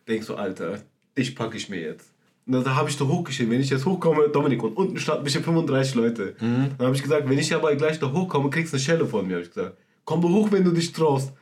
Denk 0.08 0.24
so, 0.24 0.36
Alter, 0.36 0.78
dich 1.18 1.36
packe 1.36 1.58
ich 1.58 1.68
mir 1.68 1.82
jetzt. 1.82 2.11
Und 2.48 2.54
dann 2.54 2.76
habe 2.76 2.90
ich 2.90 2.98
da 2.98 3.06
hochgeschrieben, 3.06 3.54
wenn 3.54 3.62
ich 3.62 3.70
jetzt 3.70 3.86
hochkomme, 3.86 4.30
Dominik, 4.30 4.64
und 4.64 4.76
unten 4.76 4.98
standen 4.98 5.24
bestimmt 5.24 5.46
35 5.46 5.96
Leute. 5.96 6.36
Dann 6.40 6.88
habe 6.88 6.96
ich 6.96 7.04
gesagt, 7.04 7.30
wenn 7.30 7.38
ich 7.38 7.54
aber 7.54 7.76
gleich 7.76 8.00
da 8.00 8.12
hochkomme, 8.12 8.50
kriegst 8.50 8.74
du 8.74 8.78
eine 8.78 8.84
Schelle 8.84 9.06
von 9.06 9.28
mir, 9.28 9.36
habe 9.36 9.44
ich 9.44 9.54
gesagt. 9.54 9.78
Komm 10.06 10.22
du 10.22 10.30
hoch, 10.30 10.52
wenn 10.52 10.64
du 10.64 10.72
dich 10.72 10.92
traust. 10.92 11.34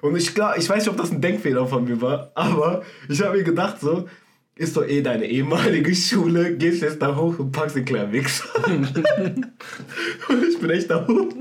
Und 0.00 0.16
ich, 0.16 0.34
klar, 0.34 0.56
ich 0.56 0.68
weiß 0.68 0.84
nicht, 0.84 0.88
ob 0.88 0.96
das 0.96 1.10
ein 1.10 1.20
Denkfehler 1.20 1.66
von 1.66 1.84
mir 1.84 2.00
war, 2.00 2.32
aber 2.34 2.82
ich 3.08 3.20
habe 3.20 3.36
mir 3.36 3.44
gedacht 3.44 3.80
so, 3.80 4.08
ist 4.56 4.76
doch 4.76 4.86
eh 4.86 5.02
deine 5.02 5.26
ehemalige 5.26 5.94
Schule, 5.94 6.56
gehst 6.56 6.82
jetzt 6.82 7.00
da 7.00 7.16
hoch 7.16 7.38
und 7.38 7.52
packst 7.52 7.76
den 7.76 7.84
kleinen 7.84 8.12
Wichser. 8.12 8.44
und 8.66 10.44
ich 10.48 10.58
bin 10.58 10.70
echt 10.70 10.90
da 10.90 11.06
hoch. 11.06 11.28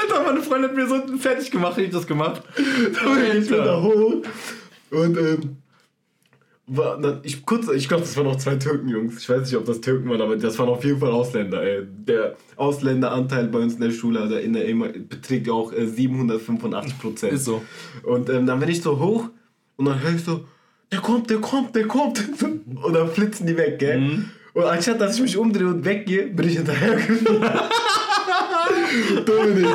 Alter, 0.00 0.22
meine 0.24 0.42
Freundin 0.42 0.70
hat 0.70 0.76
mir 0.76 0.86
so 0.86 1.18
fertig 1.18 1.50
gemacht, 1.50 1.76
hätte 1.76 1.86
ich 1.86 1.92
das 1.92 2.06
gemacht. 2.06 2.42
ich 2.56 3.48
bin 3.48 3.58
da 3.58 3.80
hoch. 3.80 4.22
Und 4.90 5.18
ähm, 5.18 5.56
ich, 7.22 7.44
kurz, 7.44 7.68
ich 7.68 7.88
glaube, 7.88 8.02
das 8.02 8.16
waren 8.16 8.24
noch 8.24 8.36
zwei 8.36 8.56
Türkenjungs. 8.56 9.18
Ich 9.18 9.28
weiß 9.28 9.42
nicht, 9.42 9.56
ob 9.56 9.66
das 9.66 9.80
Türken 9.80 10.08
waren, 10.08 10.22
aber 10.22 10.36
das 10.36 10.58
waren 10.58 10.70
auf 10.70 10.84
jeden 10.84 10.98
Fall 10.98 11.10
Ausländer. 11.10 11.62
Ey. 11.62 11.82
Der 11.84 12.36
Ausländeranteil 12.56 13.48
bei 13.48 13.58
uns 13.58 13.74
in 13.74 13.80
der 13.80 13.90
Schule, 13.90 14.20
also 14.20 14.36
in 14.36 14.54
der 14.54 14.66
EMA, 14.66 14.88
beträgt 15.08 15.46
ja 15.46 15.52
auch 15.52 15.72
äh, 15.72 15.86
785 15.86 16.98
Prozent. 16.98 17.32
Ist 17.34 17.44
so. 17.44 17.62
Und 18.02 18.30
ähm, 18.30 18.46
dann 18.46 18.60
bin 18.60 18.70
ich 18.70 18.80
so 18.80 18.98
hoch 18.98 19.28
und 19.76 19.84
dann 19.84 20.00
höre 20.00 20.14
ich 20.14 20.24
so, 20.24 20.44
der 20.90 21.00
kommt, 21.00 21.28
der 21.28 21.38
kommt, 21.38 21.74
der 21.74 21.86
kommt. 21.86 22.24
Und 22.42 22.92
dann 22.92 23.08
flitzen 23.08 23.46
die 23.46 23.56
weg, 23.56 23.78
gell? 23.78 24.24
Und 24.54 24.64
anstatt 24.64 25.00
dass 25.00 25.16
ich 25.16 25.22
mich 25.22 25.36
umdrehe 25.36 25.66
und 25.66 25.84
weggehe, 25.84 26.28
bin 26.28 26.48
ich 26.48 26.56
hinterhergefahren. 26.56 27.42
Dominik. 29.26 29.66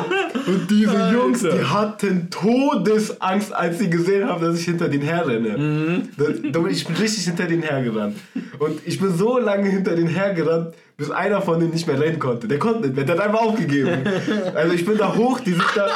Und 0.46 0.70
diese 0.70 0.90
Alter. 0.90 1.12
Jungs, 1.12 1.40
die 1.42 1.64
hatten 1.64 2.28
Todesangst, 2.30 3.52
als 3.52 3.78
sie 3.78 3.90
gesehen 3.90 4.28
haben, 4.28 4.42
dass 4.42 4.58
ich 4.58 4.64
hinter 4.64 4.88
denen 4.88 5.02
herrenne. 5.04 6.02
Das- 6.16 6.52
Dominik, 6.52 6.76
ich 6.76 6.86
bin 6.86 6.96
richtig 6.96 7.24
hinter 7.24 7.44
denen 7.46 7.62
hergerannt. 7.62 8.16
Und 8.58 8.80
ich 8.86 8.98
bin 9.00 9.16
so 9.16 9.38
lange 9.38 9.68
hinter 9.68 9.94
denen 9.96 10.08
hergerannt, 10.08 10.74
bis 10.96 11.10
einer 11.10 11.40
von 11.40 11.58
denen 11.60 11.72
nicht 11.72 11.86
mehr 11.86 11.98
rennen 12.00 12.18
konnte. 12.18 12.46
Der 12.48 12.58
konnte 12.58 12.82
nicht 12.82 12.96
mehr, 12.96 13.04
der 13.04 13.16
hat 13.18 13.24
einfach 13.26 13.40
aufgegeben. 13.42 13.90
Also 14.54 14.74
ich 14.74 14.84
bin 14.84 14.98
da 14.98 15.14
hoch, 15.14 15.40
die 15.40 15.52
sind 15.52 15.64
da. 15.74 15.88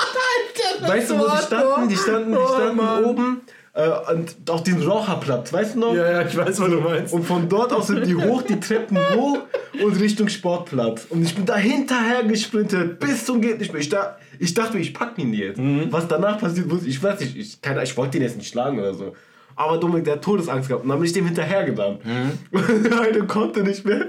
weißt 0.89 1.11
du, 1.11 1.19
wo 1.19 1.25
die 1.27 1.43
standen? 1.43 1.89
Die 1.89 1.97
standen, 1.97 2.33
die 2.33 2.39
Oh, 2.39 2.49
standen 2.55 2.77
Mann. 2.77 3.05
oben 3.05 3.41
äh, 3.75 4.13
und 4.13 4.37
auf 4.49 4.63
diesem 4.63 4.83
Raucherplatz, 4.83 5.53
weißt 5.53 5.75
du 5.75 5.81
noch? 5.81 5.95
Ja, 5.95 6.09
ja, 6.09 6.23
ich 6.23 6.37
weiß, 6.37 6.61
was 6.61 6.71
du 6.71 6.81
meinst. 6.81 7.13
Und 7.13 7.25
von 7.25 7.49
dort 7.49 7.73
aus 7.73 7.89
sind 7.89 8.07
die 8.07 8.15
hoch, 8.15 8.43
die 8.43 8.61
Treppen 8.61 8.97
hoch 9.17 9.39
und 9.83 10.01
Richtung 10.01 10.29
Sportplatz. 10.29 11.07
Und 11.11 11.25
ich 11.25 11.35
bin 11.35 11.45
da 11.45 11.57
hinterher 11.57 12.23
gesprintet, 12.23 13.01
bis 13.01 13.25
zum 13.25 13.41
geht 13.41 13.59
nicht 13.59 13.73
mehr. 13.73 13.83
Ich, 13.83 13.89
da, 13.89 14.17
ich 14.39 14.55
dachte, 14.55 14.79
ich 14.79 14.95
pack 14.95 15.19
ihn 15.19 15.35
jetzt. 15.35 15.61
Was 15.91 16.07
danach 16.07 16.39
passiert, 16.39 16.69
ich, 16.87 17.03
weiß 17.03 17.19
nicht. 17.19 17.37
Ich, 17.37 17.61
keine, 17.61 17.83
ich 17.83 17.97
wollte 17.97 18.17
ihn 18.17 18.23
jetzt 18.23 18.37
nicht 18.37 18.49
schlagen 18.49 18.79
oder 18.79 18.95
so. 18.95 19.17
Aber 19.57 19.79
Dominik, 19.79 20.05
der 20.05 20.15
hat 20.15 20.23
Todesangst 20.23 20.69
gehabt. 20.69 20.85
Und 20.85 20.91
dann 20.91 20.99
bin 20.99 21.07
ich 21.07 21.13
dem 21.13 21.27
hinterhergerannt. 21.27 22.01
Und 22.53 22.85
der 22.85 23.01
eine 23.01 23.27
konnte 23.27 23.65
nicht 23.65 23.85
mehr. 23.85 24.07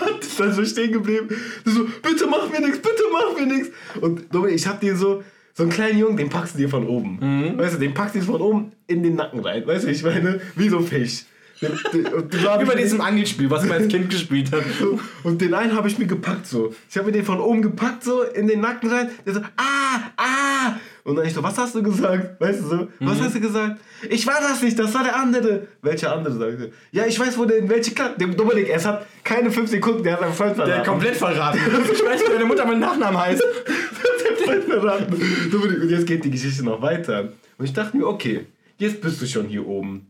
Hat 0.00 0.20
ist 0.20 0.40
dann 0.40 0.52
so 0.54 0.64
stehen 0.64 0.92
geblieben. 0.92 1.28
So, 1.66 1.84
bitte 2.02 2.26
mach 2.26 2.50
mir 2.50 2.60
nichts, 2.60 2.78
bitte 2.78 3.02
mach 3.12 3.38
mir 3.38 3.46
nichts. 3.46 3.68
Und 4.00 4.32
Dominik, 4.34 4.56
ich 4.56 4.66
hab 4.66 4.80
dir 4.80 4.96
so, 4.96 5.22
so 5.52 5.64
einen 5.64 5.72
kleinen 5.72 5.98
Jungen, 5.98 6.16
den 6.16 6.30
packst 6.30 6.54
du 6.54 6.58
dir 6.58 6.70
von 6.70 6.86
oben. 6.86 7.58
Weißt 7.58 7.74
du, 7.74 7.78
den 7.78 7.92
packst 7.92 8.14
du 8.14 8.20
dir 8.20 8.24
von 8.24 8.40
oben 8.40 8.72
in 8.88 9.02
den 9.04 9.14
Nacken 9.14 9.40
rein. 9.40 9.64
Weißt 9.66 9.84
du, 9.84 9.88
ich 9.90 10.02
meine, 10.02 10.40
wie 10.56 10.68
so 10.68 10.78
ein 10.78 10.84
Fisch. 10.86 11.24
Über 11.60 12.56
mir- 12.66 12.76
diesem 12.76 13.00
Angelspiel, 13.00 13.50
was 13.50 13.64
man 13.64 13.78
als 13.78 13.88
Kind 13.88 14.10
gespielt 14.10 14.52
hat. 14.52 14.62
so, 14.80 14.98
und 15.24 15.40
den 15.40 15.54
einen 15.54 15.74
habe 15.74 15.88
ich 15.88 15.98
mir 15.98 16.06
gepackt 16.06 16.46
so. 16.46 16.72
Ich 16.88 16.96
habe 16.96 17.06
mir 17.06 17.12
den 17.12 17.24
von 17.24 17.40
oben 17.40 17.62
gepackt 17.62 18.04
so 18.04 18.22
in 18.22 18.46
den 18.46 18.60
Nacken 18.60 18.88
rein. 18.90 19.08
Der 19.26 19.34
so, 19.34 19.40
ah, 19.56 20.00
ah. 20.16 20.76
Und 21.02 21.16
dann 21.16 21.26
ich 21.26 21.34
so, 21.34 21.42
was 21.42 21.58
hast 21.58 21.74
du 21.74 21.82
gesagt? 21.82 22.40
Weißt 22.40 22.60
du 22.60 22.66
so, 22.66 22.88
was 23.00 23.20
hast 23.20 23.34
du 23.34 23.40
gesagt? 23.40 23.80
Ich 24.08 24.24
war 24.26 24.36
das 24.40 24.62
nicht, 24.62 24.78
das 24.78 24.94
war 24.94 25.02
der 25.02 25.16
andere. 25.16 25.66
Welcher 25.82 26.12
andere 26.14 26.34
sagte? 26.38 26.72
Ja, 26.92 27.06
ich 27.06 27.18
weiß, 27.18 27.36
wo 27.38 27.44
der 27.44 27.58
in 27.58 27.68
welche 27.68 27.90
Klasse. 27.92 28.14
Der 28.20 28.28
Dominik, 28.28 28.68
es 28.72 28.86
hat 28.86 29.04
keine 29.24 29.50
fünf 29.50 29.68
Sekunden, 29.68 30.04
der 30.04 30.12
hat 30.12 30.20
seinen 30.20 30.34
Freund 30.34 30.50
Der 30.58 30.64
verraten. 30.66 30.78
hat 30.80 30.86
komplett 30.86 31.16
verraten. 31.16 31.58
Ich 31.92 32.04
weiß, 32.04 32.20
wie 32.24 32.32
deine 32.32 32.44
Mutter 32.44 32.64
meinen 32.66 32.80
Nachnamen 32.80 33.18
heißt. 33.20 33.42
Der 33.42 34.46
Freund 34.46 34.64
verraten. 34.64 35.20
Dominik, 35.50 35.82
und 35.82 35.88
jetzt 35.90 36.06
geht 36.06 36.24
die 36.24 36.30
Geschichte 36.30 36.62
noch 36.64 36.80
weiter. 36.80 37.32
Und 37.56 37.64
ich 37.64 37.72
dachte 37.72 37.96
mir, 37.96 38.06
okay, 38.06 38.46
jetzt 38.78 39.00
bist 39.00 39.20
du 39.22 39.26
schon 39.26 39.46
hier 39.46 39.66
oben. 39.66 40.06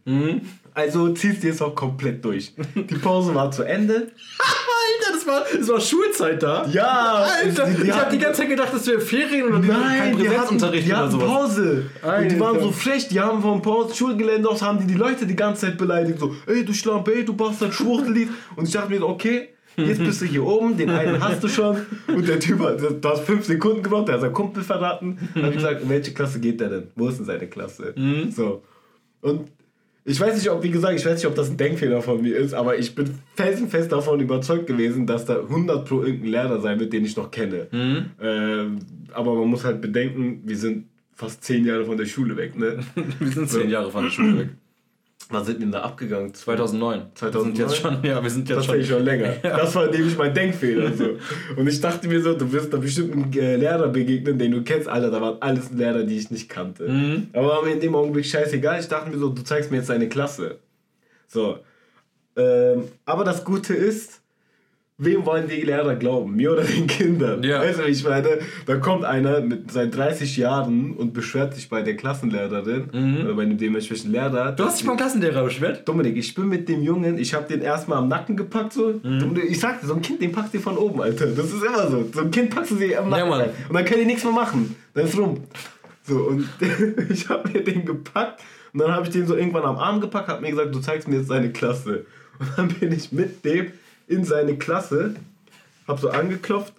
Also 0.75 1.09
ziehst 1.13 1.43
du 1.43 1.49
jetzt 1.49 1.61
auch 1.61 1.75
komplett 1.75 2.25
durch. 2.25 2.53
Die 2.75 2.95
Pause 2.97 3.35
war 3.35 3.51
zu 3.51 3.65
Ende. 3.65 3.95
Alter, 5.01 5.13
das 5.13 5.27
war, 5.27 5.43
das 5.59 5.69
war 5.69 5.81
Schulzeit 5.81 6.43
da. 6.43 6.67
Ja, 6.67 7.27
Alter, 7.43 7.67
die- 7.67 7.83
die 7.83 7.89
ich 7.89 7.93
hab 7.93 8.11
die 8.11 8.19
ganze 8.19 8.41
Zeit 8.41 8.49
gedacht, 8.49 8.69
das 8.73 8.87
wäre 8.87 9.01
Ferien 9.01 9.49
oder 9.49 9.59
Nein, 9.59 10.17
die 10.17 10.29
hatten, 10.31 10.57
die 10.59 10.65
oder 10.65 10.97
hatten 10.97 11.11
sowas. 11.11 11.27
Pause. 11.29 11.87
Und 12.03 12.31
die 12.33 12.41
waren 12.41 12.55
Alter. 12.57 12.63
so 12.63 12.73
frech, 12.73 13.09
die 13.09 13.21
haben 13.21 13.43
vom 13.43 13.61
Pause 13.61 13.95
Schulgelände 13.95 14.49
aus, 14.49 14.63
haben 14.63 14.79
die 14.81 14.87
die 14.87 14.95
Leute 14.95 15.27
die 15.27 15.37
ganze 15.37 15.63
Zeit 15.67 15.77
beleidigt. 15.79 16.19
So, 16.19 16.35
ey 16.47 16.65
du 16.65 16.73
Schlampe, 16.73 17.13
ey 17.15 17.25
du 17.25 17.35
Bastard, 17.35 17.75
Schwuchtelied. 17.75 18.29
Und 18.57 18.67
ich 18.67 18.73
dachte 18.73 18.91
mir 18.91 19.03
okay, 19.07 19.49
jetzt 19.79 19.99
bist 19.99 20.21
du 20.21 20.27
hier 20.27 20.45
oben, 20.45 20.77
den 20.77 20.91
einen 20.91 21.23
hast 21.23 21.43
du 21.43 21.49
schon. 21.49 21.77
Und 22.09 22.29
der 22.29 22.41
Typ 22.41 22.61
hat, 22.61 22.81
du 22.81 23.09
hast 23.09 23.25
fünf 23.25 23.45
Sekunden 23.45 23.83
gebraucht, 23.83 24.09
der 24.09 24.15
hat 24.17 24.21
seinen 24.23 24.33
Kumpel 24.33 24.63
verraten. 24.63 25.19
Dann 25.35 25.45
hab 25.45 25.51
ich 25.51 25.57
gesagt, 25.57 25.83
in 25.83 25.89
welche 25.89 26.13
Klasse 26.13 26.41
geht 26.41 26.61
der 26.61 26.69
denn? 26.69 26.83
Wo 26.97 27.09
ist 27.09 27.19
denn 27.19 27.27
seine 27.27 27.47
Klasse? 27.47 27.95
So. 28.31 28.63
Und 29.21 29.49
ich 30.05 30.19
weiß 30.19 30.37
nicht, 30.37 30.51
ob, 30.51 30.63
wie 30.63 30.71
gesagt, 30.71 30.99
ich 30.99 31.05
weiß 31.05 31.17
nicht, 31.17 31.27
ob 31.27 31.35
das 31.35 31.51
ein 31.51 31.57
Denkfehler 31.57 32.01
von 32.01 32.23
mir 32.23 32.35
ist, 32.37 32.55
aber 32.55 32.79
ich 32.79 32.95
bin 32.95 33.11
felsenfest 33.37 33.93
davon 33.93 34.21
überzeugt 34.21 34.67
gewesen, 34.67 35.07
dass 35.07 35.27
da 35.27 35.41
100 35.41 35.87
pro 35.87 36.03
irgendein 36.03 36.31
Lehrer 36.31 36.61
sein 36.61 36.81
wird, 36.81 36.93
den 36.95 37.05
ich 37.05 37.17
noch 37.17 37.31
kenne. 37.31 37.67
Ähm, 38.21 38.79
aber 39.13 39.35
man 39.35 39.49
muss 39.49 39.65
halt 39.65 39.81
bedenken, 39.83 40.43
wir 40.45 40.57
sind 40.57 40.87
fast 41.15 41.45
10 41.45 41.67
Jahre 41.67 41.85
von 41.85 41.97
der 41.97 42.07
Schule 42.07 42.37
weg, 42.37 42.57
ne? 42.57 42.79
Wir 43.19 43.33
sind 43.33 43.51
zehn 43.51 43.69
Jahre 43.69 43.91
von 43.91 44.05
der 44.05 44.11
Schule 44.11 44.39
weg. 44.39 44.49
Wann 45.31 45.45
sind 45.45 45.57
wir 45.57 45.67
denn 45.67 45.73
da 45.73 45.83
abgegangen? 45.83 46.33
2009. 46.33 47.11
2009? 47.15 47.33
Wir 47.33 47.43
sind 47.43 47.59
jetzt 47.59 47.77
schon, 47.77 48.03
ja, 48.03 48.23
wir 48.23 48.31
sind 48.31 48.49
jetzt 48.49 48.65
schon. 48.65 48.65
Tatsächlich 48.65 48.89
schon 48.89 49.05
länger. 49.05 49.35
Das 49.43 49.75
war 49.75 49.87
nämlich 49.91 50.17
mein 50.17 50.33
Denkfehler. 50.33 50.91
So. 50.95 51.17
Und 51.55 51.67
ich 51.67 51.81
dachte 51.81 52.09
mir 52.09 52.23
so, 52.23 52.33
du 52.33 52.51
wirst 52.51 52.73
da 52.73 52.79
bestimmt 52.79 53.13
einem 53.13 53.33
äh, 53.33 53.57
Lehrer 53.57 53.89
begegnen, 53.89 54.39
den 54.39 54.53
du 54.53 54.63
kennst. 54.63 54.89
Alter, 54.89 55.11
da 55.11 55.21
waren 55.21 55.37
alles 55.41 55.71
Lehrer, 55.71 56.05
die 56.05 56.17
ich 56.17 56.31
nicht 56.31 56.49
kannte. 56.49 56.89
Mhm. 56.89 57.29
Aber 57.35 57.49
war 57.49 57.63
mir 57.63 57.73
in 57.73 57.81
dem 57.81 57.95
Augenblick 57.95 58.25
scheißegal. 58.25 58.81
Ich 58.81 58.89
dachte 58.89 59.11
mir 59.11 59.19
so, 59.19 59.29
du 59.29 59.43
zeigst 59.43 59.71
mir 59.71 59.79
jetzt 59.79 59.91
deine 59.91 60.09
Klasse. 60.09 60.61
So. 61.27 61.59
Ähm, 62.37 62.85
aber 63.05 63.25
das 63.25 63.45
Gute 63.45 63.75
ist, 63.75 64.23
wem 64.99 65.25
wollen 65.25 65.47
die 65.49 65.61
Lehrer 65.61 65.95
glauben? 65.95 66.35
Mir 66.35 66.53
oder 66.53 66.65
den 66.65 66.87
Kindern? 66.89 67.43
Ja. 67.45 67.61
Weißt 67.61 67.79
du, 67.79 67.87
wie 67.87 67.91
ich 67.91 68.05
meine, 68.05 68.39
da 68.67 68.77
kommt 68.77 69.05
einer 69.05 69.41
mit 69.41 69.71
seit 69.71 69.97
30 69.97 70.37
Jahren 70.37 70.95
und 70.95 71.15
beschwert 71.15 71.55
sich 71.55 71.69
bei 71.69 71.83
der 71.83 71.97
Klassenlehrerin 71.97 72.91
oder 73.25 73.35
bei 73.35 73.45
dem 73.45 73.57
dementsprechenden 73.57 74.13
Lehrer. 74.13 74.53
Mhm. 74.53 74.57
Du 74.57 74.65
hast 74.65 74.81
dich 74.81 74.87
beim 74.87 74.97
Klassenlehrer 74.97 75.45
beschwert? 75.45 75.89
Dominik, 75.89 76.17
ich 76.17 76.35
bin 76.35 76.49
mit 76.49 76.69
dem 76.69 76.83
Jungen, 76.83 77.17
ich 77.17 77.33
habe 77.33 77.47
den 77.47 77.63
erstmal 77.63 77.99
am 77.99 78.09
Nacken 78.09 78.37
gepackt 78.37 78.73
so. 78.73 79.01
Mhm. 79.03 79.21
Dominik, 79.21 79.45
Ich 79.51 79.61
sagte, 79.61 79.87
so 79.87 79.95
ein 79.95 80.03
Kind, 80.03 80.21
den 80.21 80.33
packst 80.33 80.53
du 80.53 80.59
von 80.59 80.77
oben, 80.77 81.01
Alter. 81.01 81.27
Das 81.27 81.47
ist 81.47 81.63
immer 81.63 81.89
so. 81.89 82.05
So 82.13 82.21
ein 82.23 82.31
Kind 82.33 82.51
packst 82.55 82.73
du 82.73 82.77
sie 82.77 82.97
am 82.97 83.09
Nacken. 83.09 83.33
Rein. 83.33 83.51
und 83.69 83.75
dann 83.75 83.85
können 83.85 84.01
die 84.01 84.07
nichts 84.07 84.25
mehr 84.25 84.33
machen. 84.33 84.75
Dann 84.95 85.05
ist 85.05 85.17
rum. 85.17 85.39
So, 86.03 86.17
und 86.25 86.49
ich 87.11 87.29
habe 87.29 87.49
mir 87.51 87.63
den 87.63 87.85
gepackt 87.85 88.41
und 88.73 88.81
dann 88.81 88.91
habe 88.93 89.05
ich 89.07 89.11
den 89.13 89.27
so 89.27 89.37
irgendwann 89.37 89.63
am 89.65 89.77
Arm 89.77 90.01
gepackt, 90.01 90.29
habe 90.29 90.43
mir 90.43 90.51
gesagt, 90.51 90.75
du 90.75 90.81
zeigst 90.81 91.07
mir 91.07 91.19
jetzt 91.19 91.31
deine 91.31 91.51
Klasse. 91.53 92.05
Und 92.41 92.49
dann 92.57 92.69
bin 92.69 92.93
ich 92.93 93.13
mit 93.13 93.45
dem 93.45 93.67
in 94.09 94.25
seine 94.25 94.57
Klasse, 94.57 95.15
habe 95.87 96.01
so 96.01 96.11
angeklopft 96.11 96.73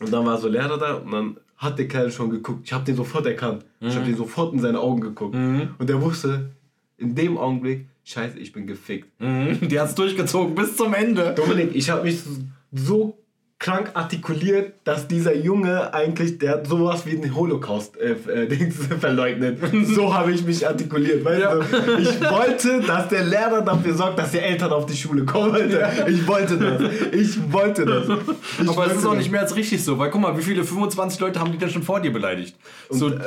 und 0.00 0.12
dann 0.12 0.24
war 0.24 0.38
so 0.38 0.48
Lehrer 0.48 0.78
da 0.78 0.94
und 0.94 1.10
dann 1.12 1.36
hat 1.56 1.78
der 1.78 1.86
Kerl 1.86 2.10
schon 2.10 2.30
geguckt. 2.30 2.62
Ich 2.64 2.72
habe 2.72 2.84
den 2.84 2.96
sofort 2.96 3.26
erkannt. 3.26 3.64
Ich 3.80 3.94
habe 3.94 4.04
den 4.04 4.16
sofort 4.16 4.52
in 4.52 4.60
seine 4.60 4.80
Augen 4.80 5.00
geguckt. 5.00 5.34
Und 5.34 5.88
der 5.88 6.00
wusste 6.02 6.50
in 6.98 7.14
dem 7.14 7.38
Augenblick, 7.38 7.86
scheiße, 8.04 8.38
ich 8.38 8.52
bin 8.52 8.66
gefickt. 8.66 9.08
Mhm, 9.20 9.68
die 9.68 9.78
hat's 9.78 9.94
durchgezogen 9.94 10.54
bis 10.54 10.76
zum 10.76 10.94
Ende. 10.94 11.34
Dominik, 11.36 11.74
ich 11.74 11.90
habe 11.90 12.02
mich 12.02 12.20
so 12.72 13.16
krank 13.62 13.92
artikuliert, 13.94 14.74
dass 14.82 15.06
dieser 15.06 15.34
Junge 15.36 15.94
eigentlich, 15.94 16.38
der 16.38 16.50
hat 16.50 16.66
sowas 16.66 17.06
wie 17.06 17.16
den 17.16 17.32
Holocaust 17.34 17.96
äh, 17.96 18.12
äh, 18.12 18.70
verleugnet. 19.00 19.58
So 19.86 20.12
habe 20.12 20.32
ich 20.32 20.44
mich 20.44 20.66
artikuliert. 20.66 21.24
Weißt 21.24 21.40
Ja. 21.40 21.54
du? 21.54 21.62
Ich 21.98 22.20
wollte, 22.20 22.80
dass 22.80 23.08
der 23.08 23.24
Lehrer 23.24 23.62
dafür 23.62 23.94
sorgt, 23.94 24.18
dass 24.18 24.32
die 24.32 24.40
Eltern 24.40 24.72
auf 24.72 24.86
die 24.86 24.96
Schule 24.96 25.24
kommen. 25.24 25.52
Alter. 25.54 26.08
Ich 26.08 26.26
wollte 26.26 26.58
das. 26.58 26.82
Ich 27.12 27.52
wollte 27.52 27.86
das. 27.86 28.08
Ich 28.60 28.68
Aber 28.68 28.86
es 28.88 28.96
ist 28.98 29.06
auch 29.06 29.14
nicht 29.16 29.30
mehr 29.30 29.42
als 29.42 29.54
richtig 29.54 29.82
so, 29.84 29.96
weil 29.96 30.10
guck 30.10 30.20
mal, 30.20 30.36
wie 30.36 30.42
viele 30.42 30.64
25 30.64 31.20
Leute 31.20 31.38
haben 31.38 31.52
die 31.52 31.58
denn 31.58 31.70
schon 31.70 31.84
vor 31.84 32.00
dir 32.00 32.12
beleidigt? 32.12 32.56
So, 32.90 33.06
Und, 33.06 33.20
äh, 33.20 33.24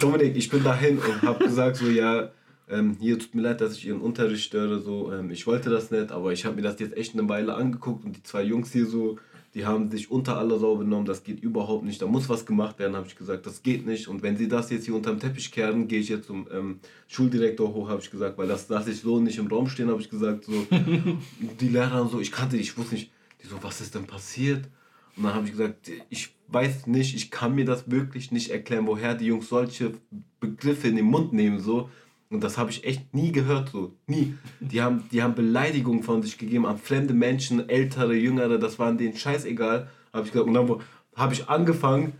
Dominik, 0.00 0.36
ich 0.36 0.50
bin 0.50 0.64
dahin 0.64 0.98
und 0.98 1.22
habe 1.22 1.44
gesagt 1.44 1.76
so, 1.76 1.86
ja, 1.86 2.30
ähm, 2.68 2.96
hier 3.00 3.18
tut 3.20 3.36
mir 3.36 3.42
leid, 3.42 3.60
dass 3.60 3.74
ich 3.76 3.86
Ihren 3.86 4.00
Unterricht 4.00 4.42
störe, 4.42 4.80
so, 4.80 5.12
ähm, 5.12 5.30
ich 5.30 5.46
wollte 5.46 5.70
das 5.70 5.92
nicht, 5.92 6.10
aber 6.10 6.32
ich 6.32 6.44
habe 6.44 6.56
mir 6.56 6.62
das 6.62 6.80
jetzt 6.80 6.96
echt 6.96 7.14
eine 7.16 7.28
Weile 7.28 7.54
angeguckt 7.54 8.04
und 8.04 8.16
die 8.16 8.22
zwei 8.24 8.42
Jungs 8.42 8.72
hier 8.72 8.86
so, 8.86 9.16
die 9.56 9.64
haben 9.64 9.90
sich 9.90 10.10
unter 10.10 10.36
aller 10.36 10.58
Sau 10.58 10.76
benommen, 10.76 11.06
das 11.06 11.24
geht 11.24 11.40
überhaupt 11.40 11.82
nicht, 11.82 12.02
da 12.02 12.06
muss 12.06 12.28
was 12.28 12.44
gemacht 12.44 12.78
werden, 12.78 12.94
habe 12.94 13.06
ich 13.06 13.16
gesagt, 13.16 13.46
das 13.46 13.62
geht 13.62 13.86
nicht. 13.86 14.06
Und 14.06 14.22
wenn 14.22 14.36
sie 14.36 14.48
das 14.48 14.68
jetzt 14.68 14.84
hier 14.84 14.94
unterm 14.94 15.18
Teppich 15.18 15.50
kehren, 15.50 15.88
gehe 15.88 15.98
ich 15.98 16.10
jetzt 16.10 16.26
zum 16.26 16.46
ähm, 16.52 16.78
Schuldirektor 17.08 17.72
hoch, 17.72 17.88
habe 17.88 18.02
ich 18.02 18.10
gesagt, 18.10 18.36
weil 18.36 18.48
das 18.48 18.68
lasse 18.68 18.90
ich 18.90 19.00
so 19.00 19.18
nicht 19.18 19.38
im 19.38 19.46
Raum 19.46 19.66
stehen, 19.66 19.88
habe 19.88 20.02
ich 20.02 20.10
gesagt. 20.10 20.44
So. 20.44 20.66
die 21.60 21.68
Lehrer 21.68 22.06
so, 22.06 22.20
ich 22.20 22.32
kannte, 22.32 22.58
ich 22.58 22.76
wusste 22.76 22.96
nicht, 22.96 23.10
die 23.42 23.46
so, 23.46 23.56
was 23.62 23.80
ist 23.80 23.94
denn 23.94 24.04
passiert? 24.04 24.68
Und 25.16 25.22
dann 25.22 25.32
habe 25.32 25.46
ich 25.46 25.52
gesagt, 25.52 25.90
ich 26.10 26.36
weiß 26.48 26.86
nicht, 26.88 27.16
ich 27.16 27.30
kann 27.30 27.54
mir 27.54 27.64
das 27.64 27.90
wirklich 27.90 28.32
nicht 28.32 28.50
erklären, 28.50 28.86
woher 28.86 29.14
die 29.14 29.24
Jungs 29.24 29.48
solche 29.48 29.94
Begriffe 30.38 30.88
in 30.88 30.96
den 30.96 31.06
Mund 31.06 31.32
nehmen, 31.32 31.60
so. 31.60 31.88
Und 32.28 32.42
das 32.42 32.58
habe 32.58 32.70
ich 32.70 32.84
echt 32.84 33.14
nie 33.14 33.30
gehört, 33.30 33.70
so. 33.70 33.92
Nie. 34.06 34.34
Die 34.60 34.82
haben, 34.82 35.04
die 35.12 35.22
haben 35.22 35.34
Beleidigungen 35.34 36.02
von 36.02 36.22
sich 36.22 36.38
gegeben 36.38 36.66
an 36.66 36.78
fremde 36.78 37.14
Menschen, 37.14 37.68
ältere, 37.68 38.14
jüngere, 38.14 38.58
das 38.58 38.78
waren 38.78 38.98
denen 38.98 39.16
scheißegal, 39.16 39.88
habe 40.12 40.26
ich 40.26 40.32
gesagt. 40.32 40.48
Und 40.48 40.54
dann 40.54 40.80
habe 41.14 41.34
ich 41.34 41.48
angefangen, 41.48 42.14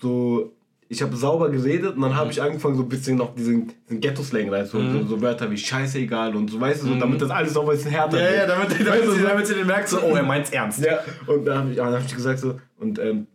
so, 0.00 0.52
ich 0.88 1.02
habe 1.02 1.14
sauber 1.14 1.50
geredet 1.50 1.94
und 1.94 2.02
dann 2.02 2.16
habe 2.16 2.32
ich 2.32 2.40
angefangen, 2.40 2.74
so 2.76 2.82
ein 2.82 2.88
bisschen 2.88 3.18
noch 3.18 3.34
diesen, 3.34 3.72
diesen 3.86 4.00
Ghetto-Slang 4.00 4.48
rein, 4.48 4.64
so, 4.64 4.78
mhm. 4.78 5.02
so, 5.02 5.06
so, 5.08 5.20
Wörter 5.20 5.50
wie 5.50 5.58
scheißegal 5.58 6.34
und 6.34 6.50
so, 6.50 6.58
weißt 6.58 6.82
du, 6.82 6.88
so, 6.88 6.94
damit 6.96 7.20
das 7.20 7.30
alles 7.30 7.54
noch 7.54 7.62
ein 7.62 7.68
bisschen 7.68 7.90
härter 7.90 8.18
wird. 8.18 8.30
Ja, 8.30 8.36
ja, 8.38 8.46
damit, 8.46 8.72
damit, 8.72 8.86
weißt 8.88 9.04
du, 9.04 9.10
damit, 9.10 9.24
damit 9.24 9.46
sie 9.46 9.54
den 9.54 9.66
merkt, 9.66 9.88
so, 9.88 10.00
oh, 10.00 10.16
er 10.16 10.22
meint's 10.22 10.50
ernst. 10.50 10.80
Ja, 10.82 11.00
und 11.26 11.44
dann 11.44 11.58
habe 11.58 11.72
ich, 11.72 11.78
hab 11.78 12.04
ich 12.04 12.14
gesagt, 12.14 12.40
so, 12.40 12.58
und, 12.78 12.98
ähm, 12.98 13.26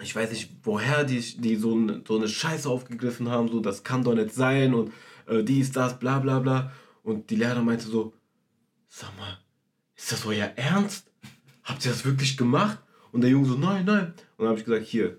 ich 0.00 0.14
weiß 0.14 0.30
nicht, 0.30 0.50
woher 0.62 1.02
die, 1.04 1.20
die 1.38 1.56
so, 1.56 1.74
eine, 1.74 2.02
so 2.06 2.16
eine 2.16 2.28
Scheiße 2.28 2.68
aufgegriffen 2.68 3.28
haben, 3.30 3.48
so, 3.48 3.60
das 3.60 3.82
kann 3.82 4.04
doch 4.04 4.14
nicht 4.14 4.32
sein 4.32 4.72
und 4.72 4.92
äh, 5.28 5.42
dies, 5.42 5.72
das, 5.72 5.98
bla 5.98 6.18
bla 6.18 6.38
bla. 6.38 6.72
Und 7.02 7.30
die 7.30 7.36
Lehrer 7.36 7.62
meinte 7.62 7.86
so, 7.86 8.14
sag 8.88 9.16
mal, 9.18 9.38
ist 9.96 10.12
das 10.12 10.26
euer 10.26 10.50
Ernst? 10.56 11.10
Habt 11.64 11.84
ihr 11.84 11.90
das 11.90 12.04
wirklich 12.04 12.36
gemacht? 12.36 12.78
Und 13.12 13.22
der 13.22 13.30
Junge 13.30 13.46
so, 13.48 13.54
nein, 13.54 13.84
nein. 13.84 14.14
Und 14.36 14.44
dann 14.44 14.48
habe 14.48 14.58
ich 14.58 14.64
gesagt, 14.64 14.86
hier, 14.86 15.18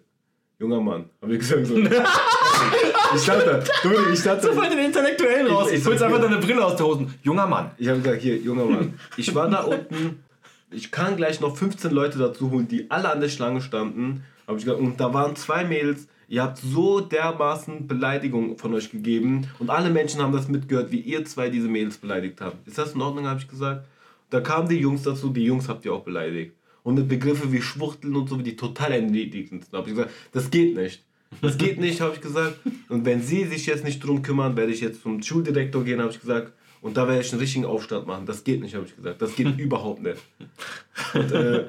junger 0.59 0.81
Mann. 0.81 1.09
Habe 1.21 1.33
ich 1.33 1.39
gesagt 1.39 1.65
so. 1.65 1.77
ich 1.77 3.21
stand 3.23 3.43
da, 3.45 3.63
du, 3.83 4.11
ich 4.11 4.19
stand 4.19 4.43
da. 4.43 4.53
So 4.53 4.61
den 4.61 4.79
Intellektuellen 4.79 5.47
raus. 5.47 5.67
Ich, 5.67 5.75
ich, 5.75 5.81
ich 5.81 5.87
holst 5.87 6.03
einfach 6.03 6.21
deine 6.21 6.37
Brille 6.37 6.63
aus 6.63 6.75
der 6.75 6.85
Hosen. 6.85 7.13
Junger 7.23 7.47
Mann. 7.47 7.71
Ich 7.77 7.87
habe 7.87 7.99
gesagt, 7.99 8.21
hier, 8.21 8.37
junger 8.37 8.65
Mann. 8.65 8.99
Ich 9.17 9.33
war 9.33 9.49
da 9.49 9.61
unten. 9.61 10.23
Ich 10.71 10.91
kann 10.91 11.17
gleich 11.17 11.39
noch 11.39 11.57
15 11.57 11.91
Leute 11.91 12.19
dazu 12.19 12.51
holen, 12.51 12.67
die 12.67 12.91
alle 12.91 13.11
an 13.11 13.21
der 13.21 13.29
Schlange 13.29 13.61
standen. 13.61 14.23
Hab 14.45 14.57
ich 14.57 14.65
gesagt, 14.65 14.79
und 14.79 14.99
da 14.99 15.13
waren 15.13 15.35
zwei 15.35 15.63
Mädels, 15.63 16.07
Ihr 16.29 16.43
habt 16.43 16.59
so 16.59 16.99
dermaßen 17.01 17.87
Beleidigungen 17.87 18.55
von 18.55 18.75
euch 18.75 18.91
gegeben 18.91 19.47
und 19.57 19.71
alle 19.71 19.89
Menschen 19.89 20.21
haben 20.21 20.31
das 20.31 20.47
mitgehört, 20.47 20.91
wie 20.91 20.99
ihr 20.99 21.25
zwei 21.25 21.49
diese 21.49 21.67
Mädels 21.67 21.97
beleidigt 21.97 22.39
habt. 22.39 22.67
Ist 22.67 22.77
das 22.77 22.93
in 22.93 23.01
Ordnung, 23.01 23.25
habe 23.25 23.39
ich 23.39 23.47
gesagt? 23.47 23.87
Da 24.29 24.39
kamen 24.39 24.69
die 24.69 24.75
Jungs 24.75 25.01
dazu, 25.01 25.29
die 25.29 25.43
Jungs 25.43 25.67
habt 25.67 25.85
ihr 25.85 25.93
auch 25.93 26.03
beleidigt. 26.03 26.53
Und 26.83 26.95
mit 26.95 27.07
Begriffe 27.07 27.51
wie 27.51 27.63
Schwuchteln 27.63 28.15
und 28.15 28.29
so, 28.29 28.37
wie 28.37 28.43
die 28.43 28.55
total 28.55 28.91
erniedrigend 28.91 29.63
sind. 29.63 29.73
Da 29.73 29.79
habe 29.79 29.89
ich 29.89 29.95
gesagt, 29.95 30.13
das 30.31 30.51
geht 30.51 30.75
nicht. 30.75 31.03
Das 31.41 31.57
geht 31.57 31.79
nicht, 31.79 31.99
habe 31.99 32.13
ich 32.13 32.21
gesagt. 32.21 32.59
Und 32.89 33.05
wenn 33.05 33.23
sie 33.23 33.45
sich 33.45 33.65
jetzt 33.65 33.83
nicht 33.83 33.99
drum 33.99 34.21
kümmern, 34.21 34.55
werde 34.55 34.71
ich 34.71 34.81
jetzt 34.81 35.01
zum 35.01 35.23
Schuldirektor 35.23 35.83
gehen, 35.83 35.99
habe 35.99 36.11
ich 36.11 36.19
gesagt. 36.19 36.53
Und 36.81 36.95
da 36.95 37.07
werde 37.07 37.21
ich 37.21 37.31
einen 37.31 37.41
richtigen 37.41 37.65
Aufstand 37.65 38.05
machen. 38.05 38.27
Das 38.27 38.43
geht 38.43 38.61
nicht, 38.61 38.75
habe 38.75 38.85
ich 38.85 38.95
gesagt. 38.95 39.19
Das 39.19 39.35
geht 39.35 39.57
überhaupt 39.59 40.03
nicht. 40.03 40.21
Und 41.15 41.31
äh, 41.31 41.65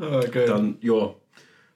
okay. 0.00 0.46
dann, 0.46 0.78
ja, 0.80 1.14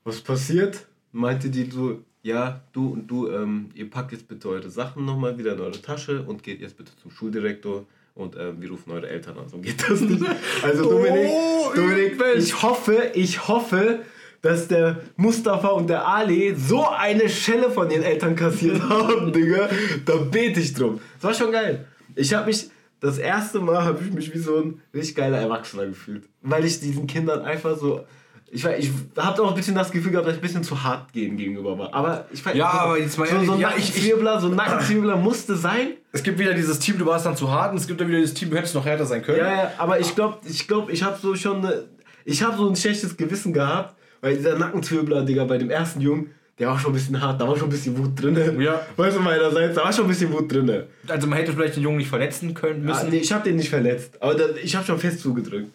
was 0.04 0.22
passiert? 0.22 0.87
Meinte 1.12 1.50
die 1.50 1.70
so, 1.70 2.00
ja, 2.24 2.62
du 2.72 2.88
und 2.88 3.06
du, 3.06 3.28
ähm, 3.28 3.68
ihr 3.74 3.88
packt 3.88 4.12
jetzt 4.12 4.26
bitte 4.26 4.48
eure 4.48 4.70
Sachen 4.70 5.04
nochmal 5.04 5.37
wieder 5.37 5.52
in 5.52 5.60
eure 5.60 5.80
Tasche 5.80 6.22
und 6.22 6.42
geht 6.42 6.58
jetzt 6.62 6.78
bitte 6.78 6.90
zum 6.96 7.10
Schuldirektor 7.10 7.84
und 8.14 8.34
ähm, 8.37 8.62
wir 8.62 8.70
rufen 8.70 8.92
eure 8.92 9.08
Eltern 9.10 9.37
an. 9.38 9.48
So 9.50 9.58
geht 9.58 9.88
das 9.88 10.00
nicht. 10.00 10.24
Also 10.62 10.88
Dominik, 10.88 11.28
oh, 11.30 11.72
Dominik 11.76 12.18
ich 12.37 12.62
hoffe, 12.62 13.10
ich 13.12 13.46
hoffe, 13.46 14.00
dass 14.40 14.68
der 14.68 15.02
Mustafa 15.16 15.68
und 15.68 15.90
der 15.90 16.08
Ali 16.08 16.54
so 16.56 16.88
eine 16.88 17.28
Schelle 17.28 17.70
von 17.70 17.90
den 17.90 18.02
Eltern 18.02 18.34
kassiert 18.34 18.80
haben, 18.88 19.30
Digga. 19.30 19.68
Da 20.06 20.16
bete 20.16 20.60
ich 20.60 20.72
drum. 20.72 21.00
Das 21.16 21.24
war 21.24 21.34
schon 21.34 21.52
geil. 21.52 21.84
Ich 22.14 22.32
habe 22.32 22.46
mich, 22.46 22.70
das 23.00 23.18
erste 23.18 23.60
Mal 23.60 23.84
habe 23.84 24.02
ich 24.02 24.10
mich 24.10 24.32
wie 24.32 24.38
so 24.38 24.62
ein 24.62 24.80
richtig 24.94 25.16
geiler 25.16 25.38
Erwachsener 25.40 25.87
gefühlt. 25.88 26.24
Weil 26.40 26.64
ich 26.64 26.80
diesen 26.80 27.06
Kindern 27.06 27.42
einfach 27.42 27.76
so 27.76 28.06
ich, 28.50 28.64
ich 28.64 28.90
habe 29.16 29.42
auch 29.42 29.48
ein 29.48 29.54
bisschen 29.54 29.74
das 29.74 29.90
Gefühl 29.90 30.12
gehabt, 30.12 30.28
dass 30.28 30.35
ich 30.35 30.40
ein 30.40 30.42
bisschen 30.42 30.62
zu 30.62 30.83
hart 30.83 31.12
gehen 31.12 31.37
gegenüber 31.37 31.76
war. 31.78 31.92
Aber 31.92 32.26
ich 32.33 32.44
Ja, 32.54 32.70
aber 32.70 32.98
jetzt 32.98 33.18
mal 33.18 33.26
ehrlich, 33.26 33.42
so, 33.42 33.46
so 33.46 33.52
ein 33.54 33.61
ja, 33.61 33.70
Nackenzwirbler, 33.70 34.40
so 34.40 34.48
ein 34.48 34.54
Nackenzwirbler 34.54 35.16
musste 35.16 35.57
sein. 35.57 35.94
Es 36.12 36.22
gibt 36.22 36.38
wieder 36.38 36.54
dieses 36.54 36.78
Team, 36.78 36.98
du 36.98 37.07
warst 37.07 37.26
dann 37.26 37.37
zu 37.37 37.50
hart 37.50 37.72
und 37.72 37.78
es 37.78 37.87
gibt 37.87 38.00
dann 38.00 38.09
wieder 38.09 38.18
dieses 38.18 38.35
Team, 38.35 38.50
du 38.50 38.57
hättest 38.57 38.74
noch 38.74 38.87
härter 38.87 39.07
sein 39.07 39.22
können. 39.22 39.38
Ja, 39.38 39.52
ja, 39.52 39.72
aber 39.78 39.98
ich 39.98 40.14
glaube, 40.14 40.38
ich, 40.48 40.68
glaub, 40.68 40.88
ich 40.88 41.02
habe 41.02 41.18
so 41.20 41.35
schon 41.35 41.64
eine, 41.64 41.85
ich 42.24 42.42
habe 42.42 42.57
so 42.57 42.68
ein 42.68 42.76
schlechtes 42.76 43.16
Gewissen 43.16 43.52
gehabt, 43.52 43.96
weil 44.20 44.37
dieser 44.37 44.57
Nackenzwirbler, 44.57 45.24
Digga, 45.24 45.44
bei 45.44 45.59
dem 45.59 45.70
ersten 45.70 46.00
Jungen, 46.00 46.30
der 46.59 46.68
war 46.68 46.78
schon 46.78 46.92
ein 46.92 46.94
bisschen 46.94 47.20
hart, 47.20 47.40
da 47.40 47.48
war 47.48 47.57
schon 47.57 47.66
ein 47.66 47.72
bisschen 47.72 47.98
Wut 47.98 48.22
drin. 48.22 48.61
Ja. 48.61 48.80
Weißt 48.96 49.16
du, 49.16 49.20
meinerseits, 49.20 49.74
da 49.74 49.83
war 49.83 49.92
schon 49.92 50.04
ein 50.04 50.09
bisschen 50.09 50.33
Wut 50.33 50.52
drin. 50.52 50.85
Also 51.09 51.26
man 51.26 51.38
hätte 51.38 51.52
vielleicht 51.52 51.74
den 51.74 51.83
Jungen 51.83 51.98
nicht 51.98 52.09
verletzen 52.09 52.54
können 52.54 52.85
müssen. 52.85 53.07
Ah, 53.07 53.11
nee, 53.11 53.18
ich 53.18 53.33
habe 53.33 53.42
den 53.42 53.57
nicht 53.57 53.70
verletzt, 53.70 54.22
aber 54.22 54.35
da, 54.35 54.44
ich 54.62 54.76
habe 54.76 54.87
schon 54.87 54.98
fest 55.00 55.20
zugedrückt. 55.20 55.74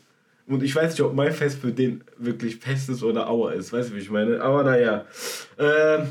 Und 0.50 0.64
ich 0.64 0.76
weiß 0.76 0.94
nicht, 0.94 1.02
ob 1.02 1.14
mein 1.14 1.32
Fest 1.32 1.60
für 1.60 1.72
den 1.72 2.04
wirklich 2.18 2.58
fest 2.58 2.90
ist 2.90 3.04
oder 3.04 3.30
Auer 3.30 3.54
ist. 3.54 3.72
Weißt 3.72 3.92
du, 3.92 3.96
wie 3.96 4.00
ich 4.00 4.10
meine? 4.10 4.42
Aber 4.42 4.64
naja. 4.64 5.06
Ähm, 5.60 6.08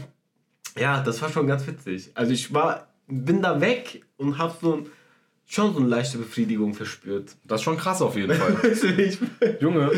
ja, 0.79 1.03
das 1.03 1.21
war 1.21 1.29
schon 1.29 1.49
ganz 1.49 1.67
witzig. 1.67 2.13
Also 2.15 2.33
ich 2.33 2.55
war, 2.55 2.87
bin 3.09 3.43
da 3.43 3.61
weg 3.61 4.05
und 4.17 4.39
hab 4.39 4.61
so 4.61 4.75
ein 4.75 4.87
schon 5.51 5.73
so 5.73 5.81
eine 5.81 5.89
leichte 5.89 6.19
Befriedigung 6.19 6.75
verspürt. 6.75 7.31
Das 7.47 7.61
ist 7.61 7.65
schon 7.65 7.79
krass 7.79 8.03
auf 8.03 8.15
jeden 8.17 8.35
Fall. 8.35 8.57
Junge, 9.61 9.91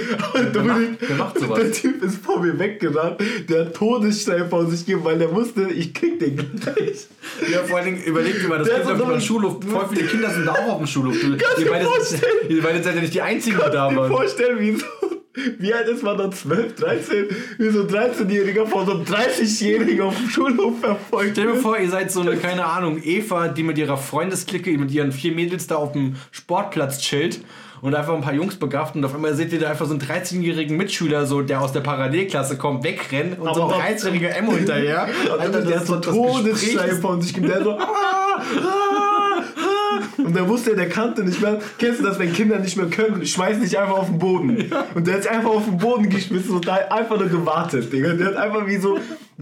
der, 0.55 0.63
macht, 0.63 0.81
der 1.09 1.17
macht 1.17 1.39
sowas. 1.41 1.59
Der 1.59 1.73
Typ 1.73 2.03
ist 2.05 2.25
vor 2.25 2.41
mir 2.41 2.57
weggerannt, 2.59 3.21
der 3.49 3.67
hat 3.67 3.75
Todesstein 3.75 4.49
vor 4.49 4.67
sich 4.71 4.87
gegeben, 4.87 5.05
weil 5.05 5.19
der 5.19 5.35
wusste, 5.35 5.69
ich 5.71 5.93
krieg 5.93 6.21
den 6.21 6.37
gleich. 6.37 7.09
Ja, 7.51 7.65
vor 7.65 7.79
allen 7.79 7.87
Dingen, 7.87 8.05
überleg 8.05 8.41
dir 8.41 8.49
mal, 8.49 8.59
das 8.59 8.69
der 8.69 8.81
Kind 8.83 9.03
auf 9.03 9.11
dem 9.11 9.21
Schulhof, 9.21 9.57
voll 9.69 9.89
viele 9.93 10.07
Kinder 10.07 10.31
sind 10.31 10.47
da 10.47 10.53
auch 10.53 10.69
auf 10.69 10.79
dem 10.79 10.87
Schulhof. 10.87 11.17
Du, 11.21 11.33
ihr, 11.33 11.71
beide, 11.71 11.89
ihr 12.49 12.63
beide 12.63 12.83
seid 12.83 12.95
ja 12.95 13.01
nicht 13.01 13.15
die 13.15 13.23
Einzigen, 13.23 13.59
die 13.59 13.71
da 13.71 13.87
waren. 13.87 13.91
Ich 13.91 13.97
kann 13.97 14.09
mir 14.09 14.17
vorstellen, 14.17 14.61
wie 14.61 14.77
so 14.77 14.87
wie 15.59 15.73
alt 15.73 15.87
ist 15.89 16.03
man 16.03 16.19
da? 16.19 16.31
12, 16.31 16.75
13? 16.75 17.27
Wie 17.59 17.71
so 17.71 17.83
ein 17.83 17.89
13-Jähriger 17.89 18.67
vor 18.67 18.85
so 18.85 18.93
einem 18.93 19.05
30-Jährigen 19.05 20.03
auf 20.03 20.17
dem 20.17 20.29
Schulhof 20.29 20.81
verfolgt. 20.81 21.31
Stell 21.33 21.53
dir 21.53 21.55
vor, 21.55 21.79
ihr 21.79 21.89
seid 21.89 22.11
so 22.11 22.21
eine, 22.21 22.37
keine 22.37 22.65
Ahnung, 22.65 23.01
Eva, 23.03 23.49
die 23.49 23.63
mit 23.63 23.79
ihrer 23.79 23.97
Freundesklicke, 23.97 24.77
mit 24.77 24.91
ihren 24.91 25.13
vier 25.13 25.33
Mädels 25.33 25.69
da 25.69 25.77
auf 25.77 25.93
dem 25.93 26.17
Sportplatz 26.33 26.99
chillt 26.99 27.41
und 27.81 27.95
einfach 27.95 28.15
ein 28.15 28.21
paar 28.21 28.35
Jungs 28.35 28.57
begafft 28.57 28.95
und 28.97 29.05
auf 29.05 29.15
einmal 29.15 29.35
seht 29.35 29.53
ihr 29.53 29.61
da 29.61 29.71
einfach 29.71 29.87
so 29.87 29.93
einen 29.93 30.03
13-jährigen 30.03 30.77
Mitschüler, 30.77 31.27
so, 31.27 31.43
der 31.43 31.61
aus 31.61 31.73
der 31.73 31.81
Parallelklasse 31.81 32.59
kommt, 32.59 32.85
wegrennen 32.85 33.35
und 33.35 33.49
Aber 33.49 33.57
so 33.57 33.67
ein 33.69 33.97
13-jähriger 33.97 34.37
Emo 34.37 34.53
hinterher. 34.53 35.09
Alter, 35.39 35.63
der 35.63 35.81
hat 35.81 35.87
so 35.87 35.97
Todesschrei 36.01 36.91
von 36.97 37.23
sich 37.23 37.35
gibt, 37.35 37.49
der 37.49 37.63
so, 37.63 37.71
ah, 37.79 37.85
ah, 38.37 39.00
und 40.19 40.35
der 40.35 40.49
wusste, 40.49 40.75
der 40.75 40.89
kannte 40.89 41.25
nicht 41.25 41.41
mehr. 41.41 41.61
Kennst 41.79 42.01
du 42.01 42.05
das, 42.05 42.19
wenn 42.19 42.33
Kinder 42.33 42.59
nicht 42.59 42.77
mehr 42.77 42.87
können? 42.87 43.25
Schmeißen 43.25 43.63
dich 43.63 43.79
einfach 43.79 43.99
auf 43.99 44.09
den 44.09 44.19
Boden. 44.19 44.69
Ja. 44.71 44.87
Und 44.95 45.07
der 45.07 45.15
hat 45.15 45.23
sich 45.23 45.31
einfach 45.31 45.51
auf 45.51 45.65
den 45.65 45.79
Boden 45.79 46.09
geschmissen 46.09 46.55
und 46.55 46.67
da 46.67 46.75
einfach 46.75 47.19
nur 47.19 47.29
gewartet, 47.29 47.93
Digga. 47.93 48.13
Der 48.15 48.29
hat 48.29 48.37
einfach 48.37 48.67
wie 48.67 48.77
so, 48.77 48.99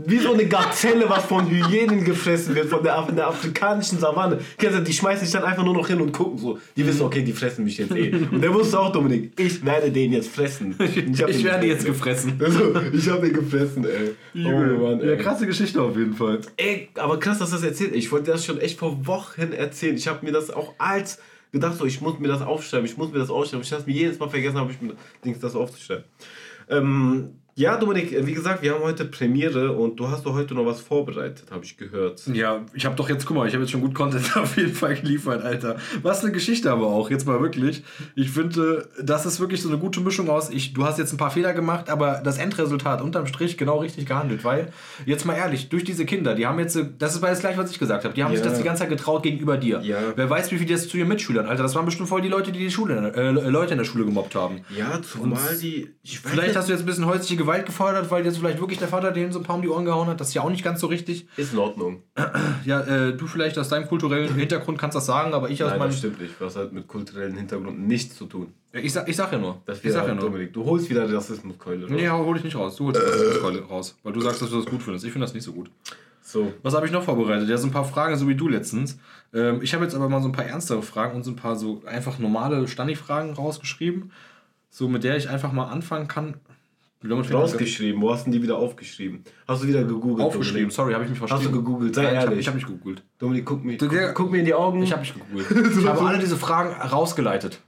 wie 0.07 0.18
so 0.18 0.33
eine 0.33 0.46
Gazelle, 0.46 1.09
was 1.09 1.24
von 1.24 1.48
Hyänen 1.48 2.04
gefressen 2.04 2.54
wird, 2.54 2.68
von 2.68 2.83
der, 2.83 3.02
der 3.12 3.28
afrikanischen 3.28 3.98
Savanne. 3.98 4.38
Kennst 4.57 4.78
du, 4.78 4.83
die 4.83 4.92
schmeißen 4.92 5.24
sich 5.24 5.33
dann 5.33 5.44
einfach 5.44 5.64
nur 5.64 5.74
noch 5.74 5.88
hin 5.88 6.00
und 6.00 6.12
gucken 6.12 6.38
so. 6.38 6.59
Die 6.76 6.87
wissen, 6.87 7.02
okay, 7.02 7.22
die 7.22 7.33
fressen 7.33 7.64
mich 7.64 7.78
jetzt 7.78 7.94
eh. 7.94 8.12
Und 8.31 8.40
der 8.40 8.52
wusste 8.52 8.78
auch, 8.78 8.92
Dominik, 8.92 9.33
ich 9.38 9.64
werde 9.64 9.90
den 9.90 10.12
jetzt 10.12 10.28
fressen. 10.28 10.74
Ich, 10.78 10.96
ich 11.28 11.44
werde 11.44 11.66
jetzt 11.66 11.85
gefressen. 11.85 12.40
Also, 12.42 12.74
ich 12.92 13.09
habe 13.09 13.26
den 13.26 13.35
gefressen, 13.35 13.85
ey. 13.85 14.44
Oh 14.44 14.83
Mann, 14.83 15.00
ey. 15.00 15.11
Ja, 15.11 15.16
krasse 15.16 15.46
Geschichte 15.46 15.81
auf 15.81 15.96
jeden 15.96 16.14
Fall. 16.14 16.40
Ey, 16.57 16.88
aber 16.94 17.18
krass, 17.18 17.38
dass 17.38 17.50
du 17.50 17.57
das 17.57 17.64
erzählt. 17.64 17.94
Ich 17.94 18.11
wollte 18.12 18.31
das 18.31 18.44
schon 18.44 18.59
echt 18.61 18.78
vor 18.78 19.07
Wochen 19.07 19.52
erzählen. 19.52 19.96
Ich 19.96 20.09
habe 20.09 20.24
mir 20.24 20.33
das 20.33 20.50
auch 20.58 20.74
als 20.78 21.18
gedacht, 21.52 21.76
so, 21.76 21.84
ich 21.86 22.00
muss 22.00 22.18
mir 22.18 22.28
das 22.28 22.42
aufschreiben, 22.42 22.86
ich 22.86 22.96
muss 22.96 23.10
mir 23.10 23.18
das 23.18 23.30
aufschreiben. 23.30 23.62
Ich 23.62 23.72
habe 23.72 23.84
mir 23.86 23.92
jedes 23.92 24.18
Mal 24.18 24.28
vergessen, 24.28 24.58
habe 24.58 24.72
ich 24.72 24.80
mir 24.80 24.94
das 25.40 25.56
aufzuschreiben. 25.56 26.04
Ähm, 26.68 27.40
ja, 27.58 27.76
Dominik, 27.76 28.14
wie 28.24 28.34
gesagt, 28.34 28.62
wir 28.62 28.72
haben 28.72 28.84
heute 28.84 29.04
Premiere 29.04 29.72
und 29.72 29.98
du 29.98 30.08
hast 30.08 30.24
doch 30.24 30.32
heute 30.32 30.54
noch 30.54 30.64
was 30.64 30.80
vorbereitet, 30.80 31.50
habe 31.50 31.64
ich 31.64 31.76
gehört. 31.76 32.24
Ja, 32.32 32.64
ich 32.72 32.86
habe 32.86 32.94
doch 32.94 33.08
jetzt, 33.08 33.26
guck 33.26 33.36
mal, 33.36 33.48
ich 33.48 33.54
habe 33.54 33.64
jetzt 33.64 33.72
schon 33.72 33.80
gut 33.80 33.94
Content 33.94 34.36
auf 34.36 34.56
jeden 34.56 34.72
Fall 34.72 34.94
geliefert, 34.94 35.42
Alter. 35.42 35.76
Was 36.02 36.22
eine 36.22 36.30
Geschichte 36.30 36.70
aber 36.70 36.86
auch, 36.86 37.10
jetzt 37.10 37.26
mal 37.26 37.40
wirklich. 37.40 37.82
Ich 38.14 38.30
finde, 38.30 38.88
das 39.02 39.26
ist 39.26 39.40
wirklich 39.40 39.61
so 39.61 39.68
eine 39.68 39.78
gute 39.78 40.00
Mischung 40.00 40.30
aus, 40.30 40.50
ich, 40.50 40.72
du 40.72 40.84
hast 40.84 40.98
jetzt 40.98 41.12
ein 41.12 41.16
paar 41.16 41.32
Fehler 41.32 41.52
gemacht, 41.52 41.90
aber 41.90 42.20
das 42.22 42.38
Endresultat 42.38 43.02
unterm 43.02 43.26
Strich 43.26 43.59
genau 43.59 43.78
richtig 43.78 44.06
gehandelt, 44.06 44.44
weil, 44.44 44.72
jetzt 45.04 45.26
mal 45.26 45.34
ehrlich, 45.34 45.68
durch 45.68 45.82
diese 45.82 46.06
Kinder, 46.06 46.36
die 46.36 46.46
haben 46.46 46.61
jetzt, 46.61 46.78
das 47.00 47.16
ist 47.16 47.20
beides 47.20 47.40
gleich, 47.40 47.59
was 47.59 47.72
ich 47.72 47.80
gesagt 47.80 48.04
habe, 48.04 48.14
die 48.14 48.22
haben 48.22 48.30
ja. 48.30 48.38
sich 48.38 48.46
das 48.46 48.59
die 48.59 48.64
ganze 48.64 48.82
Zeit 48.82 48.90
getraut 48.90 49.24
gegenüber 49.24 49.56
dir. 49.56 49.80
Ja. 49.80 49.98
Wer 50.14 50.30
weiß, 50.30 50.52
wie 50.52 50.59
viel 50.59 50.68
das 50.68 50.86
zu 50.86 50.96
ihren 50.96 51.09
Mitschülern, 51.09 51.46
Alter, 51.46 51.64
das 51.64 51.74
waren 51.74 51.86
bestimmt 51.86 52.09
voll 52.09 52.22
die 52.22 52.28
Leute, 52.28 52.52
die 52.52 52.61
die 52.61 52.70
Schule, 52.70 53.12
äh, 53.16 53.30
Leute 53.30 53.72
in 53.72 53.78
der 53.78 53.84
Schule 53.84 54.04
gemobbt 54.04 54.36
haben. 54.36 54.61
Ja, 54.76 55.02
zumal 55.02 55.40
und 55.40 55.61
die, 55.61 55.88
vielleicht 56.04 56.54
hast 56.54 56.68
du 56.68 56.72
jetzt 56.72 56.82
ein 56.82 56.86
bisschen 56.86 57.06
häusliche 57.06 57.47
Gewalt 57.49 57.64
gefordert, 57.64 58.11
weil 58.11 58.26
jetzt 58.26 58.36
vielleicht 58.36 58.61
wirklich 58.61 58.78
der 58.78 58.88
Vater 58.88 59.11
den 59.11 59.32
so 59.32 59.38
ein 59.38 59.42
paar 59.42 59.57
um 59.57 59.62
die 59.62 59.70
Ohren 59.70 59.86
gehauen 59.86 60.07
hat. 60.07 60.20
Das 60.20 60.28
ist 60.28 60.34
ja 60.34 60.42
auch 60.42 60.51
nicht 60.51 60.62
ganz 60.62 60.80
so 60.80 60.86
richtig. 60.86 61.26
Ist 61.38 61.55
in 61.55 61.59
Ordnung. 61.59 62.03
Ja, 62.66 62.80
äh, 62.82 63.16
du 63.16 63.26
vielleicht 63.26 63.59
aus 63.59 63.70
deinem 63.70 63.88
kulturellen 63.88 64.34
Hintergrund 64.36 64.76
kannst 64.76 64.96
das 64.96 65.07
sagen, 65.07 65.32
aber 65.32 65.49
ich 65.49 65.62
aus 65.64 65.70
Nein, 65.70 65.78
meinem. 65.78 65.88
das 65.88 65.99
stimmt 65.99 66.20
nicht. 66.20 66.38
Was 66.40 66.57
hat 66.57 66.74
mit 66.74 66.86
kulturellen 66.86 67.38
Hintergrund 67.38 67.80
nichts 67.80 68.16
zu 68.16 68.26
tun. 68.26 68.53
Ich 68.72 68.92
sag, 68.92 69.09
ich 69.09 69.16
sag 69.16 69.32
ja 69.32 69.38
nur. 69.38 69.62
Das 69.64 69.82
ich 69.82 69.90
sag 69.90 70.07
ja 70.07 70.14
nur. 70.14 70.24
Dominik, 70.24 70.53
du 70.53 70.62
holst 70.62 70.90
wieder 70.90 71.11
Rassismuskeule. 71.11 71.84
raus. 71.84 71.90
Nee, 71.90 72.07
hol 72.11 72.36
ich 72.36 72.44
nicht 72.44 72.57
raus. 72.57 72.76
Du 72.76 72.88
holst 72.88 73.01
das 73.01 73.70
raus. 73.70 73.96
Weil 74.03 74.12
du 74.12 74.20
sagst, 74.20 74.42
dass 74.42 74.51
du 74.51 74.57
das 74.57 74.66
gut 74.66 74.82
findest. 74.82 75.07
Ich 75.07 75.12
finde 75.12 75.26
das 75.26 75.32
nicht 75.32 75.44
so 75.44 75.53
gut. 75.55 75.70
So. 76.20 76.53
Was 76.62 76.74
habe 76.74 76.84
ich 76.84 76.92
noch 76.92 77.03
vorbereitet? 77.03 77.49
Ja, 77.49 77.57
so 77.57 77.66
ein 77.66 77.72
paar 77.72 77.86
Fragen, 77.86 78.14
so 78.18 78.28
wie 78.28 78.34
du 78.34 78.49
letztens. 78.49 78.99
Ähm, 79.32 79.61
ich 79.62 79.72
habe 79.72 79.84
jetzt 79.84 79.94
aber 79.94 80.11
mal 80.11 80.20
so 80.20 80.28
ein 80.28 80.32
paar 80.32 80.44
ernstere 80.44 80.82
Fragen 80.82 81.16
und 81.16 81.24
so 81.24 81.30
ein 81.30 81.36
paar 81.36 81.57
so 81.57 81.80
einfach 81.86 82.18
normale 82.18 82.68
Stani-Fragen 82.68 83.32
rausgeschrieben. 83.32 84.12
So, 84.68 84.86
mit 84.86 85.03
der 85.03 85.16
ich 85.16 85.30
einfach 85.30 85.53
mal 85.53 85.68
anfangen 85.68 86.09
kann. 86.09 86.34
Rausgeschrieben. 87.05 88.01
Wo 88.03 88.12
hast 88.12 88.26
du 88.26 88.30
die 88.30 88.42
wieder 88.42 88.57
aufgeschrieben? 88.59 89.22
Hast 89.46 89.62
du 89.62 89.68
wieder 89.68 89.84
gegoogelt? 89.84 90.26
Aufgeschrieben, 90.26 90.55
Dominik? 90.70 90.72
sorry, 90.74 90.92
habe 90.94 91.05
ich 91.05 91.11
mich 91.11 91.20
Hast 91.20 91.28
verstanden. 91.30 91.53
du 91.55 91.62
gegoogelt? 91.62 91.94
Sei 91.94 92.05
hab- 92.07 92.12
ehrlich. 92.12 92.40
Ich 92.40 92.46
habe 92.49 92.57
mich 92.57 92.66
gegoogelt. 92.66 93.05
Dominik, 93.18 93.44
guck 93.44 93.64
mir, 93.64 93.78
Du- 93.78 93.88
guck, 93.88 94.14
guck 94.14 94.30
mir 94.32 94.38
in 94.38 94.44
die 94.44 94.55
Augen. 94.55 94.82
Ich 94.82 94.90
habe 94.92 95.01
mich 95.03 95.14
gegoogelt. 95.14 95.46
Ich 95.78 95.86
habe 95.86 96.01
alle 96.01 96.18
diese 96.18 96.36
Fragen 96.36 96.72
rausgeleitet. 96.80 97.61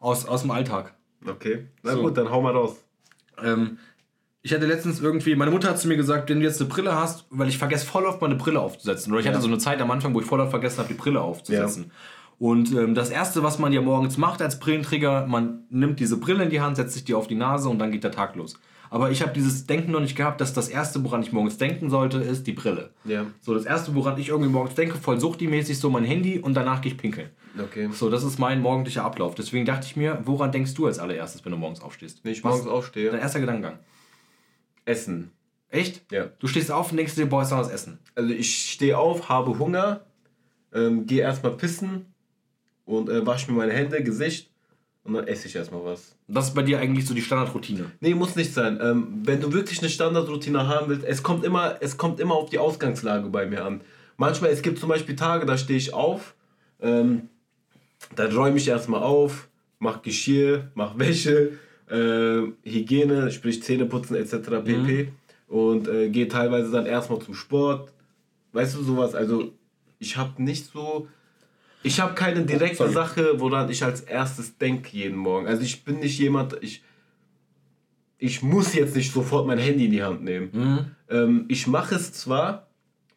Aus, 0.00 0.26
aus 0.26 0.42
dem 0.42 0.50
Alltag. 0.50 0.94
Okay. 1.26 1.66
Na 1.82 1.92
So. 1.92 2.02
gut, 2.02 2.16
dann 2.16 2.30
hau 2.30 2.40
mal 2.42 2.52
raus. 2.52 2.76
Ähm, 3.42 3.78
ich 4.42 4.52
hatte 4.52 4.66
letztens 4.66 5.00
irgendwie, 5.00 5.34
meine 5.36 5.50
Mutter 5.50 5.68
hat 5.70 5.78
zu 5.78 5.88
mir 5.88 5.96
gesagt, 5.96 6.28
wenn 6.28 6.40
du 6.40 6.44
jetzt 6.46 6.60
eine 6.60 6.68
Brille 6.68 6.94
hast, 6.94 7.24
weil 7.30 7.48
ich 7.48 7.56
vergesse 7.58 7.86
voll 7.86 8.04
oft 8.04 8.20
meine 8.20 8.34
Brille 8.34 8.60
aufzusetzen. 8.60 9.12
Oder 9.12 9.20
ich 9.22 9.28
hatte 9.28 9.40
so 9.40 9.46
eine 9.48 9.56
Zeit 9.58 9.80
am 9.80 9.90
Anfang, 9.90 10.12
wo 10.14 10.20
ich 10.20 10.26
voll 10.26 10.40
oft 10.40 10.50
vergessen 10.50 10.78
habe, 10.78 10.88
die 10.88 10.94
Brille 10.94 11.20
aufzusetzen. 11.20 11.90
Und 12.38 12.72
ähm, 12.72 12.94
das 12.94 13.10
erste, 13.10 13.42
was 13.42 13.58
man 13.58 13.72
ja 13.72 13.80
morgens 13.80 14.16
macht 14.18 14.42
als 14.42 14.58
Brillenträger, 14.58 15.26
man 15.26 15.64
nimmt 15.70 16.00
diese 16.00 16.16
Brille 16.18 16.44
in 16.44 16.50
die 16.50 16.60
Hand, 16.60 16.76
setzt 16.76 16.94
sich 16.94 17.04
die 17.04 17.14
auf 17.14 17.26
die 17.28 17.34
Nase 17.36 17.68
und 17.68 17.78
dann 17.78 17.92
geht 17.92 18.04
der 18.04 18.10
Tag 18.10 18.34
los. 18.36 18.54
Aber 18.90 19.10
ich 19.10 19.22
habe 19.22 19.32
dieses 19.32 19.66
Denken 19.66 19.90
noch 19.92 20.00
nicht 20.00 20.14
gehabt, 20.16 20.40
dass 20.40 20.52
das 20.52 20.68
erste, 20.68 21.02
woran 21.02 21.22
ich 21.22 21.32
morgens 21.32 21.58
denken 21.58 21.90
sollte, 21.90 22.18
ist 22.18 22.46
die 22.46 22.52
Brille. 22.52 22.90
Ja. 23.04 23.26
So, 23.40 23.54
das 23.54 23.64
erste, 23.64 23.94
woran 23.94 24.18
ich 24.18 24.28
irgendwie 24.28 24.50
morgens 24.50 24.74
denke, 24.74 24.96
voll 24.96 25.18
suchtimäßig, 25.18 25.78
so 25.78 25.90
mein 25.90 26.04
Handy 26.04 26.38
und 26.38 26.54
danach 26.54 26.80
gehe 26.80 26.92
ich 26.92 26.98
pinkeln. 26.98 27.30
Okay. 27.58 27.88
So, 27.92 28.08
das 28.10 28.22
ist 28.24 28.38
mein 28.38 28.60
morgendlicher 28.60 29.04
Ablauf. 29.04 29.34
Deswegen 29.34 29.64
dachte 29.64 29.86
ich 29.86 29.96
mir, 29.96 30.20
woran 30.24 30.52
denkst 30.52 30.74
du 30.74 30.86
als 30.86 30.98
allererstes, 30.98 31.44
wenn 31.44 31.52
du 31.52 31.58
morgens 31.58 31.80
aufstehst? 31.80 32.20
Wenn 32.24 32.32
ich 32.32 32.44
Was- 32.44 32.52
morgens 32.52 32.68
aufstehe. 32.68 33.10
Dein 33.10 33.20
erster 33.20 33.40
Gedankengang. 33.40 33.78
Essen. 34.84 35.30
Echt? 35.70 36.04
Ja. 36.12 36.26
Du 36.38 36.46
stehst 36.46 36.70
auf 36.70 36.90
und 36.90 36.96
denkst 36.98 37.14
dir, 37.16 37.26
boah, 37.26 37.42
ist 37.42 37.50
noch 37.50 37.58
was 37.58 37.70
essen. 37.70 37.98
Also 38.14 38.32
ich 38.32 38.70
stehe 38.72 38.96
auf, 38.98 39.28
habe 39.28 39.58
Hunger, 39.58 40.02
ähm, 40.72 41.06
gehe 41.06 41.22
erstmal 41.22 41.52
pissen 41.56 42.13
und 42.84 43.08
äh, 43.08 43.26
wasche 43.26 43.50
mir 43.50 43.58
meine 43.58 43.72
Hände, 43.72 44.02
Gesicht 44.02 44.50
und 45.04 45.14
dann 45.14 45.26
esse 45.26 45.48
ich 45.48 45.56
erstmal 45.56 45.84
was. 45.84 46.16
Das 46.28 46.48
ist 46.48 46.54
bei 46.54 46.62
dir 46.62 46.78
eigentlich 46.78 47.06
so 47.06 47.14
die 47.14 47.22
Standardroutine. 47.22 47.92
Nee, 48.00 48.14
muss 48.14 48.36
nicht 48.36 48.52
sein. 48.52 48.78
Ähm, 48.82 49.20
wenn 49.24 49.40
du 49.40 49.52
wirklich 49.52 49.80
eine 49.80 49.90
Standardroutine 49.90 50.66
haben 50.66 50.88
willst, 50.88 51.04
es 51.04 51.22
kommt, 51.22 51.44
immer, 51.44 51.76
es 51.80 51.96
kommt 51.96 52.20
immer 52.20 52.34
auf 52.34 52.50
die 52.50 52.58
Ausgangslage 52.58 53.28
bei 53.28 53.46
mir 53.46 53.64
an. 53.64 53.82
Manchmal, 54.16 54.50
es 54.50 54.62
gibt 54.62 54.78
zum 54.78 54.88
Beispiel 54.88 55.16
Tage, 55.16 55.44
da 55.44 55.58
stehe 55.58 55.78
ich 55.78 55.92
auf, 55.92 56.34
ähm, 56.80 57.28
dann 58.16 58.34
räume 58.34 58.56
ich 58.56 58.68
erstmal 58.68 59.02
auf, 59.02 59.48
mach 59.78 60.02
Geschirr, 60.02 60.70
mach 60.74 60.98
Wäsche, 60.98 61.58
äh, 61.90 62.42
Hygiene, 62.62 63.30
sprich 63.30 63.62
Zähneputzen 63.62 64.16
etc. 64.16 64.64
pp. 64.64 65.12
Und 65.48 65.88
äh, 65.88 66.08
gehe 66.08 66.28
teilweise 66.28 66.70
dann 66.70 66.86
erstmal 66.86 67.20
zum 67.20 67.34
Sport. 67.34 67.92
Weißt 68.52 68.74
du, 68.74 68.82
sowas. 68.82 69.14
Also, 69.14 69.52
ich 69.98 70.16
habe 70.16 70.42
nicht 70.42 70.72
so. 70.72 71.08
Ich 71.84 72.00
habe 72.00 72.14
keine 72.14 72.44
direkte 72.44 72.78
sorry. 72.78 72.92
Sache, 72.92 73.40
woran 73.40 73.70
ich 73.70 73.84
als 73.84 74.00
erstes 74.00 74.58
denke 74.58 74.88
jeden 74.96 75.16
Morgen. 75.16 75.46
Also, 75.46 75.62
ich 75.62 75.84
bin 75.84 76.00
nicht 76.00 76.18
jemand. 76.18 76.56
Ich, 76.62 76.82
ich 78.18 78.42
muss 78.42 78.74
jetzt 78.74 78.96
nicht 78.96 79.12
sofort 79.12 79.46
mein 79.46 79.58
Handy 79.58 79.84
in 79.84 79.90
die 79.92 80.02
Hand 80.02 80.24
nehmen. 80.24 80.96
Ähm, 81.10 81.44
ich 81.48 81.66
mache 81.66 81.94
es 81.94 82.12
zwar, 82.12 82.68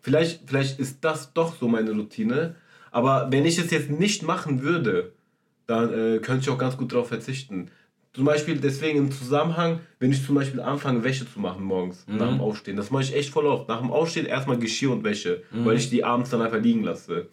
vielleicht, 0.02 0.42
vielleicht 0.46 0.80
ist 0.80 1.04
das 1.04 1.34
doch 1.34 1.56
so 1.56 1.68
meine 1.68 1.92
Routine, 1.92 2.56
aber 2.92 3.32
wenn 3.32 3.46
ich 3.46 3.58
es 3.58 3.72
jetzt 3.72 3.90
nicht 3.90 4.24
machen 4.24 4.62
würde, 4.62 5.14
dann 5.66 5.94
äh, 5.94 6.20
könnte 6.20 6.42
ich 6.42 6.50
auch 6.50 6.58
ganz 6.58 6.76
gut 6.78 6.92
darauf 6.92 7.08
verzichten. 7.08 7.72
Zum 8.14 8.26
Beispiel 8.26 8.58
deswegen 8.58 8.98
im 8.98 9.12
Zusammenhang, 9.12 9.80
wenn 10.00 10.12
ich 10.12 10.26
zum 10.26 10.36
Beispiel 10.36 10.60
anfange, 10.60 11.04
Wäsche 11.04 11.32
zu 11.32 11.40
machen 11.40 11.64
morgens 11.64 12.04
nach 12.08 12.30
dem 12.30 12.42
Aufstehen. 12.42 12.76
Das 12.76 12.90
mache 12.90 13.04
ich 13.04 13.16
echt 13.16 13.30
voll 13.30 13.46
oft. 13.46 13.68
Nach 13.68 13.80
dem 13.80 13.92
Aufstehen 13.92 14.26
erstmal 14.26 14.58
Geschirr 14.58 14.92
und 14.92 15.04
Wäsche, 15.04 15.44
weil 15.52 15.78
ich 15.78 15.90
die 15.92 16.04
abends 16.04 16.32
dann 16.32 16.42
einfach 16.42 16.60
liegen 16.60 16.84
lasse. 16.84 17.28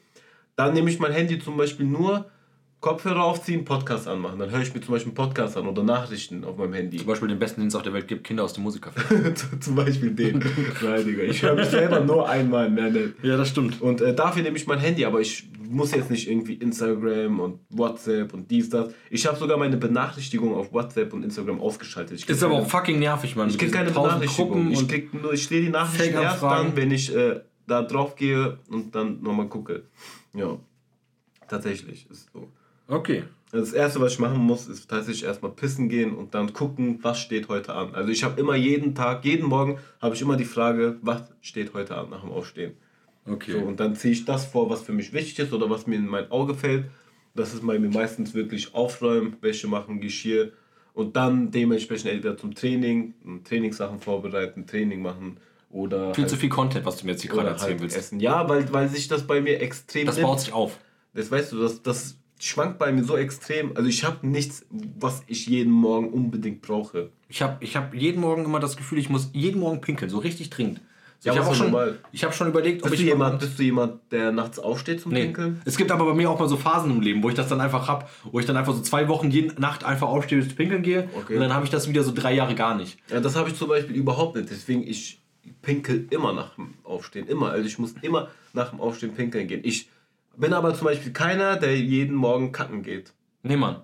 Dann 0.56 0.74
nehme 0.74 0.90
ich 0.90 0.98
mein 0.98 1.12
Handy 1.12 1.38
zum 1.38 1.56
Beispiel 1.56 1.86
nur, 1.86 2.26
Kopfhörer 2.84 3.24
aufziehen, 3.24 3.64
Podcast 3.64 4.06
anmachen. 4.06 4.38
Dann 4.38 4.50
höre 4.50 4.60
ich 4.60 4.74
mir 4.74 4.80
zum 4.82 4.92
Beispiel 4.92 5.08
einen 5.08 5.14
Podcast 5.14 5.56
an 5.56 5.66
oder 5.66 5.82
Nachrichten 5.82 6.44
auf 6.44 6.58
meinem 6.58 6.74
Handy. 6.74 6.98
Zum 6.98 7.06
Beispiel 7.06 7.28
den 7.28 7.38
besten, 7.38 7.62
den 7.62 7.68
es 7.68 7.74
auf 7.74 7.82
der 7.82 7.94
Welt 7.94 8.06
gibt, 8.06 8.24
Kinder 8.24 8.44
aus 8.44 8.52
dem 8.52 8.62
Musikerfilm. 8.62 9.34
zum 9.60 9.74
Beispiel 9.74 10.10
den. 10.10 10.38
Nein, 10.82 11.06
Digga. 11.06 11.22
Ich 11.22 11.42
höre 11.42 11.54
mich 11.54 11.68
selber 11.68 12.00
nur 12.00 12.28
einmal, 12.28 12.68
mehr 12.68 12.90
nicht. 12.90 13.14
ja, 13.22 13.38
das 13.38 13.48
stimmt. 13.48 13.80
Und 13.80 14.02
äh, 14.02 14.14
dafür 14.14 14.42
nehme 14.42 14.58
ich 14.58 14.66
mein 14.66 14.80
Handy, 14.80 15.06
aber 15.06 15.22
ich 15.22 15.48
muss 15.66 15.92
jetzt 15.92 16.10
nicht 16.10 16.28
irgendwie 16.28 16.56
Instagram 16.56 17.40
und 17.40 17.60
WhatsApp 17.70 18.34
und 18.34 18.50
dies, 18.50 18.68
das. 18.68 18.92
Ich 19.08 19.26
habe 19.26 19.38
sogar 19.38 19.56
meine 19.56 19.78
Benachrichtigung 19.78 20.54
auf 20.54 20.70
WhatsApp 20.74 21.14
und 21.14 21.22
Instagram 21.22 21.62
ausgeschaltet. 21.62 22.22
Ist 22.22 22.42
aber 22.42 22.56
auch 22.56 22.68
fucking 22.68 22.98
nervig, 22.98 23.34
Mann. 23.34 23.48
Ich 23.48 23.56
kriege 23.56 23.72
keine 23.72 23.92
Benachrichtigung. 23.92 24.70
Ich, 24.70 24.86
krieg 24.86 25.14
nur, 25.14 25.32
ich 25.32 25.42
stehe 25.42 25.62
die 25.62 25.70
Nachrichten 25.70 26.18
erst 26.18 26.42
dann, 26.42 26.76
wenn 26.76 26.90
ich 26.90 27.16
äh, 27.16 27.40
da 27.66 27.80
drauf 27.80 28.14
gehe 28.14 28.58
und 28.68 28.94
dann 28.94 29.22
nochmal 29.22 29.48
gucke. 29.48 29.84
Ja. 30.34 30.58
Tatsächlich 31.48 32.08
ist 32.10 32.30
so. 32.32 32.48
Okay. 32.88 33.24
Also 33.52 33.66
Das 33.66 33.72
erste, 33.72 34.00
was 34.00 34.14
ich 34.14 34.18
machen 34.18 34.38
muss, 34.38 34.66
ist 34.66 34.88
tatsächlich 34.88 35.24
erstmal 35.24 35.52
pissen 35.52 35.88
gehen 35.88 36.14
und 36.14 36.34
dann 36.34 36.52
gucken, 36.52 36.98
was 37.02 37.20
steht 37.20 37.48
heute 37.48 37.74
an. 37.74 37.94
Also 37.94 38.10
ich 38.10 38.24
habe 38.24 38.40
immer 38.40 38.56
jeden 38.56 38.94
Tag, 38.94 39.24
jeden 39.24 39.46
Morgen 39.46 39.78
habe 40.00 40.14
ich 40.14 40.22
immer 40.22 40.36
die 40.36 40.44
Frage, 40.44 40.96
was 41.02 41.22
steht 41.40 41.72
heute 41.72 41.96
an 41.96 42.10
nach 42.10 42.22
dem 42.22 42.32
Aufstehen. 42.32 42.72
Okay. 43.26 43.52
So, 43.52 43.58
und 43.58 43.80
dann 43.80 43.94
ziehe 43.94 44.12
ich 44.12 44.24
das 44.24 44.44
vor, 44.44 44.68
was 44.68 44.82
für 44.82 44.92
mich 44.92 45.12
wichtig 45.12 45.38
ist 45.38 45.52
oder 45.52 45.70
was 45.70 45.86
mir 45.86 45.96
in 45.96 46.06
mein 46.06 46.30
Auge 46.30 46.54
fällt. 46.54 46.86
Das 47.34 47.54
ist 47.54 47.66
bei 47.66 47.78
mir 47.78 47.88
meistens 47.88 48.34
wirklich 48.34 48.74
Aufräumen, 48.74 49.36
Wäsche 49.40 49.66
machen, 49.66 50.00
Geschirr 50.00 50.52
und 50.92 51.16
dann 51.16 51.50
dementsprechend 51.50 52.10
entweder 52.10 52.36
zum 52.36 52.54
Training, 52.54 53.14
Trainingssachen 53.44 53.98
vorbereiten, 54.00 54.66
Training 54.66 55.02
machen 55.02 55.38
oder 55.74 56.14
Viel 56.14 56.22
halt, 56.24 56.30
zu 56.30 56.36
viel 56.36 56.48
Content, 56.48 56.86
was 56.86 56.96
du 56.98 57.06
mir 57.06 57.12
jetzt 57.12 57.22
hier 57.22 57.30
gerade 57.30 57.42
oder 57.48 57.52
erzählen 57.52 57.72
halt 57.72 57.82
willst. 57.82 57.96
essen. 57.96 58.20
Ja, 58.20 58.48
weil, 58.48 58.72
weil 58.72 58.88
sich 58.88 59.08
das 59.08 59.26
bei 59.26 59.40
mir 59.40 59.60
extrem 59.60 60.06
Das 60.06 60.16
nimmt. 60.16 60.28
baut 60.28 60.40
sich 60.40 60.52
auf. 60.52 60.78
Das 61.14 61.30
weißt 61.30 61.52
du, 61.52 61.60
das, 61.60 61.82
das 61.82 62.16
schwankt 62.40 62.78
bei 62.78 62.92
mir 62.92 63.04
so 63.04 63.16
extrem. 63.16 63.76
Also 63.76 63.88
ich 63.88 64.04
habe 64.04 64.26
nichts, 64.26 64.64
was 64.98 65.22
ich 65.26 65.46
jeden 65.46 65.72
Morgen 65.72 66.08
unbedingt 66.10 66.62
brauche. 66.62 67.10
Ich 67.28 67.42
habe 67.42 67.56
ich 67.60 67.76
hab 67.76 67.92
jeden 67.94 68.20
Morgen 68.20 68.44
immer 68.44 68.60
das 68.60 68.76
Gefühl, 68.76 68.98
ich 68.98 69.10
muss 69.10 69.30
jeden 69.32 69.60
Morgen 69.60 69.80
pinkeln, 69.80 70.10
so 70.10 70.18
richtig 70.18 70.50
dringend. 70.50 70.80
So, 71.18 71.30
Ja, 71.30 71.34
ich 71.34 71.40
habe 71.44 71.54
schon, 71.54 71.74
ich 72.12 72.22
hab 72.24 72.34
schon 72.34 72.48
überlegt, 72.48 72.82
ob 72.84 72.90
Bist 72.90 73.00
ich 73.00 73.06
du, 73.08 73.12
jemand, 73.12 73.40
bist 73.40 73.58
du 73.58 73.62
jemand, 73.62 74.00
der 74.12 74.30
nachts 74.30 74.58
aufsteht 74.58 75.00
zum 75.00 75.12
Nee. 75.12 75.22
Pinkeln? 75.24 75.60
Es 75.64 75.76
gibt 75.76 75.90
aber 75.90 76.04
bei 76.04 76.14
mir 76.14 76.28
auch 76.30 76.38
mal 76.38 76.48
so 76.48 76.56
Phasen 76.56 76.90
im 76.90 77.00
Leben, 77.00 77.22
wo 77.22 77.28
ich 77.30 77.34
das 77.34 77.48
dann 77.48 77.60
einfach 77.60 77.88
hab, 77.88 78.10
wo 78.30 78.38
ich 78.40 78.46
dann 78.46 78.56
einfach 78.56 78.74
so 78.74 78.82
zwei 78.82 79.08
Wochen 79.08 79.30
jede 79.30 79.60
Nacht 79.60 79.84
einfach 79.84 80.06
aufstehe, 80.08 80.38
bis 80.40 80.54
pinkeln 80.54 80.82
gehe 80.82 81.08
Okay. 81.16 81.34
und 81.34 81.40
dann 81.40 81.54
habe 81.54 81.64
ich 81.64 81.70
das 81.70 81.88
wieder 81.88 82.02
so 82.04 82.12
drei 82.14 82.34
Jahre 82.34 82.54
gar 82.54 82.76
nicht. 82.76 82.98
Ja, 83.10 83.20
das 83.20 83.34
habe 83.36 83.48
ich 83.48 83.56
zum 83.56 83.68
Beispiel 83.68 83.96
überhaupt 83.96 84.36
nicht. 84.36 84.50
Deswegen, 84.50 84.86
ich 84.86 85.22
pinkel 85.62 86.06
immer 86.10 86.32
nach 86.32 86.54
dem 86.54 86.74
Aufstehen. 86.84 87.26
Immer. 87.26 87.50
Also 87.50 87.66
ich 87.66 87.78
muss 87.78 87.94
immer 88.02 88.28
nach 88.52 88.70
dem 88.70 88.80
Aufstehen 88.80 89.14
pinkeln 89.14 89.46
gehen. 89.48 89.60
Ich 89.64 89.88
bin 90.36 90.52
aber 90.52 90.74
zum 90.74 90.86
Beispiel 90.86 91.12
keiner, 91.12 91.56
der 91.56 91.76
jeden 91.78 92.14
Morgen 92.14 92.52
kacken 92.52 92.82
geht. 92.82 93.12
Nee, 93.42 93.56
Mann. 93.56 93.82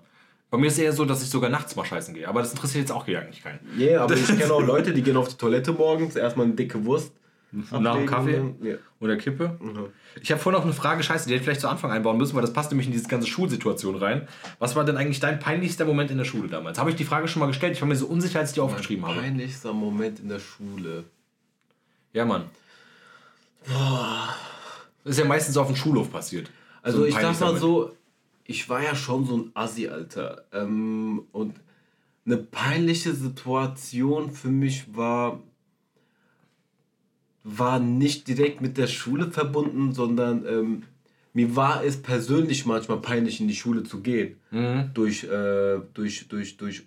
Bei 0.49 0.57
mir 0.57 0.67
ist 0.67 0.73
es 0.73 0.79
eher 0.79 0.91
so, 0.93 1.05
dass 1.05 1.23
ich 1.23 1.29
sogar 1.29 1.49
nachts 1.49 1.75
mal 1.77 1.85
scheißen 1.85 2.13
gehe. 2.13 2.27
Aber 2.27 2.41
das 2.41 2.51
interessiert 2.51 2.81
jetzt 2.83 2.91
auch 2.91 3.07
eigentlich 3.07 3.41
keinen. 3.41 3.59
Ja, 3.77 3.85
yeah, 3.87 4.03
aber 4.03 4.15
ich 4.15 4.27
kenne 4.37 4.51
auch 4.51 4.61
Leute, 4.61 4.93
die 4.93 5.01
gehen 5.01 5.15
auf 5.15 5.29
die 5.29 5.37
Toilette 5.37 5.71
morgens, 5.71 6.15
erstmal 6.17 6.45
eine 6.47 6.55
dicke 6.55 6.83
Wurst. 6.83 7.13
Nach 7.53 7.95
dem 7.97 8.05
Kaffee 8.05 8.33
dann- 8.37 8.55
Ja. 8.61 8.75
oder 9.01 9.17
Kippe. 9.17 9.57
Mhm. 9.61 9.87
Ich 10.21 10.31
habe 10.31 10.41
vorhin 10.41 10.57
noch 10.59 10.65
eine 10.65 10.73
Frage, 10.73 11.03
scheiße, 11.03 11.27
die 11.27 11.33
hätte 11.33 11.41
ich 11.41 11.43
vielleicht 11.45 11.59
zu 11.61 11.67
Anfang 11.67 11.91
einbauen 11.91 12.17
müssen, 12.17 12.33
weil 12.33 12.41
das 12.41 12.53
passt 12.53 12.71
nämlich 12.71 12.87
in 12.87 12.93
diese 12.93 13.09
ganze 13.09 13.27
Schulsituation 13.27 13.95
rein. 13.95 14.27
Was 14.59 14.75
war 14.77 14.85
denn 14.85 14.95
eigentlich 14.95 15.19
dein 15.19 15.39
peinlichster 15.39 15.83
Moment 15.85 16.11
in 16.11 16.17
der 16.17 16.23
Schule 16.25 16.47
damals? 16.47 16.79
Habe 16.79 16.89
ich 16.91 16.95
die 16.95 17.03
Frage 17.03 17.27
schon 17.27 17.41
mal 17.41 17.47
gestellt? 17.47 17.73
Ich 17.75 17.81
war 17.81 17.89
mir 17.89 17.95
so 17.97 18.07
unsicher, 18.07 18.39
als 18.39 18.51
ich 18.51 18.53
die 18.55 18.61
aufgeschrieben 18.61 19.05
habe. 19.05 19.19
Peinlichster 19.19 19.73
Moment 19.73 20.19
in 20.21 20.29
der 20.29 20.39
Schule. 20.39 21.03
Ja, 22.13 22.25
Mann. 22.25 22.45
Das 23.65 25.11
ist 25.13 25.19
ja 25.19 25.25
meistens 25.25 25.57
auf 25.57 25.67
dem 25.67 25.75
Schulhof 25.75 26.11
passiert. 26.11 26.49
Also 26.81 26.99
So 26.99 27.05
ich 27.05 27.15
sag 27.15 27.39
mal 27.39 27.57
so, 27.57 27.95
ich 28.45 28.67
war 28.69 28.83
ja 28.83 28.95
schon 28.95 29.25
so 29.25 29.37
ein 29.37 29.51
Assi, 29.53 29.87
Alter. 29.87 30.45
Ähm, 30.51 31.23
und 31.31 31.55
eine 32.25 32.37
peinliche 32.37 33.13
Situation 33.13 34.31
für 34.31 34.49
mich 34.49 34.95
war, 34.95 35.41
war 37.43 37.79
nicht 37.79 38.27
direkt 38.27 38.61
mit 38.61 38.77
der 38.77 38.87
Schule 38.87 39.31
verbunden, 39.31 39.93
sondern 39.93 40.45
ähm, 40.45 40.83
mir 41.33 41.55
war 41.55 41.83
es 41.83 42.01
persönlich 42.01 42.65
manchmal 42.65 42.99
peinlich, 42.99 43.39
in 43.39 43.47
die 43.47 43.55
Schule 43.55 43.83
zu 43.83 44.01
gehen. 44.01 44.37
Mhm. 44.51 44.91
Durch, 44.93 45.23
äh, 45.23 45.79
durch, 45.93 46.27
durch, 46.27 46.57
durch 46.57 46.83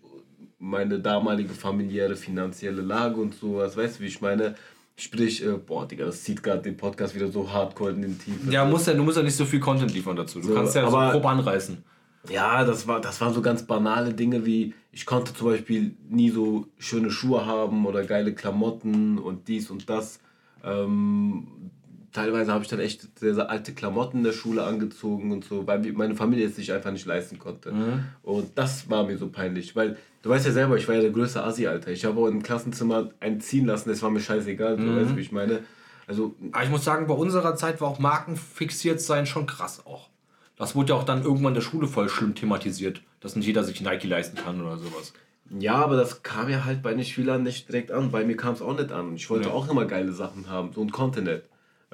meine 0.58 0.98
damalige 1.00 1.52
familiäre, 1.52 2.16
finanzielle 2.16 2.82
Lage 2.82 3.20
und 3.20 3.34
sowas. 3.34 3.76
Weißt 3.76 3.98
du, 3.98 4.02
wie 4.02 4.08
ich 4.08 4.20
meine? 4.20 4.54
Sprich, 4.96 5.44
äh, 5.44 5.54
boah, 5.54 5.86
Digga, 5.88 6.04
das 6.06 6.22
zieht 6.22 6.42
gerade 6.42 6.62
den 6.62 6.76
Podcast 6.76 7.14
wieder 7.14 7.28
so 7.28 7.50
hardcore 7.52 7.90
in 7.90 8.02
den 8.02 8.18
Tiefen. 8.18 8.50
Ja, 8.52 8.64
musst 8.64 8.86
ja, 8.86 8.94
du 8.94 9.02
musst 9.02 9.16
ja 9.16 9.22
nicht 9.24 9.34
so 9.36 9.44
viel 9.44 9.58
Content 9.60 9.92
liefern 9.92 10.14
dazu. 10.16 10.40
Du 10.40 10.48
So, 10.48 10.54
kannst 10.54 10.74
ja 10.76 10.86
aber- 10.86 11.06
so 11.08 11.12
grob 11.18 11.26
anreißen. 11.26 11.82
Ja, 12.30 12.64
das, 12.64 12.86
war, 12.86 13.00
das 13.00 13.20
waren 13.20 13.34
so 13.34 13.42
ganz 13.42 13.66
banale 13.66 14.14
Dinge 14.14 14.46
wie, 14.46 14.72
ich 14.92 15.04
konnte 15.04 15.34
zum 15.34 15.48
Beispiel 15.48 15.94
nie 16.08 16.30
so 16.30 16.66
schöne 16.78 17.10
Schuhe 17.10 17.44
haben 17.44 17.84
oder 17.86 18.04
geile 18.04 18.32
Klamotten 18.34 19.18
und 19.18 19.48
dies 19.48 19.68
und 19.68 19.90
das. 19.90 20.20
Ähm, 20.62 21.70
teilweise 22.14 22.50
habe 22.52 22.64
ich 22.64 22.70
dann 22.70 22.80
echt 22.80 23.18
sehr, 23.18 23.34
sehr 23.34 23.50
alte 23.50 23.74
Klamotten 23.74 24.18
in 24.18 24.24
der 24.24 24.32
Schule 24.32 24.62
angezogen 24.64 25.30
und 25.32 25.44
so, 25.44 25.66
weil 25.66 25.80
meine 25.92 26.14
Familie 26.14 26.46
es 26.46 26.56
sich 26.56 26.72
einfach 26.72 26.90
nicht 26.92 27.04
leisten 27.04 27.38
konnte. 27.38 27.72
Mhm. 27.72 28.04
Und 28.22 28.52
das 28.56 28.88
war 28.88 29.04
mir 29.04 29.18
so 29.18 29.28
peinlich, 29.28 29.76
weil 29.76 29.98
du 30.22 30.30
weißt 30.30 30.46
ja 30.46 30.52
selber, 30.52 30.76
ich 30.78 30.88
war 30.88 30.94
ja 30.94 31.02
der 31.02 31.10
größte 31.10 31.44
Asi, 31.44 31.66
Alter. 31.66 31.90
Ich 31.90 32.06
habe 32.06 32.18
auch 32.18 32.28
im 32.28 32.42
Klassenzimmer 32.42 33.10
einen 33.20 33.40
ziehen 33.42 33.66
lassen, 33.66 33.90
das 33.90 34.00
war 34.02 34.08
mir 34.10 34.20
scheißegal, 34.20 34.78
Mhm. 34.78 34.86
du 34.86 34.96
weißt, 35.02 35.16
wie 35.16 35.20
ich 35.20 35.32
meine. 35.32 35.60
Also, 36.06 36.34
Aber 36.52 36.64
ich 36.64 36.70
muss 36.70 36.84
sagen, 36.84 37.06
bei 37.06 37.14
unserer 37.14 37.56
Zeit 37.56 37.80
war 37.80 37.88
auch 37.88 37.98
Markenfixiert 37.98 39.00
sein 39.00 39.26
schon 39.26 39.46
krass 39.46 39.84
auch. 39.86 40.08
Das 40.56 40.74
wurde 40.76 40.90
ja 40.92 40.98
auch 40.98 41.04
dann 41.04 41.22
irgendwann 41.24 41.48
in 41.48 41.54
der 41.54 41.60
Schule 41.62 41.88
voll 41.88 42.08
schlimm 42.08 42.34
thematisiert, 42.34 43.02
dass 43.20 43.34
nicht 43.36 43.46
jeder 43.46 43.64
sich 43.64 43.80
Nike 43.80 44.06
leisten 44.06 44.36
kann 44.36 44.60
oder 44.60 44.78
sowas. 44.78 45.12
ja, 45.58 45.74
aber 45.74 45.96
das 45.96 46.22
kam 46.22 46.48
ja 46.48 46.64
halt 46.64 46.82
bei 46.82 46.94
den 46.94 47.04
Schülern 47.04 47.42
nicht 47.42 47.68
direkt 47.68 47.90
an. 47.90 48.10
Bei 48.10 48.24
mir 48.24 48.36
kam 48.36 48.54
es 48.54 48.62
auch 48.62 48.76
nicht 48.78 48.92
an. 48.92 49.14
Ich 49.16 49.28
wollte 49.30 49.48
Ja. 49.48 49.54
auch 49.54 49.68
immer 49.70 49.84
geile 49.84 50.12
Sachen 50.12 50.48
haben, 50.48 50.72
so 50.72 50.80
und 50.80 50.92
konnte 50.92 51.22
nicht. 51.22 51.42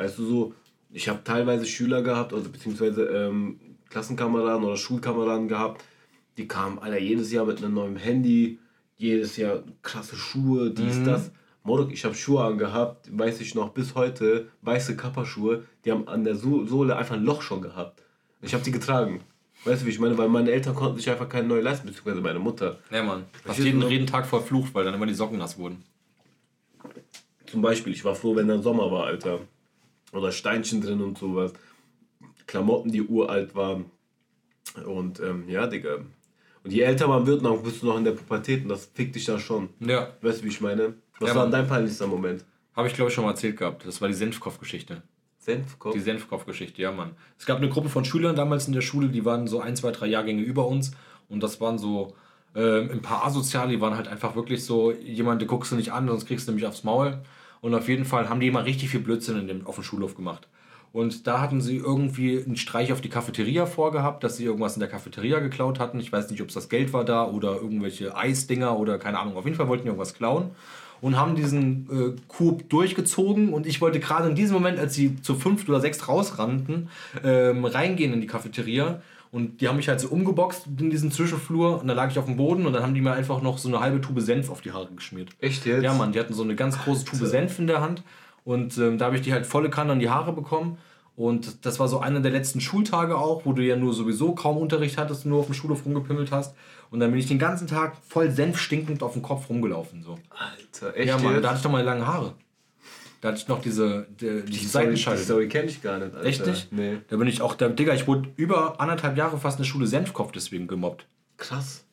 Weißt 0.01 0.19
du, 0.19 0.25
so, 0.25 0.55
ich 0.91 1.09
habe 1.11 1.23
teilweise 1.25 1.67
Schüler 1.67 2.01
gehabt, 2.01 2.33
also 2.33 2.49
beziehungsweise 2.49 3.03
ähm, 3.05 3.61
Klassenkameraden 3.91 4.65
oder 4.65 4.79
Schulkameraden 4.79 5.47
gehabt, 5.47 5.85
die 6.39 6.49
kamen, 6.49 6.79
Alter, 6.79 6.99
jedes 6.99 7.31
Jahr 7.31 7.45
mit 7.45 7.59
einem 7.59 7.75
neuen 7.75 7.97
Handy, 7.97 8.59
jedes 8.97 9.37
Jahr 9.37 9.63
krasse 9.83 10.17
Schuhe, 10.17 10.71
dies, 10.71 11.03
das. 11.05 11.31
Morok, 11.65 11.93
ich 11.93 12.03
habe 12.07 12.15
Schuhe 12.15 12.43
angehabt, 12.43 13.11
weiß 13.17 13.43
ich 13.43 13.55
noch, 13.55 13.71
bis 13.75 13.95
heute, 13.95 14.49
weiße 14.63 14.97
Kapperschuhe, 14.97 15.65
die 15.85 15.93
haben 15.93 16.09
an 16.09 16.25
der 16.25 16.35
So- 16.35 16.65
Sohle 16.65 16.97
einfach 16.97 17.17
ein 17.17 17.25
Loch 17.25 17.43
schon 17.43 17.61
gehabt. 17.61 18.03
Ich 18.41 18.55
habe 18.55 18.65
die 18.65 18.71
getragen. 18.71 19.21
Weißt 19.67 19.83
du, 19.83 19.87
wie 19.87 19.91
ich 19.91 19.99
meine? 19.99 20.17
Weil 20.17 20.31
meine 20.31 20.51
Eltern 20.51 20.75
konnten 20.75 20.97
sich 20.97 21.11
einfach 21.11 21.29
keine 21.29 21.47
neue 21.47 21.61
leisten, 21.61 21.87
beziehungsweise 21.87 22.23
meine 22.23 22.39
Mutter. 22.39 22.79
Ja, 22.91 23.03
Mann. 23.03 23.27
Hast 23.47 23.59
jeden, 23.59 23.83
jeden 23.91 24.07
Tag 24.07 24.25
verflucht, 24.25 24.75
weil 24.75 24.87
dann 24.87 24.95
immer 24.95 25.05
die 25.05 25.13
Socken 25.13 25.37
nass 25.37 25.59
wurden. 25.59 25.85
Zum 27.45 27.61
Beispiel, 27.61 27.93
ich 27.93 28.03
war 28.03 28.15
froh, 28.15 28.35
wenn 28.35 28.49
dann 28.49 28.63
Sommer 28.63 28.91
war, 28.91 29.05
Alter. 29.05 29.41
Oder 30.13 30.33
Steinchen 30.33 30.81
drin 30.81 31.01
und 31.01 31.19
sowas. 31.19 31.53
Klamotten, 32.47 32.91
die 32.91 33.03
uralt 33.03 33.55
waren. 33.55 33.87
Und 34.85 35.21
ähm, 35.21 35.49
ja, 35.49 35.67
Digga. 35.67 35.99
Und 36.63 36.73
je 36.73 36.83
älter 36.83 37.09
man 37.09 37.27
wird, 37.27 37.45
dann 37.45 37.63
bist 37.63 37.83
du 37.83 37.87
noch 37.87 37.97
in 37.97 38.05
der 38.05 38.13
Pubertät 38.13 38.63
und 38.63 38.69
das 38.69 38.87
fickt 38.93 39.15
dich 39.15 39.25
da 39.25 39.39
schon. 39.39 39.71
Ja. 39.81 40.09
Weißt 40.21 40.41
du, 40.41 40.45
wie 40.45 40.49
ich 40.49 40.61
meine? 40.61 40.95
Was 41.19 41.31
Ja, 41.31 41.37
war 41.37 41.49
dein 41.49 41.67
peinlichster 41.67 42.07
Moment? 42.07 42.45
Habe 42.75 42.89
ich, 42.89 42.95
glaube 42.95 43.09
ich, 43.09 43.15
schon 43.15 43.25
mal 43.25 43.31
erzählt 43.31 43.57
gehabt. 43.57 43.87
Das 43.87 44.01
war 44.01 44.09
die 44.09 44.15
Senfkopf-Geschichte. 44.15 45.03
Senfkopf? 45.39 45.95
Die 45.95 46.01
Senfkopf-Geschichte, 46.01 46.83
ja, 46.83 46.93
Mann. 46.93 47.13
Es 47.39 47.47
gab 47.47 47.59
eine 47.59 47.71
Gruppe 47.71 47.89
von 47.89 48.05
Schülern 48.05 48.37
damals 48.37 48.67
in 48.67 48.75
der 48.75 48.83
Schule, 48.83 49.09
die 49.09 49.25
waren 49.25 49.47
so 49.47 49.61
ein, 49.61 49.75
zwei, 49.75 49.91
drei 49.91 50.07
Jahrgänge 50.07 50.43
über 50.43 50.67
uns. 50.67 50.93
Und 51.29 51.43
das 51.43 51.61
waren 51.61 51.79
so 51.79 52.15
ähm, 52.55 52.91
ein 52.93 53.03
paar 53.03 53.25
Asoziale, 53.25 53.71
die 53.71 53.81
waren 53.81 53.97
halt 53.97 54.09
einfach 54.09 54.37
wirklich 54.37 54.65
so, 54.65 54.93
jemand, 54.93 55.41
den 55.41 55.49
guckst 55.49 55.73
du 55.73 55.77
nicht 55.77 55.93
an, 55.93 56.09
sonst 56.09 56.27
kriegst 56.27 56.47
du 56.47 56.53
nämlich 56.53 56.67
aufs 56.67 56.85
Maul. 56.85 57.23
Und 57.61 57.75
auf 57.75 57.89
jeden 57.89 58.05
Fall 58.05 58.29
haben 58.29 58.41
die 58.41 58.49
immer 58.49 58.65
richtig 58.65 58.91
viel 58.91 59.01
Blödsinn 59.01 59.39
in 59.39 59.49
dem, 59.49 59.67
auf 59.67 59.75
dem 59.75 59.85
Schulhof 59.85 60.15
gemacht. 60.15 60.49
Und 60.93 61.27
da 61.27 61.41
hatten 61.41 61.61
sie 61.61 61.77
irgendwie 61.77 62.43
einen 62.43 62.57
Streich 62.57 62.93
auf 62.93 63.01
die 63.01 63.09
Cafeteria 63.09 63.67
vorgehabt, 63.67 64.25
dass 64.25 64.37
sie 64.37 64.45
irgendwas 64.45 64.75
in 64.75 64.81
der 64.81 64.89
Cafeteria 64.89 65.39
geklaut 65.39 65.79
hatten. 65.79 66.01
Ich 66.01 66.13
weiß 66.13 66.31
nicht, 66.31 66.43
ob 66.43 66.49
es 66.49 66.55
das 66.55 66.69
Geld 66.69 66.93
war 66.93 67.05
da 67.05 67.27
oder 67.27 67.55
irgendwelche 67.55 68.17
Eisdinger 68.17 68.77
oder 68.77 68.99
keine 68.99 69.19
Ahnung. 69.21 69.37
Auf 69.37 69.45
jeden 69.45 69.57
Fall 69.57 69.69
wollten 69.69 69.85
die 69.85 69.89
irgendwas 69.89 70.15
klauen 70.15 70.51
und 71.01 71.17
haben 71.17 71.37
diesen 71.37 71.89
äh, 71.91 72.21
Coup 72.27 72.69
durchgezogen. 72.69 73.53
Und 73.53 73.67
ich 73.67 73.81
wollte 73.81 74.01
gerade 74.01 74.29
in 74.29 74.35
diesem 74.35 74.55
Moment, 74.55 74.81
als 74.81 74.95
sie 74.95 75.21
zu 75.23 75.37
fünft 75.37 75.69
oder 75.69 75.81
sechst 75.81 76.09
rausrannten, 76.09 76.89
ähm, 77.23 77.65
reingehen 77.65 78.13
in 78.13 78.21
die 78.21 78.27
Cafeteria. 78.27 79.01
Und 79.33 79.61
die 79.61 79.69
haben 79.69 79.77
mich 79.77 79.89
halt 79.89 80.01
so 80.01 80.09
umgeboxt 80.09 80.67
in 80.79 80.91
diesen 80.91 81.13
Zwischenflur 81.13 81.81
und 81.81 81.87
da 81.87 81.95
lag 81.95 82.11
ich 82.11 82.19
auf 82.19 82.25
dem 82.25 82.37
Boden 82.37 82.67
und 82.67 82.73
dann 82.73 82.83
haben 82.83 82.95
die 82.95 83.01
mir 83.01 83.13
einfach 83.13 83.43
noch 83.43 83.59
so 83.59 83.69
eine 83.69 83.79
halbe 83.79 84.01
Tube 84.01 84.21
Senf 84.21 84.51
auf 84.51 84.61
die 84.61 84.73
Haare 84.73 84.89
geschmiert. 84.95 85.31
Echt 85.39 85.67
jetzt? 85.67 85.85
Ja, 85.85 85.95
Mann, 85.95 86.11
die 86.11 86.19
hatten 86.19 86.35
so 86.35 86.43
eine 86.43 86.57
ganz 86.57 86.77
große 86.79 87.05
Tube 87.05 87.27
Senf 87.27 87.59
in 87.61 87.69
der 87.69 87.81
Hand 87.81 88.03
und 88.45 88.77
ähm, 88.79 88.99
da 88.99 89.07
habe 89.07 89.17
ich 89.17 89.23
die 89.23 89.33
halt 89.33 89.47
volle 89.47 89.71
Kanne 89.71 89.93
an 89.93 90.01
die 90.01 90.11
Haare 90.11 90.33
bekommen. 90.33 90.79
Und 91.17 91.67
das 91.67 91.79
war 91.79 91.87
so 91.87 91.99
einer 91.99 92.21
der 92.21 92.31
letzten 92.31 92.63
Schultage 92.63 93.19
auch, 93.19 93.45
wo 93.45 93.53
du 93.53 93.63
ja 93.63 93.77
nur 93.77 93.93
sowieso 93.93 94.35
kaum 94.35 94.57
Unterricht 94.57 94.97
hattest, 94.97 95.27
nur 95.27 95.41
auf 95.41 95.47
dem 95.47 95.55
Schulhof 95.55 95.85
rumgepimmelt 95.85 96.33
hast. 96.33 96.57
Und 96.91 97.01
dann 97.01 97.11
bin 97.11 97.21
ich 97.21 97.27
den 97.27 97.39
ganzen 97.39 97.67
Tag 97.67 97.99
voll 98.09 98.31
senfstinkend 98.31 99.03
auf 99.03 99.13
dem 99.13 99.21
Kopf 99.21 99.51
rumgelaufen. 99.51 100.03
So. 100.03 100.19
Alter, 100.31 100.97
echt 100.97 101.09
Ja, 101.09 101.19
Mann, 101.19 101.43
da 101.43 101.49
hatte 101.49 101.59
ich 101.59 101.63
doch 101.63 101.71
mal 101.71 101.85
lange 101.85 102.07
Haare. 102.07 102.35
Da 103.21 103.29
hatte 103.29 103.39
ich 103.39 103.49
noch 103.49 103.61
diese, 103.61 104.07
die, 104.19 104.43
die 104.43 104.53
die 104.53 104.67
Story, 104.67 104.95
die. 104.95 104.97
Story 104.97 105.49
kenne 105.49 105.69
ich 105.69 105.83
gar 105.83 105.99
nicht, 105.99 106.15
Alter. 106.15 106.27
Echt 106.27 106.47
nicht? 106.47 106.73
Nee. 106.73 106.99
Da 107.09 107.17
bin 107.17 107.29
ich 107.29 107.43
auch, 107.43 107.55
da, 107.55 107.69
Digga, 107.69 107.95
ich 107.95 108.07
wurde 108.07 108.31
über 108.37 108.81
anderthalb 108.81 109.17
Jahre 109.17 109.39
fast 109.39 109.59
in 109.59 109.65
der 109.65 109.69
Schule 109.69 109.87
Senfkopf 109.87 110.33
deswegen 110.33 110.67
gemobbt. 110.67 111.07
Krass. 111.37 111.85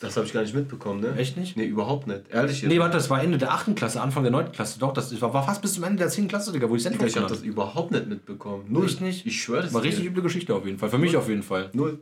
Das 0.00 0.16
habe 0.16 0.24
ich 0.24 0.32
gar 0.32 0.40
nicht 0.40 0.54
mitbekommen, 0.54 1.00
ne? 1.00 1.14
Echt 1.18 1.36
nicht? 1.36 1.54
Nee, 1.54 1.66
überhaupt 1.66 2.06
nicht. 2.06 2.22
Ehrlich 2.30 2.62
jetzt. 2.62 2.70
Nee, 2.70 2.78
warte, 2.78 2.96
das 2.96 3.10
war 3.10 3.22
Ende 3.22 3.36
der 3.36 3.52
8. 3.52 3.76
Klasse, 3.76 4.00
Anfang 4.00 4.22
der 4.22 4.32
9. 4.32 4.50
Klasse. 4.52 4.78
Doch, 4.78 4.94
das 4.94 5.20
war, 5.20 5.34
war 5.34 5.44
fast 5.44 5.60
bis 5.60 5.74
zum 5.74 5.84
Ende 5.84 5.98
der 5.98 6.08
10. 6.08 6.28
Klasse, 6.28 6.50
Digga, 6.50 6.70
wo 6.70 6.76
ich 6.76 6.82
Senfkopf 6.82 7.08
ich 7.08 7.16
habe 7.16 7.26
hatte. 7.26 7.34
das 7.34 7.44
überhaupt 7.44 7.90
nicht 7.90 8.06
mitbekommen. 8.06 8.64
Null. 8.68 8.86
Echt 8.86 9.02
nicht? 9.02 9.26
Ich 9.26 9.42
schwöre 9.42 9.64
das 9.64 9.74
War 9.74 9.82
richtig 9.82 10.06
üble 10.06 10.22
Geschichte 10.22 10.54
auf 10.54 10.64
jeden 10.64 10.78
Fall. 10.78 10.88
Für 10.88 10.96
mich 10.96 11.14
auf 11.14 11.28
jeden 11.28 11.42
Fall. 11.42 11.68
Null. 11.74 11.98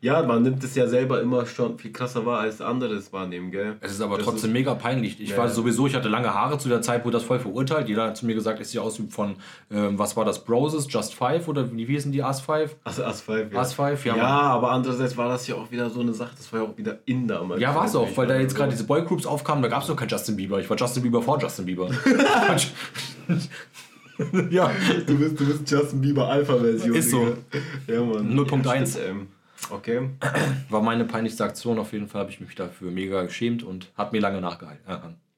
Ja, 0.00 0.22
man 0.22 0.42
nimmt 0.42 0.62
es 0.62 0.76
ja 0.76 0.86
selber 0.86 1.20
immer 1.20 1.44
schon 1.44 1.76
viel 1.76 1.92
krasser 1.92 2.24
wahr 2.24 2.40
als 2.40 2.60
anderes 2.60 3.12
wahrnehmen, 3.12 3.50
gell? 3.50 3.76
Es 3.80 3.90
ist 3.90 4.00
aber 4.00 4.16
Das 4.16 4.26
trotzdem 4.26 4.52
mega 4.52 4.74
peinlich. 4.74 5.20
Ich 5.20 5.30
Ja, 5.30 5.38
war 5.38 5.48
sowieso, 5.48 5.88
ich 5.88 5.96
hatte 5.96 6.08
lange 6.08 6.32
Haare 6.32 6.56
zu 6.58 6.68
der 6.68 6.82
Zeit, 6.82 7.04
wurde 7.04 7.16
das 7.16 7.24
voll 7.24 7.40
verurteilt. 7.40 7.88
Jeder 7.88 8.04
hat 8.04 8.16
zu 8.16 8.24
mir 8.24 8.34
gesagt, 8.34 8.60
ich 8.60 8.68
sehe 8.68 8.80
aus 8.80 9.00
von, 9.10 9.34
ähm, 9.72 9.98
was 9.98 10.16
war 10.16 10.24
das, 10.24 10.44
Broses, 10.44 10.86
Just 10.88 11.14
Five 11.14 11.48
oder 11.48 11.72
wie 11.72 11.84
hießen 11.84 12.12
die, 12.12 12.20
Us 12.20 12.40
Five? 12.40 12.76
Also 12.84 13.04
As 13.04 13.22
5, 13.22 13.52
ja. 13.52 13.60
As 13.60 13.72
Five, 13.72 14.04
ja. 14.04 14.16
Ja, 14.16 14.40
aber 14.40 14.70
andererseits 14.70 15.16
war 15.16 15.28
das 15.28 15.48
ja 15.48 15.56
auch 15.56 15.68
wieder 15.72 15.90
so 15.90 16.00
eine 16.00 16.14
Sache, 16.14 16.30
das 16.36 16.52
war 16.52 16.62
ja 16.62 16.66
auch 16.68 16.76
wieder 16.76 16.98
in 17.04 17.26
damals. 17.26 17.60
Ja, 17.60 17.74
war 17.74 17.86
es 17.86 17.96
auch, 17.96 18.08
weil 18.16 18.28
da 18.28 18.38
jetzt 18.38 18.54
gerade 18.54 18.70
so. 18.70 18.76
diese 18.76 18.86
Boygroups 18.86 19.26
aufkamen, 19.26 19.62
da 19.62 19.68
gab 19.68 19.82
es 19.82 19.88
noch 19.88 19.96
kein 19.96 20.08
Justin 20.08 20.36
Bieber. 20.36 20.60
Ich 20.60 20.70
war 20.70 20.76
Justin 20.76 21.02
Bieber 21.02 21.22
vor 21.22 21.40
Justin 21.40 21.66
Bieber. 21.66 21.90
ja. 24.50 24.70
Du 25.06 25.18
bist, 25.18 25.40
du 25.40 25.46
bist 25.46 25.70
Justin 25.70 26.00
Bieber 26.00 26.28
Alpha-Version. 26.28 26.94
Ist 26.94 27.10
so. 27.10 27.36
Ja, 27.86 28.02
Mann. 28.02 28.38
0.1. 28.38 28.98
Ja, 28.98 29.14
okay. 29.70 30.08
War 30.68 30.82
meine 30.82 31.04
peinlichste 31.04 31.44
Aktion. 31.44 31.78
Auf 31.78 31.92
jeden 31.92 32.08
Fall 32.08 32.22
habe 32.22 32.30
ich 32.30 32.40
mich 32.40 32.54
dafür 32.54 32.90
mega 32.90 33.22
geschämt 33.22 33.62
und 33.62 33.90
hat 33.96 34.12
mir 34.12 34.20
lange 34.20 34.40
nachgehalten. 34.40 34.82
Äh, 34.90 34.96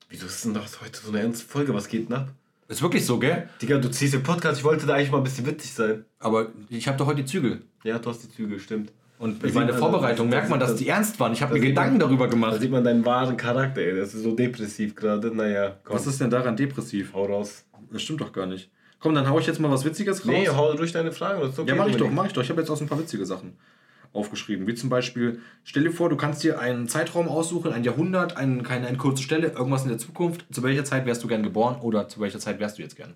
Wieso 0.08 0.26
ist 0.26 0.44
denn 0.44 0.54
das 0.54 0.80
heute 0.80 1.00
so 1.00 1.10
eine 1.10 1.20
ernste 1.20 1.46
Folge? 1.46 1.72
Was 1.74 1.88
geht 1.88 2.08
denn 2.08 2.16
ab? 2.16 2.28
Ist 2.68 2.82
wirklich 2.82 3.04
so, 3.04 3.18
gell? 3.18 3.48
Digga, 3.60 3.78
du 3.78 3.90
ziehst 3.90 4.14
den 4.14 4.22
Podcast, 4.22 4.58
ich 4.58 4.64
wollte 4.64 4.86
da 4.86 4.94
eigentlich 4.94 5.10
mal 5.10 5.18
ein 5.18 5.24
bisschen 5.24 5.46
witzig 5.46 5.72
sein. 5.72 6.04
Aber 6.20 6.48
ich 6.68 6.86
habe 6.88 6.96
doch 6.98 7.06
heute 7.06 7.22
die 7.22 7.24
Zügel. 7.26 7.62
Ja, 7.84 7.98
du 7.98 8.10
hast 8.10 8.22
die 8.22 8.30
Zügel, 8.30 8.58
stimmt. 8.60 8.92
Und 9.18 9.42
Da 9.42 9.48
in 9.48 9.54
meiner 9.54 9.74
Vorbereitung 9.74 10.30
da 10.30 10.36
merkt 10.36 10.50
man, 10.50 10.58
dass 10.60 10.76
die 10.76 10.88
ernst 10.88 11.18
waren. 11.20 11.32
Ich 11.32 11.42
habe 11.42 11.52
da 11.54 11.60
mir 11.60 11.66
Gedanken 11.68 11.92
man- 11.98 12.00
darüber 12.00 12.24
Da 12.26 12.30
gemacht. 12.30 12.60
sieht 12.60 12.70
man 12.70 12.82
deinen 12.84 13.04
wahren 13.04 13.36
Charakter, 13.36 13.80
ey. 13.80 13.96
Das 13.96 14.14
ist 14.14 14.22
so 14.22 14.34
depressiv 14.34 14.94
gerade. 14.94 15.34
Naja, 15.34 15.76
komm, 15.84 15.96
Was 15.96 16.06
ist 16.06 16.20
denn 16.20 16.30
daran 16.30 16.56
depressiv? 16.56 17.12
hau 17.12 17.24
raus. 17.26 17.64
Das 17.92 18.02
stimmt 18.02 18.20
doch 18.20 18.32
gar 18.32 18.46
nicht. 18.46 18.70
Komm, 19.00 19.14
dann 19.14 19.28
hau 19.28 19.38
ich 19.38 19.46
jetzt 19.46 19.58
mal 19.60 19.70
was 19.70 19.84
Witziges 19.84 20.20
raus. 20.20 20.26
Nee, 20.26 20.48
hau 20.48 20.72
durch 20.74 20.92
deine 20.92 21.10
Fragen. 21.12 21.42
Okay, 21.42 21.64
ja, 21.66 21.74
mach 21.74 21.88
ich 21.88 21.96
doch, 21.96 22.10
mach 22.10 22.26
ich 22.26 22.32
doch. 22.32 22.42
Ich 22.42 22.50
habe 22.50 22.60
jetzt 22.60 22.70
auch 22.70 22.76
so 22.76 22.84
ein 22.84 22.88
paar 22.88 22.98
witzige 22.98 23.26
Sachen 23.26 23.56
aufgeschrieben. 24.12 24.66
Wie 24.66 24.74
zum 24.74 24.90
Beispiel, 24.90 25.40
stell 25.64 25.84
dir 25.84 25.92
vor, 25.92 26.08
du 26.08 26.16
kannst 26.16 26.42
dir 26.42 26.58
einen 26.58 26.88
Zeitraum 26.88 27.28
aussuchen, 27.28 27.72
ein 27.72 27.84
Jahrhundert, 27.84 28.36
ein, 28.36 28.62
keine 28.62 28.86
eine 28.86 28.98
kurze 28.98 29.22
Stelle, 29.22 29.48
irgendwas 29.48 29.82
in 29.82 29.88
der 29.88 29.98
Zukunft. 29.98 30.46
Zu 30.52 30.62
welcher 30.62 30.84
Zeit 30.84 31.06
wärst 31.06 31.22
du 31.22 31.28
gern 31.28 31.42
geboren 31.42 31.80
oder 31.80 32.08
zu 32.08 32.20
welcher 32.20 32.40
Zeit 32.40 32.58
wärst 32.58 32.78
du 32.78 32.82
jetzt 32.82 32.96
gern? 32.96 33.14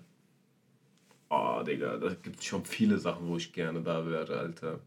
Oh, 1.29 1.61
Digga, 1.63 1.97
da 1.97 2.13
gibt 2.13 2.39
es 2.39 2.45
schon 2.45 2.63
viele 2.63 2.97
Sachen, 2.97 3.27
wo 3.27 3.35
ich 3.35 3.51
gerne 3.51 3.81
da 3.81 4.05
wäre, 4.05 4.37
Alter. 4.37 4.79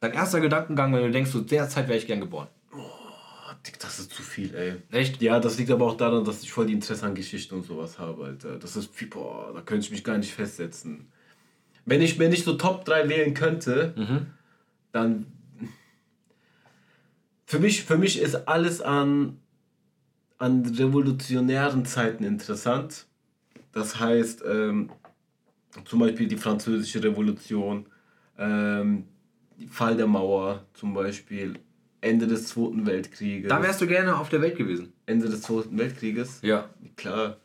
Dein 0.00 0.12
erster 0.12 0.40
Gedankengang, 0.40 0.92
wenn 0.92 1.02
du 1.02 1.10
denkst, 1.10 1.32
zu 1.32 1.40
der 1.40 1.68
Zeit 1.68 1.88
wäre 1.88 1.98
ich 1.98 2.06
gern 2.06 2.20
geboren. 2.20 2.48
Oh, 2.72 2.76
Digga, 3.66 3.78
das 3.80 3.98
ist 3.98 4.12
zu 4.12 4.22
viel, 4.22 4.54
ey. 4.54 4.76
Echt? 4.92 5.20
Ja, 5.20 5.40
das 5.40 5.58
liegt 5.58 5.70
aber 5.70 5.86
auch 5.86 5.96
daran, 5.96 6.24
dass 6.24 6.42
ich 6.42 6.52
voll 6.52 6.66
die 6.66 6.74
Interesse 6.74 7.06
an 7.06 7.14
Geschichte 7.14 7.56
und 7.56 7.64
sowas 7.64 7.98
habe, 7.98 8.26
Alter. 8.26 8.58
Das 8.58 8.76
ist 8.76 8.92
boah, 9.10 9.52
da 9.52 9.62
könnte 9.62 9.86
ich 9.86 9.90
mich 9.90 10.04
gar 10.04 10.18
nicht 10.18 10.32
festsetzen. 10.32 11.10
Wenn 11.86 12.02
ich 12.02 12.18
mir 12.18 12.28
nicht 12.28 12.44
so 12.44 12.54
Top 12.54 12.84
3 12.84 13.08
wählen 13.08 13.32
könnte, 13.32 13.94
Mhm. 13.96 14.26
dann. 14.92 15.26
Für 17.46 17.60
mich, 17.60 17.84
für 17.84 17.96
mich 17.96 18.20
ist 18.20 18.48
alles 18.48 18.80
an, 18.82 19.38
an 20.38 20.66
revolutionären 20.66 21.84
Zeiten 21.86 22.24
interessant. 22.24 23.06
Das 23.72 24.00
heißt, 24.00 24.42
ähm, 24.48 24.90
zum 25.84 26.00
Beispiel 26.00 26.26
die 26.26 26.36
Französische 26.36 27.02
Revolution, 27.04 27.86
ähm, 28.36 29.04
Fall 29.70 29.96
der 29.96 30.06
Mauer 30.08 30.64
zum 30.74 30.92
Beispiel, 30.92 31.54
Ende 32.00 32.26
des 32.26 32.48
Zweiten 32.48 32.84
Weltkrieges. 32.84 33.48
Da 33.48 33.62
wärst 33.62 33.80
du 33.80 33.86
gerne 33.86 34.18
auf 34.18 34.28
der 34.28 34.42
Welt 34.42 34.56
gewesen. 34.56 34.92
Ende 35.06 35.28
des 35.28 35.42
Zweiten 35.42 35.78
Weltkrieges. 35.78 36.40
Ja. 36.42 36.68
Klar. 36.96 37.36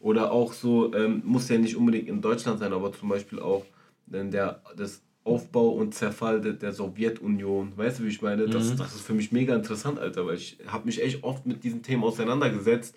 Oder 0.00 0.32
auch 0.32 0.52
so, 0.54 0.92
ähm, 0.94 1.22
muss 1.24 1.48
ja 1.48 1.58
nicht 1.58 1.76
unbedingt 1.76 2.08
in 2.08 2.20
Deutschland 2.22 2.58
sein, 2.58 2.72
aber 2.72 2.92
zum 2.92 3.08
Beispiel 3.10 3.38
auch 3.38 3.64
der, 4.06 4.62
das 4.76 5.02
Aufbau 5.24 5.68
und 5.68 5.94
Zerfall 5.94 6.40
der, 6.40 6.54
der 6.54 6.72
Sowjetunion. 6.72 7.76
Weißt 7.76 8.00
du, 8.00 8.04
wie 8.04 8.08
ich 8.08 8.22
meine? 8.22 8.46
Das, 8.46 8.74
das 8.76 8.94
ist 8.94 9.06
für 9.06 9.14
mich 9.14 9.30
mega 9.32 9.54
interessant, 9.54 9.98
Alter, 9.98 10.26
weil 10.26 10.36
ich 10.36 10.58
habe 10.66 10.86
mich 10.86 11.00
echt 11.02 11.22
oft 11.22 11.46
mit 11.46 11.62
diesen 11.64 11.82
Themen 11.82 12.02
auseinandergesetzt. 12.02 12.96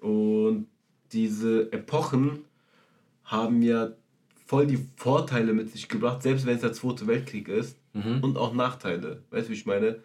Und 0.00 0.66
diese 1.12 1.72
Epochen 1.72 2.40
haben 3.24 3.62
ja 3.62 3.92
voll 4.46 4.66
die 4.66 4.86
Vorteile 4.96 5.54
mit 5.54 5.70
sich 5.70 5.88
gebracht, 5.88 6.22
selbst 6.22 6.44
wenn 6.44 6.56
es 6.56 6.60
der 6.60 6.72
Zweite 6.72 7.06
Weltkrieg 7.06 7.48
ist. 7.48 7.78
und 8.22 8.36
auch 8.38 8.54
Nachteile. 8.54 9.22
Weißt 9.30 9.46
du, 9.46 9.50
wie 9.50 9.56
ich 9.56 9.66
meine? 9.66 10.00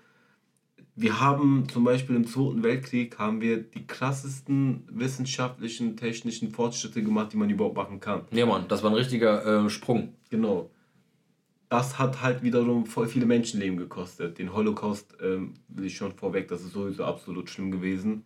Wir 0.99 1.19
haben 1.19 1.69
zum 1.69 1.83
Beispiel 1.83 2.15
im 2.15 2.25
Zweiten 2.25 2.63
Weltkrieg 2.63 3.19
haben 3.19 3.39
wir 3.39 3.61
die 3.61 3.85
krassesten 3.85 4.81
wissenschaftlichen, 4.89 5.95
technischen 5.95 6.49
Fortschritte 6.49 7.03
gemacht, 7.03 7.33
die 7.33 7.37
man 7.37 7.51
überhaupt 7.51 7.77
machen 7.77 7.99
kann. 7.99 8.23
Ja, 8.31 8.47
Mann, 8.47 8.67
das 8.67 8.81
war 8.81 8.89
ein 8.89 8.95
richtiger 8.95 9.65
äh, 9.65 9.69
Sprung. 9.69 10.15
Genau. 10.31 10.71
Das 11.69 11.99
hat 11.99 12.23
halt 12.23 12.41
wiederum 12.41 12.87
voll 12.87 13.07
viele 13.07 13.27
Menschenleben 13.27 13.77
gekostet. 13.77 14.39
Den 14.39 14.53
Holocaust 14.53 15.15
ähm, 15.21 15.53
will 15.67 15.85
ich 15.85 15.95
schon 15.95 16.13
vorweg, 16.13 16.47
das 16.47 16.63
ist 16.63 16.73
sowieso 16.73 17.03
absolut 17.03 17.51
schlimm 17.51 17.69
gewesen. 17.69 18.25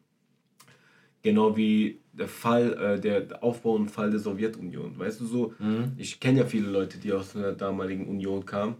Genau 1.24 1.58
wie 1.58 2.00
der 2.14 2.30
Fall, 2.30 2.74
äh, 2.74 3.02
der 3.02 3.44
Aufbau 3.44 3.74
und 3.74 3.92
Fall 3.92 4.12
der 4.12 4.22
Sowjetunion. 4.22 4.98
Weißt 4.98 5.20
du 5.20 5.26
so, 5.26 5.54
ich 5.98 6.22
kenne 6.22 6.40
ja 6.40 6.46
viele 6.46 6.70
Leute, 6.70 7.00
die 7.00 7.12
aus 7.12 7.34
der 7.34 7.52
damaligen 7.52 8.08
Union 8.08 8.46
kamen, 8.46 8.76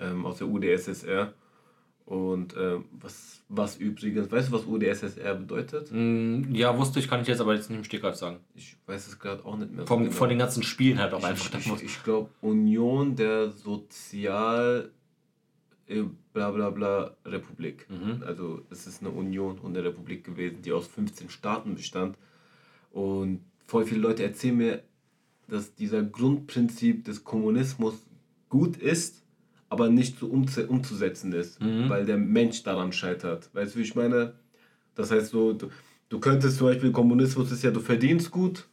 ähm, 0.00 0.26
aus 0.26 0.38
der 0.38 0.48
UdSSR. 0.48 1.34
Und 2.06 2.54
ähm, 2.58 2.84
was, 3.00 3.42
was 3.48 3.76
übrigens, 3.78 4.30
weißt 4.30 4.48
du, 4.48 4.52
was 4.52 4.66
UdSSR 4.66 5.36
bedeutet? 5.36 5.88
Mm, 5.90 6.54
ja, 6.54 6.76
wusste 6.76 6.98
ich, 6.98 7.08
kann 7.08 7.22
ich 7.22 7.28
jetzt 7.28 7.40
aber 7.40 7.54
jetzt 7.54 7.70
nicht 7.70 7.78
im 7.78 7.84
Stegreif 7.84 8.16
sagen. 8.16 8.40
Ich 8.54 8.76
weiß 8.86 9.08
es 9.08 9.18
gerade 9.18 9.44
auch 9.44 9.56
nicht 9.56 9.72
mehr. 9.72 9.82
so 9.82 9.86
Vom, 9.86 10.04
genau. 10.04 10.12
Von 10.14 10.28
den 10.28 10.38
ganzen 10.38 10.62
Spielen 10.62 10.98
halt 10.98 11.14
auch 11.14 11.24
einfach. 11.24 11.58
Ich, 11.58 11.66
ich, 11.66 11.82
ich 11.82 12.04
glaube, 12.04 12.28
Union 12.42 13.16
der 13.16 13.50
Sozial. 13.50 14.90
äh, 15.86 16.02
bla 16.34 16.50
bla 16.50 16.68
bla 16.68 17.16
Republik. 17.24 17.86
Mhm. 17.88 18.22
Also, 18.26 18.60
es 18.70 18.86
ist 18.86 19.00
eine 19.00 19.10
Union 19.10 19.58
und 19.58 19.74
eine 19.74 19.86
Republik 19.86 20.24
gewesen, 20.24 20.60
die 20.60 20.72
aus 20.72 20.86
15 20.88 21.30
Staaten 21.30 21.74
bestand. 21.74 22.18
Und 22.92 23.40
voll 23.66 23.86
viele 23.86 24.00
Leute 24.00 24.24
erzählen 24.24 24.56
mir, 24.58 24.82
dass 25.48 25.74
dieser 25.74 26.02
Grundprinzip 26.02 27.04
des 27.04 27.24
Kommunismus 27.24 27.94
gut 28.50 28.76
ist, 28.76 29.23
aber 29.74 29.88
nicht 29.90 30.18
so 30.20 30.26
umzu 30.26 30.62
umzusetzen 30.68 31.32
ist, 31.32 31.60
Mhm. 31.60 31.88
weil 31.88 32.06
der 32.06 32.16
Mensch 32.16 32.62
daran 32.62 32.92
scheitert. 32.92 33.50
Weißt 33.52 33.74
du, 33.74 33.78
wie 33.80 33.82
ich 33.82 33.96
meine? 33.96 34.34
Das 34.94 35.10
heißt 35.10 35.30
so, 35.32 35.52
du, 35.52 35.68
du 36.08 36.20
könntest 36.20 36.58
zum 36.58 36.68
Beispiel, 36.68 36.92
Kommunismus 36.92 37.50
ist 37.50 37.64
ja, 37.64 37.72
du 37.72 37.80
verdienst 37.80 38.30
gut, 38.30 38.68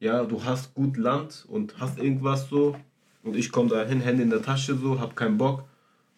ja, 0.00 0.24
du 0.24 0.42
hast 0.44 0.74
gut 0.74 0.96
Land 0.96 1.44
und 1.48 1.78
hast 1.78 1.98
irgendwas 2.00 2.48
so 2.48 2.74
und 3.22 3.36
ich 3.36 3.52
komme 3.52 3.68
da 3.70 3.84
hin, 3.84 4.00
Hände 4.00 4.22
in 4.24 4.30
der 4.30 4.42
Tasche 4.42 4.74
so, 4.74 4.98
hab 4.98 5.14
keinen 5.14 5.38
Bock, 5.38 5.64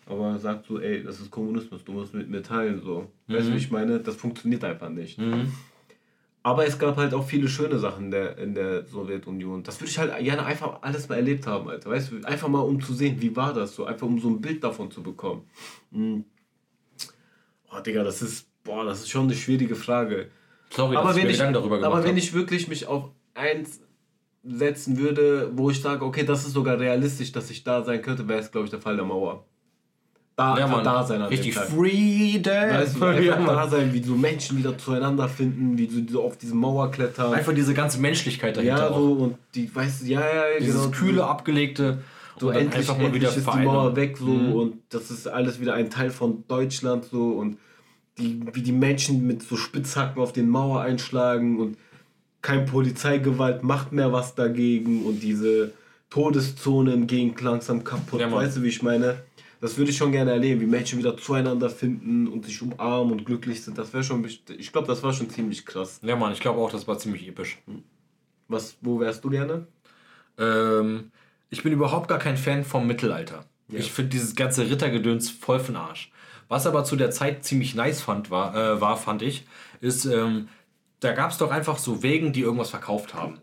aber 0.07 0.39
sagt 0.39 0.67
so, 0.67 0.81
ey, 0.81 1.03
das 1.05 1.21
ist 1.21 1.31
Kommunismus, 1.31 1.85
du 1.85 1.93
musst 1.93 2.15
mit 2.15 2.31
mir 2.31 2.43
teilen 2.43 2.81
so. 2.83 3.11
Weißt 3.29 3.49
du, 3.49 3.53
wie 3.53 3.57
ich 3.59 3.71
meine? 3.71 4.01
Das 4.01 4.17
funktioniert 4.17 4.65
einfach 4.65 4.89
nicht. 4.89 5.19
Mhm. 5.19 5.53
Aber 6.45 6.67
es 6.67 6.79
gab 6.79 6.97
halt 6.97 7.15
auch 7.15 7.25
viele 7.25 7.49
schöne 7.49 7.79
Sachen 7.79 8.07
in 8.07 8.11
der, 8.11 8.39
in 8.39 8.55
der 8.55 8.85
Sowjetunion. 8.85 9.63
Das 9.63 9.81
würde 9.81 9.91
ich 9.91 9.99
halt 9.99 10.19
gerne 10.25 10.45
einfach 10.45 10.83
alles 10.83 11.09
mal 11.09 11.17
erlebt 11.17 11.47
haben, 11.47 11.69
Alter. 11.69 11.91
Weißt 11.91 12.11
du, 12.11 12.27
einfach 12.27 12.49
mal 12.49 12.61
um 12.61 12.81
zu 12.81 12.95
sehen, 12.95 13.21
wie 13.21 13.37
war 13.37 13.55
das 13.55 13.77
so, 13.77 13.85
einfach 13.85 14.07
um 14.07 14.19
so 14.19 14.29
ein 14.29 14.41
Bild 14.41 14.63
davon 14.65 14.91
zu 14.91 15.03
bekommen. 15.03 15.49
Mhm. 15.93 16.25
Boah, 17.71 17.81
Digga, 17.81 18.03
das 18.03 18.23
ist, 18.23 18.49
boah, 18.65 18.85
das 18.85 19.01
ist 19.01 19.11
schon 19.11 19.25
eine 19.25 19.35
schwierige 19.35 19.77
Frage. 19.77 20.31
Sorry, 20.71 20.97
aber 20.97 21.09
dass 21.09 21.17
wenn 21.17 21.27
ich, 21.27 21.33
Gedanken 21.33 21.55
darüber 21.55 21.77
gemacht 21.77 21.93
aber 21.93 22.03
wenn 22.03 22.11
habe. 22.11 22.19
ich 22.19 22.33
wirklich 22.33 22.67
mich 22.67 22.87
auf 22.87 23.11
eins 23.35 23.81
setzen 24.43 24.99
würde, 24.99 25.51
wo 25.55 25.71
ich 25.71 25.81
sage, 25.81 26.05
okay, 26.05 26.25
das 26.25 26.45
ist 26.45 26.55
sogar 26.55 26.79
realistisch, 26.81 27.31
dass 27.31 27.51
ich 27.51 27.63
da 27.63 27.85
sein 27.85 28.03
könnte, 28.03 28.27
wäre 28.27 28.41
es, 28.41 28.51
glaube 28.51 28.65
ich, 28.65 28.71
der 28.71 28.81
Fall 28.81 28.97
der 28.97 29.05
Mauer. 29.05 29.47
Da, 30.43 30.59
ja, 30.59 30.65
einfach 30.65 30.77
Mann, 30.77 30.85
da 30.85 31.03
sein 31.05 31.23
richtig. 31.23 31.55
Freedom. 31.55 32.53
Weißt 32.55 32.97
du, 33.01 33.05
ja, 33.05 33.35
einfach 33.37 33.47
da 33.47 33.55
Mann. 33.55 33.71
sein, 33.71 33.93
wie 33.93 34.03
so 34.03 34.15
Menschen 34.15 34.59
wieder 34.59 34.77
zueinander 34.79 35.29
finden, 35.29 35.79
wie 35.79 35.89
so, 35.89 36.01
so 36.13 36.23
auf 36.25 36.37
diese 36.37 36.55
Mauer 36.55 36.91
klettern. 36.91 37.33
Einfach 37.33 37.55
diese 37.55 37.75
ganze 37.75 38.01
Menschlichkeit 38.01 38.57
dahinter 38.57 38.77
ja, 38.77 38.91
auch. 38.91 38.97
so, 38.99 39.13
und 39.13 39.37
die, 39.55 39.75
weißt 39.75 40.03
du, 40.03 40.07
ja, 40.07 40.21
ja, 40.21 40.43
Dieses 40.61 40.83
genau. 40.83 40.91
kühle, 40.97 41.25
abgelegte. 41.27 41.99
so 42.41 42.51
endlich, 42.51 42.75
einfach 42.81 42.97
mal 42.99 43.05
endlich 43.07 43.23
wieder 43.23 43.37
ist 43.37 43.47
die. 43.55 43.65
Mauer 43.65 43.95
weg 43.97 44.17
so 44.19 44.27
Mhm. 44.27 44.53
und 44.53 44.75
das 44.91 45.11
ist 45.11 45.29
alles 45.29 45.61
wieder 45.61 45.75
ein 45.75 45.91
Teil 45.91 46.11
von 46.11 46.45
Deutschland 46.49 47.05
so 47.05 47.31
und 47.33 47.59
die, 48.19 48.41
wie 48.53 48.63
die 48.63 48.73
Menschen 48.73 49.27
mit 49.27 49.43
so 49.43 49.57
Spitzhacken 49.57 50.21
auf 50.23 50.33
den 50.33 50.49
Mauer 50.49 50.81
einschlagen 50.83 51.59
und 51.61 51.77
kein 52.43 52.67
Polizeigewalt 52.67 53.63
macht 53.63 53.93
mehr 53.93 54.13
was 54.13 54.35
dagegen 54.35 55.05
und 55.07 55.23
diese 55.23 55.73
Todeszonen 56.11 57.07
gehen 57.07 57.35
langsam 57.41 57.85
kaputt. 57.85 58.21
Ja, 58.21 58.31
weißt 58.31 58.59
du, 58.59 58.63
wie 58.63 58.69
ich 58.69 58.83
meine? 58.83 59.17
Das 59.63 59.79
würde 59.79 59.93
ich 59.93 59.97
schon 59.97 60.11
gerne 60.11 60.33
erleben, 60.33 60.61
wie 60.61 60.67
Menschen 60.67 60.99
wieder 60.99 61.17
zueinander 61.17 61.71
finden 61.71 62.27
und 62.27 62.45
sich 62.45 62.61
umarmen 62.63 63.13
und 63.13 63.25
glücklich 63.25 63.63
sind. 63.63 63.79
Das 63.79 63.93
wäre 63.93 64.03
schon, 64.03 64.25
ich 64.25 64.73
glaube, 64.73 64.89
das 64.89 65.05
war 65.05 65.13
schon 65.13 65.31
ziemlich 65.31 65.65
krass. 65.65 66.01
Ja, 66.03 66.17
Mann, 66.17 66.33
ich 66.33 66.41
glaube 66.41 66.59
auch, 66.59 66.73
das 66.73 66.89
war 66.89 66.99
ziemlich 66.99 67.29
episch. 67.29 67.63
Was, 68.49 68.77
wo 68.81 68.99
wärst 68.99 69.23
du 69.23 69.31
gerne? 69.31 69.69
Ähm, 70.37 71.13
ich 71.49 71.63
bin 71.63 71.73
überhaupt 71.73 72.09
gar 72.09 72.19
kein 72.19 72.37
Fan 72.37 72.65
vom 72.65 72.89
Mittelalter. 72.89 73.45
Ja. 73.69 73.79
Ich 73.79 73.93
finde 73.93 74.11
dieses 74.11 74.35
ganze 74.35 74.69
Rittergedöns 74.69 75.31
voll 75.31 75.61
von 75.61 75.77
Arsch. 75.77 76.11
Was 76.49 76.67
aber 76.67 76.83
zu 76.83 76.97
der 76.97 77.13
Zeit 77.13 77.45
ziemlich 77.45 77.77
nice 77.77 78.03
fand, 78.03 78.33
war, 78.33 78.57
äh, 78.57 78.81
war 78.81 78.97
fand 78.97 79.23
ich, 79.23 79.47
ist, 79.81 80.07
ähm, 80.07 80.49
da 80.99 81.13
gab 81.13 81.31
es 81.31 81.39
doch 81.39 81.53
einfach 81.53 81.79
so 81.79 82.03
Wegen, 82.03 82.33
die 82.33 82.41
irgendwas 82.41 82.71
verkauft 82.71 83.15
haben. 83.15 83.39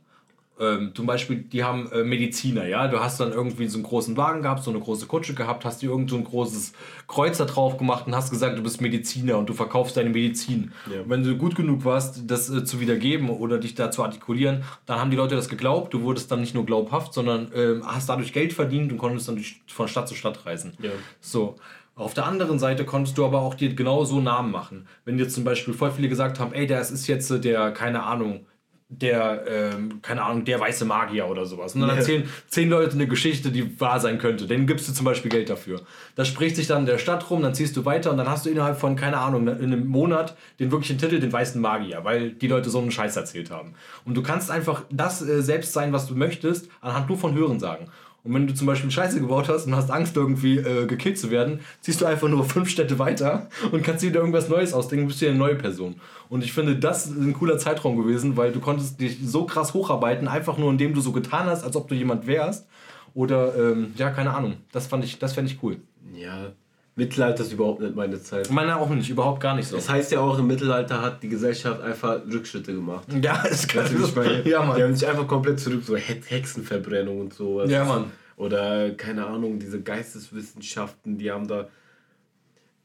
Ähm, 0.60 0.91
zum 0.93 1.05
Beispiel, 1.05 1.38
die 1.38 1.64
haben 1.64 1.89
äh, 1.91 2.03
Mediziner, 2.03 2.68
ja. 2.68 2.89
Du 2.89 2.99
hast 2.99 3.20
dann 3.20 3.32
irgendwie 3.32 3.68
so 3.68 3.78
einen 3.78 3.84
großen 3.84 4.18
Wagen 4.18 4.41
gehabt, 4.41 4.62
so 4.62 4.72
eine 4.72 4.80
große 4.82 5.05
Kutsche 5.07 5.34
gehabt, 5.34 5.64
hast 5.64 5.82
dir 5.82 5.89
irgend 5.89 6.10
so 6.10 6.18
ein 6.18 6.26
großes 6.26 6.74
Kreuz 7.07 7.38
da 7.38 7.45
drauf 7.45 7.78
gemacht 7.78 8.07
und 8.07 8.16
hast 8.16 8.30
gesagt, 8.30 8.57
du 8.57 8.62
bist 8.62 8.82
Mediziner 8.82 9.38
und 9.38 9.47
du 9.47 9.53
verkaufst 9.53 9.95
deine 9.95 10.10
Medizin. 10.10 10.74
Ja. 10.93 11.01
Und 11.01 11.10
wenn 11.10 11.24
du 11.24 11.38
gut 11.38 11.55
genug 11.55 11.86
warst, 11.86 12.30
das 12.30 12.49
äh, 12.49 12.66
zu 12.66 12.82
wiedergeben 12.82 13.30
oder 13.30 13.57
dich 13.57 13.76
da 13.76 13.89
zu 13.89 14.03
artikulieren, 14.03 14.64
dann 14.86 14.99
haben 14.99 15.12
die 15.12 15.18
Leute 15.18 15.36
das 15.36 15.47
geglaubt. 15.47 15.93
Du 15.93 16.01
wurdest 16.01 16.30
dann 16.30 16.41
nicht 16.41 16.53
nur 16.53 16.66
glaubhaft, 16.66 17.14
sondern 17.14 17.51
ähm, 17.55 17.84
hast 17.86 18.10
dadurch 18.10 18.34
Geld 18.34 18.51
verdient 18.51 18.91
und 18.91 18.97
konntest 18.97 19.30
dann 19.30 19.36
durch, 19.36 19.62
von 19.68 19.88
Stadt 19.88 20.10
zu 20.10 20.16
Stadt 20.16 20.45
reisen. 20.45 20.74
Ja. 20.82 20.91
So. 21.22 21.55
Auf 21.95 22.14
der 22.14 22.26
anderen 22.26 22.60
Seite 22.60 22.86
konntest 22.86 23.18
du 23.18 23.26
aber 23.26 23.41
auch 23.41 23.55
dir 23.55 23.76
genau 23.76 24.05
so 24.05 24.22
Namen 24.22 24.51
machen. 24.51 24.88
Wenn 25.03 25.20
jetzt 25.20 25.36
zum 25.36 25.43
Beispiel 25.43 25.74
voll 25.74 25.91
viele 25.91 26.07
gesagt 26.07 26.39
haben, 26.39 26.53
ey, 26.53 26.66
das 26.66 26.91
ist 26.91 27.07
jetzt 27.07 27.30
äh, 27.30 27.39
der, 27.39 27.72
keine 27.72 28.03
Ahnung, 28.03 28.45
der, 28.91 29.43
ähm, 29.47 30.01
keine 30.01 30.23
Ahnung, 30.23 30.45
der 30.45 30.59
weiße 30.59 30.83
Magier 30.83 31.27
oder 31.27 31.45
sowas. 31.45 31.75
Und 31.75 31.81
dann 31.81 31.91
erzählen 31.91 32.27
zehn 32.47 32.69
Leute 32.71 32.93
eine 32.93 33.07
Geschichte, 33.07 33.51
die 33.51 33.79
wahr 33.79 33.99
sein 33.99 34.17
könnte. 34.17 34.47
Denen 34.47 34.65
gibst 34.65 34.89
du 34.89 34.93
zum 34.93 35.05
Beispiel 35.05 35.29
Geld 35.29 35.51
dafür. 35.51 35.81
Das 36.15 36.27
spricht 36.27 36.55
sich 36.55 36.65
dann 36.65 36.79
in 36.79 36.85
der 36.87 36.97
Stadt 36.97 37.29
rum, 37.29 37.43
dann 37.43 37.53
ziehst 37.53 37.77
du 37.77 37.85
weiter 37.85 38.09
und 38.09 38.17
dann 38.17 38.27
hast 38.27 38.47
du 38.47 38.49
innerhalb 38.49 38.79
von, 38.79 38.95
keine 38.95 39.19
Ahnung, 39.19 39.47
in 39.47 39.71
einem 39.71 39.87
Monat 39.87 40.35
den 40.59 40.71
wirklichen 40.71 40.97
Titel, 40.97 41.19
den 41.19 41.31
weißen 41.31 41.61
Magier, 41.61 42.03
weil 42.03 42.31
die 42.31 42.47
Leute 42.47 42.71
so 42.71 42.79
einen 42.79 42.89
Scheiß 42.89 43.15
erzählt 43.15 43.51
haben. 43.51 43.75
Und 44.05 44.15
du 44.15 44.23
kannst 44.23 44.49
einfach 44.49 44.83
das 44.89 45.21
äh, 45.21 45.43
selbst 45.43 45.71
sein, 45.71 45.93
was 45.93 46.07
du 46.07 46.15
möchtest, 46.15 46.67
anhand 46.81 47.09
nur 47.09 47.17
von 47.19 47.35
Hören 47.35 47.59
sagen. 47.59 47.91
Und 48.24 48.34
wenn 48.34 48.47
du 48.47 48.53
zum 48.53 48.67
Beispiel 48.67 48.91
Scheiße 48.91 49.20
gebaut 49.20 49.47
hast 49.47 49.65
und 49.65 49.76
hast 49.76 49.89
Angst, 49.91 50.15
irgendwie 50.15 50.57
äh, 50.57 50.86
gekillt 50.86 51.17
zu 51.17 51.32
werden, 51.32 51.61
ziehst 51.82 52.01
du 52.01 52.05
einfach 52.05 52.28
nur 52.28 52.43
fünf 52.45 52.70
Städte 52.70 52.99
weiter 52.99 53.47
und 53.72 53.84
kannst 53.84 54.03
dir 54.03 54.09
wieder 54.09 54.20
irgendwas 54.20 54.49
Neues 54.49 54.74
ausdenken, 54.74 55.07
bist 55.07 55.22
ja 55.22 55.30
eine 55.30 55.38
neue 55.38 55.55
Person. 55.55 55.95
Und 56.30 56.43
ich 56.43 56.53
finde, 56.53 56.76
das 56.76 57.07
ist 57.07 57.17
ein 57.17 57.34
cooler 57.34 57.57
Zeitraum 57.57 57.97
gewesen, 57.97 58.38
weil 58.38 58.51
du 58.51 58.59
konntest 58.59 58.99
dich 58.99 59.17
so 59.24 59.45
krass 59.45 59.74
hocharbeiten, 59.74 60.28
einfach 60.28 60.57
nur 60.57 60.70
indem 60.70 60.93
du 60.93 61.01
so 61.01 61.11
getan 61.11 61.47
hast, 61.47 61.63
als 61.63 61.76
ob 61.76 61.88
du 61.88 61.95
jemand 61.95 62.28
wärst. 62.28 62.67
Oder, 63.15 63.55
ähm, 63.55 63.93
ja, 63.95 64.11
keine 64.11 64.34
Ahnung. 64.34 64.57
Das 64.72 64.88
fand 64.88 65.03
ich, 65.03 65.17
das 65.17 65.34
fände 65.34 65.51
ich 65.51 65.63
cool. 65.63 65.78
Ja, 66.13 66.51
Mittelalter 66.99 67.43
ist 67.43 67.53
überhaupt 67.53 67.81
nicht 67.81 67.95
meine 67.95 68.21
Zeit. 68.21 68.51
Meine 68.51 68.75
auch 68.77 68.89
nicht, 68.89 69.09
überhaupt 69.09 69.39
gar 69.41 69.55
nicht 69.55 69.67
so. 69.67 69.75
Das 69.77 69.89
heißt 69.89 70.11
ja 70.11 70.19
auch, 70.19 70.37
im 70.37 70.47
Mittelalter 70.47 71.01
hat 71.01 71.23
die 71.23 71.29
Gesellschaft 71.29 71.81
einfach 71.81 72.21
Rückschritte 72.31 72.73
gemacht. 72.73 73.07
Ja, 73.23 73.43
es 73.49 73.67
kann 73.67 73.85
wie 73.89 74.03
ich 74.03 74.15
meine? 74.15 74.47
Ja, 74.47 74.61
Die 74.61 74.67
Mann. 74.67 74.81
haben 74.83 74.95
sich 74.95 75.07
einfach 75.07 75.27
komplett 75.27 75.59
zurück, 75.59 75.81
so 75.83 75.95
He- 75.95 76.21
Hexenverbrennung 76.25 77.19
und 77.21 77.33
sowas. 77.33 77.69
Ja, 77.71 77.83
Mann. 77.85 78.05
Oder, 78.37 78.91
keine 78.91 79.25
Ahnung, 79.25 79.59
diese 79.59 79.81
Geisteswissenschaften, 79.81 81.17
die 81.17 81.31
haben 81.31 81.47
da. 81.47 81.67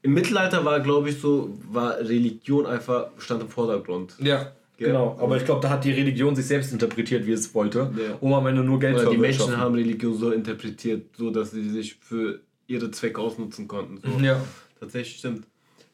Im 0.01 0.13
Mittelalter 0.13 0.63
war, 0.65 0.79
glaube 0.81 1.09
ich, 1.09 1.19
so, 1.19 1.49
war 1.71 1.97
Religion 1.97 2.65
einfach, 2.65 3.07
stand 3.17 3.41
im 3.41 3.49
Vordergrund. 3.49 4.15
Ja, 4.19 4.51
Gell? 4.77 4.89
genau. 4.89 5.17
Aber 5.19 5.37
ich 5.37 5.45
glaube, 5.45 5.61
da 5.61 5.69
hat 5.69 5.83
die 5.83 5.91
Religion 5.91 6.35
sich 6.35 6.45
selbst 6.45 6.71
interpretiert, 6.73 7.25
wie 7.25 7.31
es 7.31 7.53
wollte, 7.55 7.91
Ja. 7.97 8.15
um 8.21 8.33
am 8.33 8.45
Ende 8.47 8.63
nur 8.63 8.79
Geld 8.79 8.99
zu 8.99 9.09
die 9.09 9.17
Menschen 9.17 9.57
haben 9.57 9.73
Religion 9.75 10.13
so 10.15 10.31
interpretiert, 10.31 11.07
so 11.17 11.31
dass 11.31 11.51
sie 11.51 11.67
sich 11.69 11.95
für 11.95 12.39
ihre 12.67 12.91
Zwecke 12.91 13.21
ausnutzen 13.21 13.67
konnten. 13.67 13.99
So. 14.03 14.19
Ja. 14.23 14.41
Tatsächlich 14.79 15.17
stimmt. 15.17 15.45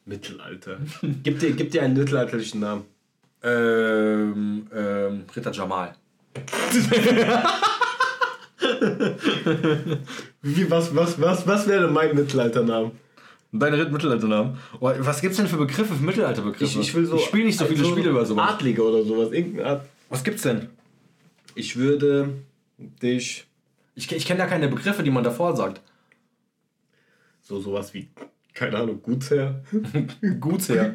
Mittelalter. 0.04 0.78
gib, 1.22 1.38
dir, 1.38 1.52
gib 1.52 1.70
dir 1.70 1.82
einen 1.82 1.96
mittelalterlichen 1.96 2.60
Namen. 2.60 2.84
Ähm, 3.42 4.66
ähm, 4.74 5.24
Ritter 5.34 5.52
Jamal. 5.52 5.94
Wie, 10.42 10.70
was, 10.70 10.94
was, 10.94 11.20
was, 11.20 11.46
was 11.46 11.66
wäre 11.68 11.88
mein 11.88 12.14
Mittelalternamen? 12.14 12.92
Ritt 13.52 13.92
Mittelalternamen. 13.92 14.56
Oh, 14.80 14.90
was 14.98 15.20
gibt's 15.20 15.36
denn 15.36 15.46
für 15.46 15.58
Begriffe, 15.58 15.94
für 15.94 16.02
Mittelalterbegriffe? 16.02 16.64
Ich, 16.64 16.88
ich 16.88 16.94
will 16.94 17.04
so. 17.04 17.16
Ich 17.16 17.24
spiele 17.24 17.44
nicht 17.44 17.58
so 17.58 17.66
viele 17.66 17.84
Spiele 17.84 18.10
über 18.10 18.24
sowas. 18.24 18.54
Adlige 18.54 18.82
oder 18.82 19.04
sowas. 19.04 19.30
Irgendeine 19.32 19.68
Art. 19.68 19.86
Was 20.08 20.24
gibt's 20.24 20.42
denn? 20.42 20.68
Ich 21.54 21.76
würde 21.76 22.30
dich 22.78 23.46
Ich, 23.94 24.10
ich 24.10 24.24
kenne 24.24 24.38
da 24.38 24.46
keine 24.46 24.68
Begriffe, 24.68 25.02
die 25.02 25.10
man 25.10 25.24
davor 25.24 25.54
sagt. 25.54 25.80
So 27.42 27.60
sowas 27.60 27.92
wie, 27.92 28.08
keine 28.54 28.78
Ahnung, 28.78 29.02
Gutsherr. 29.02 29.62
Gutsherr. 30.40 30.94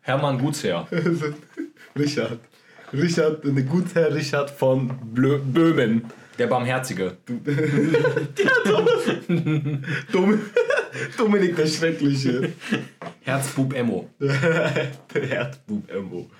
Hermann 0.00 0.38
Gutsherr. 0.38 0.86
Richard. 1.98 2.38
Richard, 2.92 3.44
eine 3.44 3.64
Gutsherr 3.64 4.14
Richard 4.14 4.50
von 4.50 4.88
Blö 5.12 5.38
Böhmen. 5.38 6.04
Der 6.38 6.46
Barmherzige. 6.46 7.16
Dom 10.12 10.40
Dominik 11.16 11.56
der 11.56 11.66
Schreckliche. 11.66 12.52
Herzbub 13.22 13.74
Emo. 13.74 14.10
Herzbub 15.12 15.90
Embo. 15.90 16.30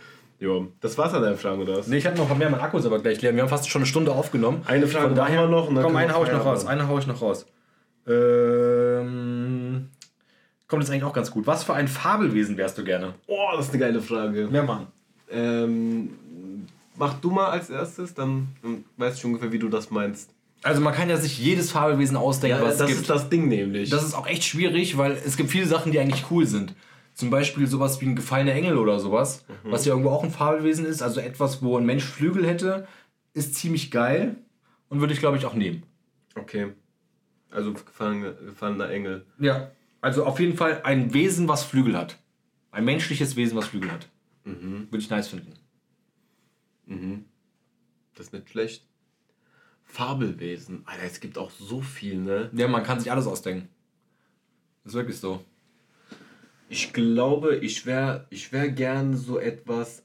Jo, 0.40 0.72
das 0.80 0.98
war's 0.98 1.14
an 1.14 1.22
deinen 1.22 1.38
Fragen, 1.38 1.62
oder 1.62 1.78
was? 1.78 1.86
Nee, 1.86 1.98
ich 1.98 2.06
habe 2.06 2.16
noch 2.16 2.36
mehr, 2.36 2.50
mein 2.50 2.60
Akku 2.60 2.76
ist 2.78 2.86
aber 2.86 2.98
gleich 2.98 3.22
leer. 3.22 3.34
Wir 3.34 3.42
haben 3.42 3.48
fast 3.48 3.70
schon 3.70 3.82
eine 3.82 3.86
Stunde 3.86 4.12
aufgenommen. 4.12 4.62
Eine 4.66 4.86
Frage 4.88 5.06
Von 5.06 5.14
daher, 5.14 5.42
wir 5.42 5.48
noch 5.48 5.68
und 5.68 5.76
dann 5.76 5.84
komm, 5.84 5.96
eine 5.96 6.12
hau 6.12 6.24
ich 6.24 6.32
noch 6.32 6.44
raus. 6.44 6.66
Eine 6.66 6.88
hau 6.88 6.98
ich 6.98 7.06
noch 7.06 7.22
raus. 7.22 7.46
Ähm, 8.06 9.88
kommt 10.68 10.82
jetzt 10.82 10.90
eigentlich 10.90 11.04
auch 11.04 11.12
ganz 11.12 11.30
gut. 11.30 11.46
Was 11.46 11.64
für 11.64 11.74
ein 11.74 11.88
Fabelwesen 11.88 12.56
wärst 12.56 12.78
du 12.78 12.84
gerne? 12.84 13.14
Oh, 13.26 13.48
das 13.56 13.66
ist 13.66 13.70
eine 13.72 13.80
geile 13.80 14.00
Frage. 14.02 14.48
Ja, 14.52 14.62
Mann. 14.62 14.86
Ähm, 15.30 16.10
mach 16.96 17.14
du 17.14 17.30
mal 17.30 17.50
als 17.50 17.70
erstes, 17.70 18.14
dann 18.14 18.48
weißt 18.96 19.22
du 19.22 19.28
ungefähr, 19.28 19.52
wie 19.52 19.58
du 19.58 19.68
das 19.68 19.90
meinst. 19.90 20.30
Also 20.62 20.80
man 20.80 20.94
kann 20.94 21.10
ja 21.10 21.18
sich 21.18 21.38
jedes 21.38 21.70
Fabelwesen 21.72 22.16
ausdenken, 22.16 22.62
was 22.62 22.78
das 22.78 22.82
es 22.82 22.86
gibt. 22.88 23.00
ist 23.02 23.10
das 23.10 23.28
Ding 23.28 23.48
nämlich. 23.48 23.90
Das 23.90 24.02
ist 24.02 24.14
auch 24.14 24.26
echt 24.26 24.44
schwierig, 24.44 24.96
weil 24.96 25.12
es 25.12 25.36
gibt 25.36 25.50
viele 25.50 25.66
Sachen, 25.66 25.92
die 25.92 25.98
eigentlich 25.98 26.24
cool 26.30 26.46
sind. 26.46 26.74
Zum 27.12 27.30
Beispiel 27.30 27.66
sowas 27.66 28.00
wie 28.00 28.06
ein 28.06 28.16
gefallener 28.16 28.52
Engel 28.54 28.78
oder 28.78 28.98
sowas, 28.98 29.44
was 29.62 29.84
ja 29.84 29.92
irgendwo 29.92 30.10
auch 30.10 30.24
ein 30.24 30.30
Fabelwesen 30.30 30.84
ist. 30.86 31.02
Also 31.02 31.20
etwas, 31.20 31.62
wo 31.62 31.76
ein 31.76 31.86
Mensch 31.86 32.04
Flügel 32.04 32.46
hätte, 32.46 32.88
ist 33.34 33.54
ziemlich 33.54 33.90
geil 33.90 34.36
und 34.88 35.00
würde 35.00 35.12
ich, 35.12 35.20
glaube 35.20 35.36
ich, 35.36 35.44
auch 35.44 35.54
nehmen. 35.54 35.82
okay. 36.34 36.68
Also 37.54 37.72
gefallener, 37.72 38.32
gefallener 38.32 38.90
Engel. 38.90 39.24
Ja. 39.38 39.70
Also 40.00 40.24
auf 40.26 40.38
jeden 40.40 40.56
Fall 40.56 40.82
ein 40.82 41.14
Wesen, 41.14 41.48
was 41.48 41.64
Flügel 41.64 41.96
hat. 41.96 42.18
Ein 42.70 42.84
menschliches 42.84 43.36
Wesen, 43.36 43.56
was 43.56 43.66
Flügel 43.68 43.90
hat. 43.92 44.08
Würde 44.44 44.98
ich 44.98 45.08
nice 45.08 45.28
finden. 45.28 45.52
Das 48.14 48.26
ist 48.26 48.32
nicht 48.32 48.50
schlecht. 48.50 48.86
Fabelwesen. 49.84 50.82
Alter, 50.86 51.04
es 51.04 51.20
gibt 51.20 51.38
auch 51.38 51.50
so 51.50 51.80
viel, 51.80 52.16
ne? 52.18 52.50
Ja, 52.52 52.68
man 52.68 52.82
kann 52.82 52.98
sich 53.00 53.10
alles 53.10 53.26
ausdenken. 53.26 53.68
ist 54.84 54.94
wirklich 54.94 55.18
so. 55.18 55.44
Ich 56.68 56.92
glaube, 56.92 57.56
ich 57.56 57.86
wäre 57.86 58.26
ich 58.30 58.52
wär 58.52 58.68
gern 58.70 59.16
so 59.16 59.38
etwas, 59.38 60.02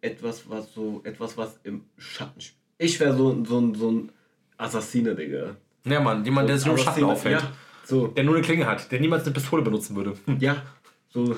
etwas, 0.00 0.48
was 0.48 0.72
so, 0.72 1.02
etwas, 1.04 1.36
was 1.36 1.58
im 1.64 1.84
Schatten 1.98 2.40
spielt. 2.40 2.58
Ich 2.78 2.98
wäre 3.00 3.16
so, 3.16 3.44
so, 3.44 3.58
ein- 3.60 3.74
so 3.74 3.90
ein 3.90 4.12
Assassine, 4.56 5.14
Digga. 5.14 5.56
Ja, 5.84 6.00
Mann, 6.00 6.24
jemand, 6.24 6.48
der 6.48 6.56
sich 6.58 6.66
nur 6.66 6.76
im 6.78 6.82
Schatten 6.82 7.04
auffällt. 7.04 7.40
Ja, 7.42 7.52
so, 7.84 8.06
Der 8.08 8.24
nur 8.24 8.34
eine 8.36 8.44
Klinge 8.44 8.66
hat, 8.66 8.90
der 8.90 9.00
niemals 9.00 9.24
eine 9.24 9.32
Pistole 9.34 9.62
benutzen 9.62 9.94
würde. 9.96 10.14
ja, 10.40 10.62
so, 11.10 11.36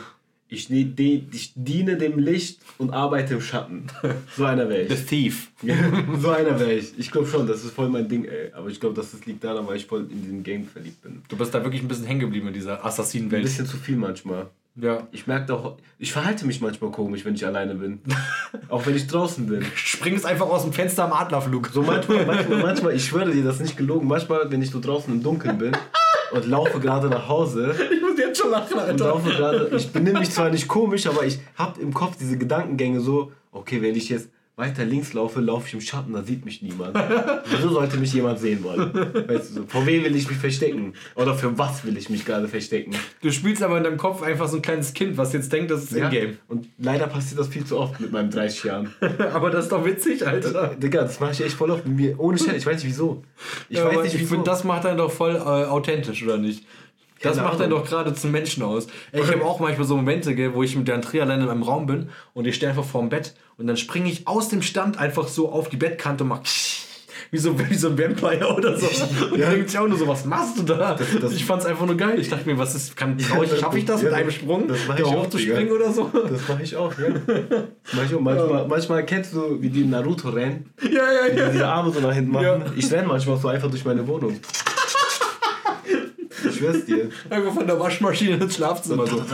ich, 0.49 0.71
ne- 0.71 0.95
ich 1.33 1.53
diene 1.57 1.97
dem 1.97 2.21
Licht 2.21 2.61
und 2.79 2.93
arbeite 2.93 3.35
im 3.35 3.41
Schatten. 3.41 3.89
So 4.37 4.45
einer 4.45 4.69
wäre 4.69 4.87
The 4.87 4.95
ich. 4.95 5.07
Thief. 5.07 5.51
so 6.21 6.31
einer 6.31 6.59
wäre 6.61 6.75
ich. 6.75 6.97
Ich 6.99 7.11
glaube 7.11 7.27
schon, 7.27 7.47
das 7.49 7.65
ist 7.65 7.73
voll 7.75 7.89
mein 7.89 8.09
Ding, 8.09 8.25
ey. 8.27 8.53
Aber 8.53 8.69
ich 8.69 8.79
glaube, 8.79 8.95
das 8.95 9.13
liegt 9.27 9.43
daran, 9.43 9.67
weil 9.67 9.77
ich 9.77 9.87
voll 9.87 10.07
in 10.11 10.23
diesem 10.23 10.43
Game 10.45 10.65
verliebt 10.67 11.03
bin. 11.03 11.23
Du 11.29 11.37
bist 11.37 11.53
da 11.53 11.65
wirklich 11.65 11.83
ein 11.83 11.89
bisschen 11.89 12.07
hängen 12.07 12.21
geblieben 12.21 12.47
in 12.49 12.55
dieser 12.55 12.79
Ein 12.81 12.87
Assassinenwelt. 12.87 13.43
bisschen 13.43 13.67
zu 13.67 13.77
viel 13.77 13.97
manchmal. 13.97 14.47
Ja. 14.81 15.09
Ich 15.11 15.27
merke 15.27 15.55
auch, 15.55 15.77
ich 15.99 16.13
verhalte 16.13 16.47
mich 16.47 16.61
manchmal 16.61 16.91
komisch, 16.91 17.25
wenn 17.25 17.35
ich 17.35 17.47
alleine 17.47 17.75
bin. 17.75 18.01
auch 18.69 18.85
wenn 18.87 18.95
ich 18.95 19.07
draußen 19.07 19.47
bin. 19.47 19.65
Springst 19.75 20.27
einfach 20.27 20.47
aus 20.47 20.63
dem 20.65 20.73
Fenster 20.73 21.05
am 21.05 21.13
Adlerflug. 21.13 21.69
So 21.69 21.83
manchmal, 21.83 22.27
manchmal, 22.27 22.63
manchmal, 22.63 22.95
ich 22.95 23.07
schwöre 23.07 23.31
dir, 23.31 23.43
das 23.43 23.57
ist 23.57 23.63
nicht 23.63 23.77
gelogen. 23.77 24.07
Manchmal, 24.07 24.51
wenn 24.51 24.61
ich 24.61 24.71
so 24.71 24.79
draußen 24.79 25.13
im 25.13 25.23
Dunkeln 25.23 25.57
bin 25.57 25.73
und 26.33 26.47
laufe 26.47 26.79
gerade 26.79 27.09
nach 27.09 27.27
Hause 27.27 27.75
Ich 27.93 28.03
muss 28.03 28.19
jetzt 28.19 28.39
schon 28.39 28.51
lachen, 28.51 28.79
und 28.79 29.01
laufe 29.01 29.31
gerade, 29.31 29.71
ich 29.75 29.91
benehme 29.91 30.19
mich 30.19 30.31
zwar 30.31 30.51
nicht 30.51 30.69
komisch, 30.69 31.07
aber 31.07 31.25
ich 31.25 31.39
habe 31.55 31.81
im 31.81 31.95
Kopf 31.95 32.17
diese 32.19 32.37
Gedankengänge 32.37 33.01
so, 33.01 33.33
okay, 33.53 33.81
wenn 33.81 33.95
ich 33.95 34.11
jetzt 34.11 34.29
weiter 34.57 34.87
links 34.87 35.13
laufe, 35.13 35.41
laufe 35.41 35.67
ich 35.69 35.75
im 35.75 35.83
Schatten, 35.83 36.15
da 36.15 36.23
sieht 36.23 36.47
mich 36.47 36.63
niemand. 36.63 36.97
Wieso 37.51 37.69
sollte 37.69 37.99
mich 37.99 38.15
jemand 38.15 38.39
sehen 38.39 38.65
wollen? 38.65 38.91
Weißt 39.29 39.51
du, 39.51 39.55
so, 39.61 39.65
vor 39.69 39.85
wem 39.85 40.03
will 40.03 40.17
ich 40.17 40.29
mich 40.29 40.39
verstecken? 40.39 40.95
Oder 41.15 41.35
für 41.35 41.59
was 41.59 41.85
will 41.85 41.97
ich 41.99 42.09
mich 42.09 42.25
gerade 42.25 42.49
verstecken? 42.49 42.93
Du 43.21 43.31
spielst 43.31 43.63
aber 43.63 43.77
in 43.77 43.85
deinem 43.85 43.99
Kopf 43.99 44.23
einfach 44.23 44.49
so 44.49 44.57
ein 44.57 44.63
kleines 44.63 44.95
Kind, 44.95 45.19
was 45.19 45.35
jetzt 45.35 45.53
denkt, 45.53 45.71
das 45.71 45.85
ist 45.85 45.93
Ja? 45.93 46.07
in-game. 46.07 46.39
Und 46.49 46.69
leider 46.79 47.07
passiert 47.07 47.39
das 47.39 47.49
viel 47.49 47.67
zu 47.67 47.79
oft 47.79 48.01
mit 48.01 48.13
meinen 48.13 48.31
30 48.31 48.65
Jahren. 48.65 48.95
aber 49.35 49.51
das 49.51 49.65
ist 49.67 49.73
doch 49.73 49.85
witzig, 49.85 50.27
Alter. 50.27 50.69
Digga, 50.75 51.03
das 51.03 51.21
mache 51.21 51.33
ich 51.33 51.43
echt 51.45 51.55
voll 51.55 51.71
oft 51.71 51.87
mit 51.87 51.97
mir. 51.97 52.19
Ohne 52.19 52.39
Scheiß, 52.39 52.57
ich 52.57 52.65
weiß 52.67 52.77
nicht 52.77 52.87
wieso. 52.87 53.23
Ich 53.69 53.77
Ja, 53.77 53.85
weiß 53.85 54.05
nicht 54.05 54.15
ich 54.15 54.21
wieso. 54.21 54.31
finde, 54.37 54.45
das 54.51 54.65
macht 54.65 54.87
einen 54.87 54.97
doch 54.97 55.13
voll 55.13 55.37
äh, 55.37 55.39
authentisch, 55.39 56.23
oder 56.25 56.39
nicht? 56.39 56.65
Das 57.23 57.37
macht 57.39 57.61
einen 57.61 57.71
doch 57.71 57.85
gerade 57.85 58.13
zum 58.15 58.31
Menschen 58.31 58.63
aus. 58.63 58.87
Ey, 59.13 59.23
ich 59.23 59.31
habe 59.33 59.45
auch 59.45 59.59
manchmal 59.61 59.87
so 59.87 59.97
Momente, 59.97 60.35
gell, 60.35 60.55
wo 60.55 60.63
ich 60.63 60.77
mit 60.77 60.87
der 60.89 60.97
Andrea 60.97 61.23
alleine 61.25 61.45
in 61.45 61.51
einem 61.51 61.63
Raum 61.63 61.87
bin 61.87 62.11
und 62.35 62.47
ich 62.47 62.55
stehe 62.57 62.69
einfach 62.71 62.85
vorm 62.85 63.09
Bett 63.09 63.35
und 63.57 63.67
dann 63.67 63.77
springe 63.77 64.09
ich 64.11 64.29
aus 64.29 64.49
dem 64.49 64.63
Stand 64.63 64.99
einfach 64.99 65.27
so 65.29 65.51
auf 65.51 65.69
die 65.69 65.77
Bettkante 65.77 66.25
und 66.25 66.29
mach 66.29 66.41
wie 67.33 67.39
so, 67.39 67.59
wie 67.71 67.75
so 67.75 67.89
ein 67.89 67.99
Vampire 67.99 68.55
oder 68.55 68.79
so. 68.79 68.87
Und 69.33 69.41
dann 69.41 69.51
denkt 69.51 69.71
sich 69.71 69.79
auch 69.79 69.89
nur 69.89 69.99
so, 69.99 70.07
was 70.07 70.25
machst 70.27 70.59
du 70.59 70.63
da? 70.63 70.97
das- 71.21 71.33
ich 71.33 71.45
fand's 71.45 71.65
einfach 71.65 71.85
nur 71.87 71.97
geil. 71.97 72.21
Ich 72.21 72.29
dachte 72.29 72.47
mir, 72.49 72.57
was 72.59 72.75
ist, 72.77 72.97
kann, 72.97 73.17
trau 73.19 73.43
ich, 73.43 73.59
schaffe 73.59 73.79
ich 73.79 73.85
das 73.85 74.03
Ja, 74.03 74.09
mit 74.11 74.15
einem 74.17 74.27
das- 74.27 74.35
Sprung, 74.37 74.69
das 74.69 74.79
mach 74.87 74.95
da 74.97 75.03
ich 75.03 75.09
auch, 75.09 75.25
hochzuspringen 75.25 75.63
Digga. 75.65 75.75
oder 75.75 75.93
so? 75.93 76.11
Das 76.31 76.47
mache 76.49 76.63
ich 76.63 76.77
auch, 76.77 76.93
ja. 76.99 77.09
Das 77.09 77.65
mach 77.95 78.05
ich 78.05 78.15
auch. 78.15 78.21
Manchmal, 78.21 78.69
manchmal 78.69 79.07
kennst 79.07 79.35
du, 79.35 79.61
wie 79.61 79.71
die 79.71 79.81
in 79.83 79.91
Naruto 79.91 80.29
rennen, 80.29 80.71
Ja, 80.83 80.89
ja, 80.91 81.33
die 81.35 81.39
ja. 81.41 81.49
diese 81.49 81.67
Arme 81.67 81.91
so 81.91 81.99
nach 82.01 82.13
hinten 82.15 82.31
machen. 82.31 82.45
Ja. 82.45 82.61
Ich 82.77 82.93
renne 82.93 83.09
manchmal 83.09 83.39
so 83.39 83.49
einfach 83.49 83.71
durch 83.71 83.85
meine 83.85 84.07
Wohnung. 84.07 84.39
Ich 86.45 86.57
schwör's 86.57 86.85
dir. 86.85 87.11
Einfach 87.31 87.53
von 87.55 87.67
der 87.67 87.79
Waschmaschine 87.81 88.37
ins 88.37 88.57
Schlafzimmer 88.57 89.07
so. 89.07 89.23
Ich 89.23 89.29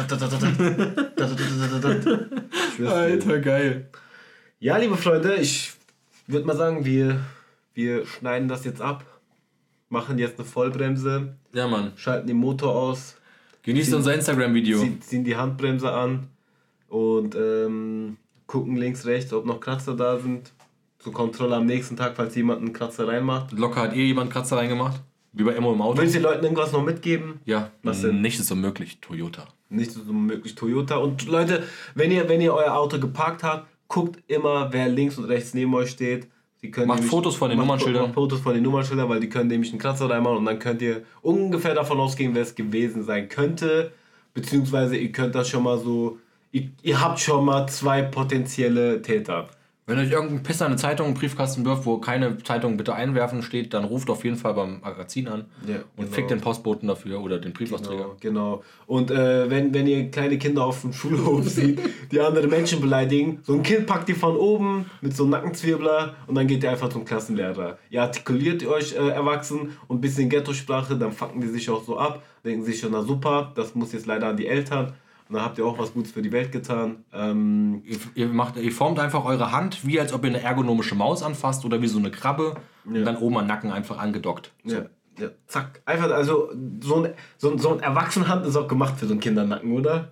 schwör's 2.76 2.76
dir. 2.76 2.90
Alter, 2.90 3.38
geil. 3.40 3.88
Ja, 4.60 4.76
liebe 4.76 4.96
Freunde, 4.96 5.34
ich 5.36 5.72
würde 6.26 6.46
mal 6.46 6.56
sagen, 6.56 6.84
wir, 6.84 7.20
wir 7.74 8.06
schneiden 8.06 8.48
das 8.48 8.64
jetzt 8.64 8.80
ab, 8.80 9.04
machen 9.88 10.18
jetzt 10.18 10.38
eine 10.38 10.46
Vollbremse, 10.48 11.34
Ja, 11.52 11.66
Mann. 11.66 11.92
schalten 11.96 12.26
den 12.28 12.36
Motor 12.36 12.74
aus, 12.74 13.16
Genießt 13.64 13.94
unser 13.94 14.14
Instagram-Video. 14.14 14.78
ziehen, 14.78 15.00
ziehen 15.02 15.24
die 15.24 15.36
Handbremse 15.36 15.92
an 15.92 16.28
und 16.88 17.34
ähm, 17.34 18.16
gucken 18.46 18.76
links, 18.76 19.06
rechts, 19.06 19.32
ob 19.32 19.46
noch 19.46 19.60
Kratzer 19.60 19.94
da 19.96 20.18
sind. 20.18 20.52
Zur 20.98 21.12
Kontrolle 21.12 21.56
am 21.56 21.66
nächsten 21.66 21.96
Tag, 21.96 22.14
falls 22.16 22.34
jemand 22.36 22.60
einen 22.60 22.72
Kratzer 22.72 23.08
reinmacht. 23.08 23.50
Locker 23.52 23.80
hat 23.82 23.94
eh 23.96 24.04
jemand 24.06 24.30
Kratzer 24.32 24.56
reingemacht. 24.56 25.00
Wie 25.32 25.44
bei 25.44 25.52
Emmo 25.54 25.72
im 25.72 25.80
Auto. 25.80 25.98
Willst 26.00 26.14
du 26.14 26.18
den 26.18 26.24
Leuten 26.24 26.44
irgendwas 26.44 26.72
noch 26.72 26.84
mitgeben? 26.84 27.40
Ja, 27.46 27.70
Was 27.82 28.02
denn? 28.02 28.20
Nicht 28.20 28.38
ist 28.38 28.48
so 28.48 28.54
möglich, 28.56 28.98
Toyota. 29.00 29.46
Nicht 29.70 29.92
so 29.92 30.12
möglich 30.12 30.54
Toyota. 30.54 30.96
Und 30.96 31.26
Leute, 31.26 31.62
wenn 31.94 32.10
ihr, 32.10 32.28
wenn 32.28 32.40
ihr 32.42 32.52
euer 32.52 32.74
Auto 32.76 32.98
geparkt 33.00 33.42
habt, 33.42 33.66
guckt 33.88 34.18
immer, 34.28 34.72
wer 34.72 34.88
links 34.88 35.16
und 35.18 35.24
rechts 35.24 35.54
neben 35.54 35.72
euch 35.74 35.90
steht. 35.90 36.28
Die 36.60 36.70
können 36.70 36.86
Macht 36.88 36.98
nämlich- 36.98 37.10
Fotos 37.10 37.34
von 37.36 37.48
den 37.48 37.58
macht- 37.58 37.66
Nummernschildern. 37.66 38.02
Macht 38.04 38.14
Fotos 38.14 38.40
von 38.40 38.54
den 38.54 38.62
Nummernschildern, 38.62 39.08
weil 39.08 39.20
die 39.20 39.28
können 39.28 39.48
nämlich 39.48 39.70
einen 39.70 39.80
Kratzer 39.80 40.08
reinmachen 40.08 40.36
und 40.38 40.44
dann 40.44 40.58
könnt 40.58 40.80
ihr 40.82 41.02
ungefähr 41.22 41.74
davon 41.74 41.98
ausgehen, 41.98 42.34
wer 42.34 42.42
es 42.42 42.54
gewesen 42.54 43.02
sein 43.02 43.28
könnte. 43.28 43.92
Beziehungsweise 44.34 44.96
ihr 44.96 45.12
könnt 45.12 45.34
das 45.34 45.48
schon 45.48 45.62
mal 45.62 45.78
so. 45.78 46.18
Ihr, 46.52 46.70
ihr 46.82 47.00
habt 47.00 47.18
schon 47.20 47.44
mal 47.44 47.66
zwei 47.68 48.02
potenzielle 48.02 49.00
Täter. 49.02 49.48
Wenn 49.84 49.98
euch 49.98 50.12
irgendein 50.12 50.44
Pisser 50.44 50.66
eine 50.66 50.76
Zeitung 50.76 51.08
im 51.08 51.14
Briefkasten 51.14 51.64
wirft, 51.64 51.86
wo 51.86 51.98
keine 51.98 52.38
Zeitung 52.38 52.76
bitte 52.76 52.94
einwerfen 52.94 53.42
steht, 53.42 53.74
dann 53.74 53.82
ruft 53.82 54.10
auf 54.10 54.22
jeden 54.22 54.36
Fall 54.36 54.54
beim 54.54 54.80
Magazin 54.80 55.26
an 55.26 55.46
Ja, 55.66 55.76
und 55.96 56.04
genau. 56.04 56.12
fickt 56.12 56.30
den 56.30 56.40
Postboten 56.40 56.86
dafür 56.86 57.20
oder 57.20 57.40
den 57.40 57.52
Briefausträger. 57.52 58.16
Genau, 58.20 58.60
genau. 58.60 58.62
Und 58.86 59.10
äh, 59.10 59.50
wenn, 59.50 59.74
wenn 59.74 59.88
ihr 59.88 60.08
kleine 60.12 60.38
Kinder 60.38 60.64
auf 60.64 60.82
dem 60.82 60.92
Schulhof 60.92 61.48
seht, 61.48 61.80
die 62.12 62.20
andere 62.20 62.46
Menschen 62.46 62.80
beleidigen, 62.80 63.40
so 63.42 63.54
ein 63.54 63.64
Kind 63.64 63.86
packt 63.86 64.08
ihr 64.08 64.14
von 64.14 64.36
oben 64.36 64.86
mit 65.00 65.16
so 65.16 65.24
einem 65.24 65.32
Nackenzwirbler 65.32 66.14
und 66.28 66.36
dann 66.36 66.46
geht 66.46 66.62
ihr 66.62 66.70
einfach 66.70 66.88
zum 66.88 67.04
Klassenlehrer. 67.04 67.76
Ihr 67.90 68.02
artikuliert 68.02 68.64
euch 68.64 68.92
äh, 68.92 69.08
erwachsen 69.08 69.76
und 69.88 69.98
ein 69.98 70.00
bisschen 70.00 70.28
Ghetto-Sprache, 70.28 70.96
dann 70.96 71.10
fucken 71.10 71.40
die 71.40 71.48
sich 71.48 71.68
auch 71.68 71.82
so 71.82 71.98
ab, 71.98 72.22
denken 72.44 72.64
sich 72.64 72.78
schon, 72.78 72.92
na 72.92 73.02
super, 73.02 73.50
das 73.56 73.74
muss 73.74 73.92
jetzt 73.92 74.06
leider 74.06 74.28
an 74.28 74.36
die 74.36 74.46
Eltern. 74.46 74.92
Und 75.32 75.38
dann 75.38 75.46
habt 75.46 75.56
ihr 75.56 75.64
auch 75.64 75.78
was 75.78 75.94
Gutes 75.94 76.12
für 76.12 76.20
die 76.20 76.30
Welt 76.30 76.52
getan. 76.52 77.04
Ähm, 77.10 77.80
Ihr, 77.86 77.96
ihr, 78.14 78.28
macht, 78.28 78.56
ihr 78.58 78.70
formt 78.70 78.98
einfach 78.98 79.24
eure 79.24 79.50
Hand, 79.50 79.86
wie 79.86 79.98
als 79.98 80.12
ob 80.12 80.24
ihr 80.24 80.28
eine 80.28 80.42
ergonomische 80.42 80.94
Maus 80.94 81.22
anfasst 81.22 81.64
oder 81.64 81.80
wie 81.80 81.86
so 81.86 81.98
eine 81.98 82.10
Krabbe 82.10 82.56
und 82.84 83.02
dann 83.02 83.16
oben 83.16 83.38
am 83.38 83.46
Nacken 83.46 83.72
einfach 83.72 83.96
angedockt. 83.96 84.52
So. 84.62 84.74
ja, 84.76 84.82
ja, 85.18 85.28
zack. 85.46 85.80
Einfach, 85.86 86.10
also 86.10 86.50
so 86.82 86.96
ein, 87.04 87.14
so, 87.38 87.50
ein, 87.50 87.58
so 87.58 87.72
ein 87.72 87.80
Erwachsenenhand 87.80 88.44
ist 88.44 88.56
auch 88.56 88.68
gemacht 88.68 88.98
für 88.98 89.06
so 89.06 89.12
einen 89.12 89.20
Kindernacken, 89.20 89.72
oder? 89.72 90.08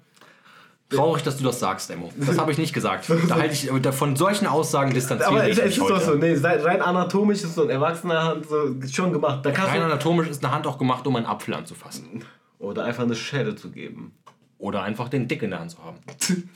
Traurig, 0.89 1.23
dass 1.23 1.37
du 1.37 1.45
das 1.45 1.61
sagst, 1.61 1.91
Emo. 1.91 2.11
Das 2.17 2.39
habe 2.39 2.51
ich 2.51 2.57
nicht 2.57 2.73
gesagt. 2.73 3.09
Da 3.29 3.35
halte 3.37 3.53
ich 3.53 3.71
da- 3.83 3.93
von 3.93 4.17
solchen 4.17 4.47
Aussagen 4.47 4.95
distanziere 4.95 5.31
Aber 5.31 5.45
ich 5.47 5.53
es, 5.53 5.59
es 5.59 5.77
ist 5.77 5.81
doch 5.89 6.01
so, 6.01 6.15
nee, 6.15 6.35
rein 6.35 6.81
anatomisch 6.81 7.43
ist 7.45 7.55
so 7.57 7.63
ein 7.65 7.71
erwachsener 7.71 8.25
Hand 8.25 8.47
so 8.49 8.75
schon 8.91 9.13
gemacht. 9.13 9.45
Da 9.45 9.51
kannst 9.53 9.73
Rein 9.73 9.83
anatomisch 9.83 10.29
ist 10.29 10.43
eine 10.43 10.53
Hand 10.55 10.67
auch 10.67 10.79
gemacht, 10.79 11.07
um 11.07 11.15
einen 11.17 11.27
Apfel 11.27 11.53
anzufassen. 11.55 12.25
oder 12.59 12.85
einfach 12.87 13.03
eine 13.05 13.15
Schere 13.15 13.55
zu 13.55 13.71
geben. 13.71 14.13
Oder 14.61 14.83
einfach 14.83 15.09
den 15.09 15.27
Dick 15.27 15.43
in 15.43 15.51
der 15.51 15.61
Hand 15.61 15.73
zu 15.73 15.79
haben. 15.85 15.99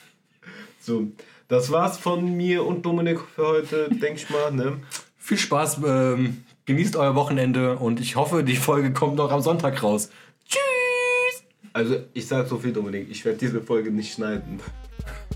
So, 0.80 1.06
das 1.48 1.72
war's 1.72 1.96
von 1.96 2.36
mir 2.36 2.62
und 2.66 2.84
Dominik 2.84 3.18
für 3.18 3.46
heute, 3.46 3.88
denk 3.88 4.16
ich 4.16 4.28
mal, 4.28 4.52
ne? 4.52 4.80
Viel 5.16 5.38
Spaß, 5.38 5.80
ähm, 5.86 6.44
genießt 6.66 6.96
euer 6.96 7.14
Wochenende 7.14 7.76
und 7.78 8.00
ich 8.00 8.16
hoffe, 8.16 8.44
die 8.44 8.56
Folge 8.56 8.92
kommt 8.92 9.16
noch 9.16 9.32
am 9.32 9.40
Sonntag 9.40 9.82
raus. 9.82 10.10
Tschüss! 10.46 11.44
Also, 11.72 11.96
ich 12.12 12.26
sag 12.28 12.48
so 12.48 12.58
viel, 12.58 12.74
Dominik, 12.74 13.08
ich 13.10 13.24
werde 13.24 13.38
diese 13.38 13.62
Folge 13.62 13.90
nicht 13.90 14.12
schneiden. 14.12 14.60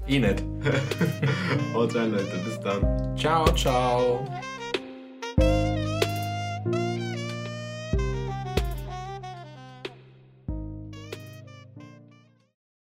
Eh 0.07 0.19
nicht. 0.19 0.45
Haut 1.73 1.95
rein, 1.95 2.13
Leute, 2.13 2.39
bis 2.45 2.61
dann. 2.61 3.17
Ciao, 3.17 3.47
ciao. 3.55 4.29